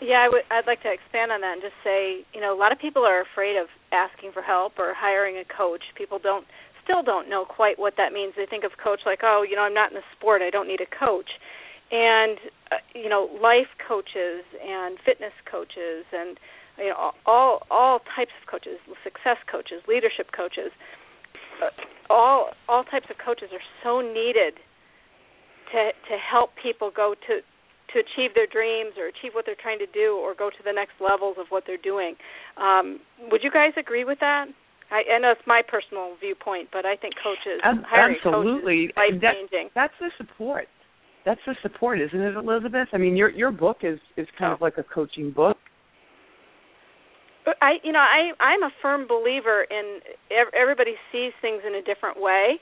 Yeah, 0.00 0.24
I 0.24 0.28
would. 0.30 0.42
I'd 0.50 0.66
like 0.66 0.80
to 0.82 0.92
expand 0.92 1.30
on 1.30 1.42
that 1.42 1.60
and 1.60 1.62
just 1.62 1.76
say, 1.84 2.24
you 2.32 2.40
know, 2.40 2.56
a 2.56 2.58
lot 2.58 2.72
of 2.72 2.78
people 2.78 3.04
are 3.04 3.20
afraid 3.20 3.60
of 3.60 3.68
asking 3.92 4.32
for 4.32 4.40
help 4.40 4.78
or 4.78 4.94
hiring 4.96 5.36
a 5.36 5.44
coach. 5.44 5.82
People 5.96 6.18
don't 6.18 6.46
still 6.82 7.02
don't 7.02 7.28
know 7.28 7.44
quite 7.44 7.78
what 7.78 7.94
that 7.98 8.10
means. 8.12 8.32
They 8.34 8.46
think 8.48 8.64
of 8.64 8.72
coach 8.82 9.00
like, 9.04 9.20
oh, 9.22 9.44
you 9.48 9.56
know, 9.56 9.62
I'm 9.62 9.74
not 9.74 9.92
in 9.92 9.96
the 9.96 10.06
sport, 10.16 10.40
I 10.40 10.48
don't 10.48 10.66
need 10.66 10.80
a 10.80 10.88
coach 10.88 11.28
and 11.90 12.38
uh, 12.70 12.76
you 12.94 13.08
know 13.08 13.28
life 13.42 13.70
coaches 13.86 14.46
and 14.62 14.98
fitness 15.04 15.34
coaches 15.50 16.06
and 16.12 16.38
you 16.78 16.88
know 16.88 17.12
all 17.26 17.62
all 17.70 18.00
types 18.16 18.30
of 18.40 18.46
coaches 18.50 18.78
success 19.02 19.38
coaches 19.50 19.82
leadership 19.88 20.30
coaches 20.34 20.70
uh, 21.62 21.70
all 22.08 22.50
all 22.68 22.84
types 22.84 23.06
of 23.10 23.16
coaches 23.18 23.50
are 23.52 23.64
so 23.82 24.00
needed 24.00 24.54
to 25.72 25.90
to 26.08 26.14
help 26.18 26.50
people 26.62 26.90
go 26.94 27.14
to 27.26 27.42
to 27.90 27.98
achieve 27.98 28.34
their 28.38 28.46
dreams 28.46 28.94
or 28.94 29.10
achieve 29.10 29.34
what 29.34 29.44
they're 29.46 29.58
trying 29.58 29.78
to 29.78 29.90
do 29.90 30.14
or 30.14 30.34
go 30.34 30.48
to 30.48 30.62
the 30.64 30.72
next 30.72 30.94
levels 31.02 31.34
of 31.42 31.46
what 31.50 31.64
they're 31.66 31.82
doing. 31.82 32.14
Um, 32.54 33.00
would 33.34 33.42
you 33.42 33.50
guys 33.50 33.74
agree 33.76 34.04
with 34.04 34.20
that? 34.20 34.46
I, 34.94 35.02
I 35.10 35.18
know 35.18 35.32
it's 35.34 35.46
my 35.46 35.62
personal 35.66 36.14
viewpoint, 36.22 36.68
but 36.70 36.86
I 36.86 36.94
think 36.94 37.14
coaches, 37.18 37.58
hiring 37.62 38.14
absolutely, 38.22 38.94
life 38.94 39.18
changing. 39.18 39.74
That, 39.74 39.90
that's 39.90 39.98
the 39.98 40.10
support 40.22 40.70
that's 41.24 41.40
the 41.46 41.54
support, 41.62 42.00
isn't 42.00 42.20
it, 42.20 42.34
Elizabeth? 42.36 42.88
I 42.92 42.98
mean, 42.98 43.16
your 43.16 43.30
your 43.30 43.50
book 43.50 43.78
is 43.82 43.98
is 44.16 44.26
kind 44.38 44.52
of 44.52 44.60
like 44.60 44.78
a 44.78 44.82
coaching 44.82 45.30
book. 45.30 45.56
I 47.60 47.74
you 47.82 47.92
know 47.92 48.00
I 48.00 48.32
I'm 48.42 48.62
a 48.62 48.70
firm 48.82 49.06
believer 49.08 49.66
in 49.70 50.00
everybody 50.30 50.94
sees 51.12 51.32
things 51.42 51.62
in 51.66 51.74
a 51.74 51.82
different 51.82 52.20
way, 52.20 52.60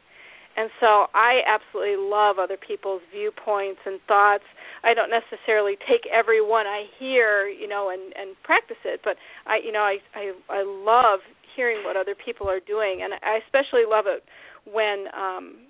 and 0.56 0.70
so 0.80 1.06
I 1.14 1.40
absolutely 1.46 1.96
love 1.98 2.38
other 2.38 2.56
people's 2.56 3.02
viewpoints 3.12 3.80
and 3.86 4.00
thoughts. 4.08 4.44
I 4.82 4.94
don't 4.94 5.10
necessarily 5.10 5.74
take 5.86 6.02
every 6.10 6.42
one 6.42 6.66
I 6.66 6.84
hear, 6.98 7.46
you 7.46 7.68
know, 7.68 7.90
and 7.90 8.12
and 8.16 8.34
practice 8.42 8.80
it, 8.84 9.00
but 9.04 9.16
I 9.46 9.58
you 9.64 9.72
know 9.72 9.86
I 9.86 9.98
I 10.14 10.32
I 10.50 10.62
love 10.64 11.20
hearing 11.54 11.84
what 11.84 11.96
other 11.96 12.14
people 12.14 12.48
are 12.48 12.60
doing, 12.60 13.00
and 13.02 13.14
I 13.14 13.38
especially 13.44 13.86
love 13.88 14.06
it 14.06 14.22
when 14.66 15.06
um 15.14 15.67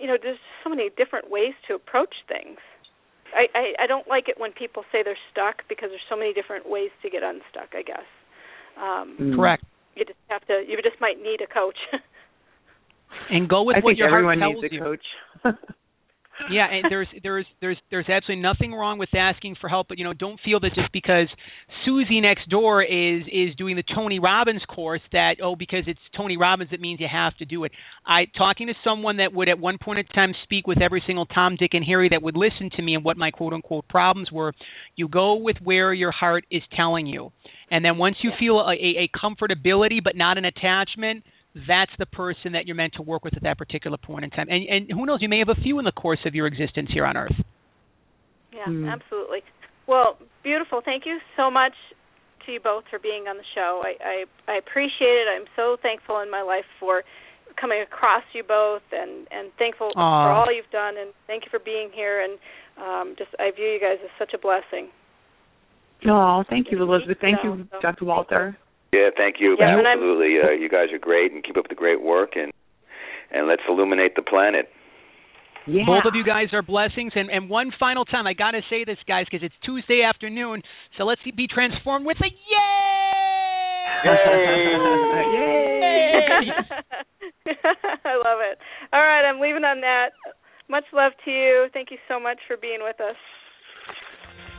you 0.00 0.06
know 0.06 0.16
there's 0.20 0.40
so 0.62 0.70
many 0.70 0.90
different 0.96 1.30
ways 1.30 1.54
to 1.68 1.74
approach 1.74 2.14
things. 2.28 2.58
I, 3.34 3.46
I 3.54 3.84
I 3.84 3.86
don't 3.86 4.08
like 4.08 4.28
it 4.28 4.38
when 4.38 4.52
people 4.52 4.84
say 4.92 5.02
they're 5.02 5.18
stuck 5.32 5.62
because 5.68 5.90
there's 5.90 6.08
so 6.08 6.16
many 6.16 6.32
different 6.32 6.68
ways 6.68 6.90
to 7.02 7.10
get 7.10 7.22
unstuck. 7.22 7.74
I 7.74 7.82
guess. 7.82 8.08
Um, 8.76 9.16
mm. 9.18 9.36
Correct. 9.36 9.64
You 9.94 10.04
just 10.04 10.18
have 10.28 10.46
to. 10.46 10.62
You 10.66 10.76
just 10.82 11.00
might 11.00 11.18
need 11.18 11.40
a 11.40 11.48
coach. 11.48 11.78
and 13.30 13.48
go 13.48 13.62
with 13.62 13.76
I 13.76 13.80
what 13.80 13.96
your 13.96 14.10
heart 14.10 14.24
tells 14.38 14.62
needs 14.62 14.72
a 14.72 14.74
you. 14.74 14.80
coach. 14.80 15.06
yeah, 16.50 16.66
and 16.70 16.86
there's 16.90 17.08
there's 17.22 17.46
there's 17.60 17.76
there's 17.90 18.08
absolutely 18.08 18.42
nothing 18.42 18.72
wrong 18.72 18.98
with 18.98 19.08
asking 19.14 19.56
for 19.60 19.68
help, 19.68 19.88
but 19.88 19.98
you 19.98 20.04
know, 20.04 20.12
don't 20.12 20.38
feel 20.44 20.60
that 20.60 20.74
just 20.74 20.92
because 20.92 21.28
Susie 21.84 22.20
next 22.20 22.48
door 22.48 22.82
is 22.82 23.22
is 23.32 23.54
doing 23.56 23.76
the 23.76 23.82
Tony 23.94 24.18
Robbins 24.18 24.62
course 24.68 25.00
that 25.12 25.36
oh 25.42 25.56
because 25.56 25.84
it's 25.86 26.00
Tony 26.16 26.36
Robbins 26.36 26.70
it 26.72 26.80
means 26.80 27.00
you 27.00 27.08
have 27.10 27.36
to 27.38 27.44
do 27.44 27.64
it. 27.64 27.72
I 28.06 28.26
talking 28.36 28.66
to 28.68 28.74
someone 28.84 29.18
that 29.18 29.32
would 29.32 29.48
at 29.48 29.58
one 29.58 29.78
point 29.82 29.98
in 29.98 30.06
time 30.06 30.32
speak 30.44 30.66
with 30.66 30.80
every 30.80 31.02
single 31.06 31.26
Tom, 31.26 31.56
Dick, 31.58 31.70
and 31.72 31.84
Harry 31.84 32.08
that 32.10 32.22
would 32.22 32.36
listen 32.36 32.70
to 32.76 32.82
me 32.82 32.94
and 32.94 33.04
what 33.04 33.16
my 33.16 33.30
quote 33.30 33.52
unquote 33.52 33.88
problems 33.88 34.30
were. 34.30 34.52
You 34.94 35.08
go 35.08 35.36
with 35.36 35.56
where 35.62 35.92
your 35.92 36.12
heart 36.12 36.44
is 36.50 36.62
telling 36.76 37.06
you, 37.06 37.32
and 37.70 37.84
then 37.84 37.98
once 37.98 38.16
you 38.22 38.30
feel 38.38 38.60
a, 38.60 38.72
a 38.72 39.10
comfortability 39.16 39.98
but 40.02 40.16
not 40.16 40.38
an 40.38 40.44
attachment 40.44 41.24
that's 41.68 41.92
the 41.98 42.06
person 42.06 42.52
that 42.52 42.66
you're 42.66 42.76
meant 42.76 42.94
to 42.96 43.02
work 43.02 43.24
with 43.24 43.36
at 43.36 43.42
that 43.42 43.56
particular 43.56 43.96
point 43.96 44.24
in 44.24 44.30
time. 44.30 44.48
And, 44.50 44.68
and 44.68 44.90
who 44.90 45.06
knows, 45.06 45.20
you 45.22 45.28
may 45.28 45.38
have 45.38 45.48
a 45.48 45.60
few 45.60 45.78
in 45.78 45.84
the 45.84 45.92
course 45.92 46.20
of 46.26 46.34
your 46.34 46.46
existence 46.46 46.90
here 46.92 47.06
on 47.06 47.16
Earth. 47.16 47.36
Yeah, 48.52 48.66
mm. 48.68 48.92
absolutely. 48.92 49.40
Well, 49.86 50.18
beautiful. 50.42 50.82
Thank 50.84 51.06
you 51.06 51.18
so 51.36 51.50
much 51.50 51.72
to 52.44 52.52
you 52.52 52.60
both 52.60 52.84
for 52.90 52.98
being 52.98 53.24
on 53.28 53.36
the 53.36 53.48
show. 53.54 53.82
I, 53.84 53.94
I, 54.48 54.52
I 54.52 54.58
appreciate 54.58 55.16
it. 55.24 55.26
I'm 55.30 55.46
so 55.56 55.76
thankful 55.80 56.20
in 56.20 56.30
my 56.30 56.42
life 56.42 56.64
for 56.78 57.02
coming 57.60 57.80
across 57.80 58.22
you 58.34 58.42
both 58.42 58.82
and 58.92 59.26
and 59.30 59.50
thankful 59.58 59.88
Aww. 59.96 59.96
for 59.96 60.30
all 60.30 60.46
you've 60.54 60.70
done 60.70 60.94
and 61.00 61.14
thank 61.26 61.44
you 61.44 61.50
for 61.50 61.58
being 61.58 61.88
here 61.94 62.20
and 62.20 62.38
um 62.76 63.14
just 63.16 63.30
I 63.38 63.50
view 63.56 63.64
you 63.64 63.80
guys 63.80 63.96
as 64.04 64.10
such 64.18 64.34
a 64.34 64.38
blessing. 64.38 64.90
Oh, 66.06 66.44
thank 66.50 66.66
you, 66.70 66.82
Elizabeth. 66.82 67.16
Thank 67.22 67.38
you, 67.42 67.66
Dr. 67.80 68.04
Walter. 68.04 68.58
Yeah, 68.92 69.10
thank 69.16 69.36
you. 69.40 69.56
Yeah, 69.58 69.76
Absolutely. 69.84 70.36
Uh, 70.42 70.50
you 70.52 70.68
guys 70.68 70.92
are 70.92 70.98
great, 70.98 71.32
and 71.32 71.42
keep 71.42 71.56
up 71.56 71.68
the 71.68 71.74
great 71.74 72.02
work, 72.02 72.32
and 72.36 72.52
and 73.30 73.48
let's 73.48 73.62
illuminate 73.68 74.14
the 74.14 74.22
planet. 74.22 74.68
Yeah. 75.66 75.82
Both 75.84 76.06
of 76.06 76.14
you 76.14 76.22
guys 76.22 76.48
are 76.52 76.62
blessings. 76.62 77.12
And, 77.16 77.28
and 77.28 77.50
one 77.50 77.72
final 77.78 78.04
time, 78.04 78.26
I 78.26 78.34
got 78.34 78.52
to 78.52 78.60
say 78.70 78.84
this, 78.84 78.98
guys, 79.08 79.26
because 79.28 79.44
it's 79.44 79.54
Tuesday 79.64 80.02
afternoon. 80.02 80.62
So 80.96 81.04
let's 81.04 81.20
be 81.24 81.48
transformed 81.48 82.06
with 82.06 82.18
a 82.22 82.30
yay! 82.30 82.86
Yay! 84.04 84.46
yay! 85.34 85.66
I 88.04 88.14
love 88.14 88.38
it. 88.42 88.58
All 88.92 89.02
right, 89.02 89.28
I'm 89.28 89.40
leaving 89.40 89.64
on 89.64 89.80
that. 89.80 90.10
Much 90.68 90.84
love 90.92 91.12
to 91.24 91.30
you. 91.30 91.66
Thank 91.72 91.90
you 91.90 91.98
so 92.08 92.20
much 92.20 92.38
for 92.46 92.56
being 92.56 92.80
with 92.82 93.00
us. 93.00 93.16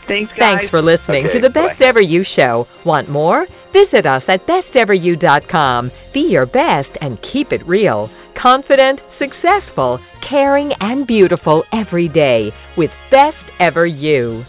Thanks, 0.08 0.32
guys. 0.40 0.68
Thanks 0.68 0.72
for 0.72 0.82
listening 0.82 1.28
okay, 1.28 1.40
to 1.40 1.40
the 1.44 1.54
Best 1.54 1.80
bye. 1.80 1.88
Ever 1.88 2.02
You 2.02 2.24
Show. 2.40 2.66
Want 2.86 3.10
more? 3.10 3.46
Visit 3.74 4.06
us 4.08 4.24
at 4.28 4.48
besteveryou.com. 4.48 5.92
Be 6.14 6.28
your 6.32 6.46
best 6.46 6.90
and 7.02 7.20
keep 7.34 7.52
it 7.52 7.68
real. 7.68 8.10
Confident, 8.42 9.00
successful, 9.20 10.00
caring, 10.30 10.72
and 10.80 11.06
beautiful 11.06 11.64
every 11.74 12.08
day 12.08 12.50
with 12.78 12.92
Best 13.12 13.44
Ever 13.60 13.86
You. 13.86 14.44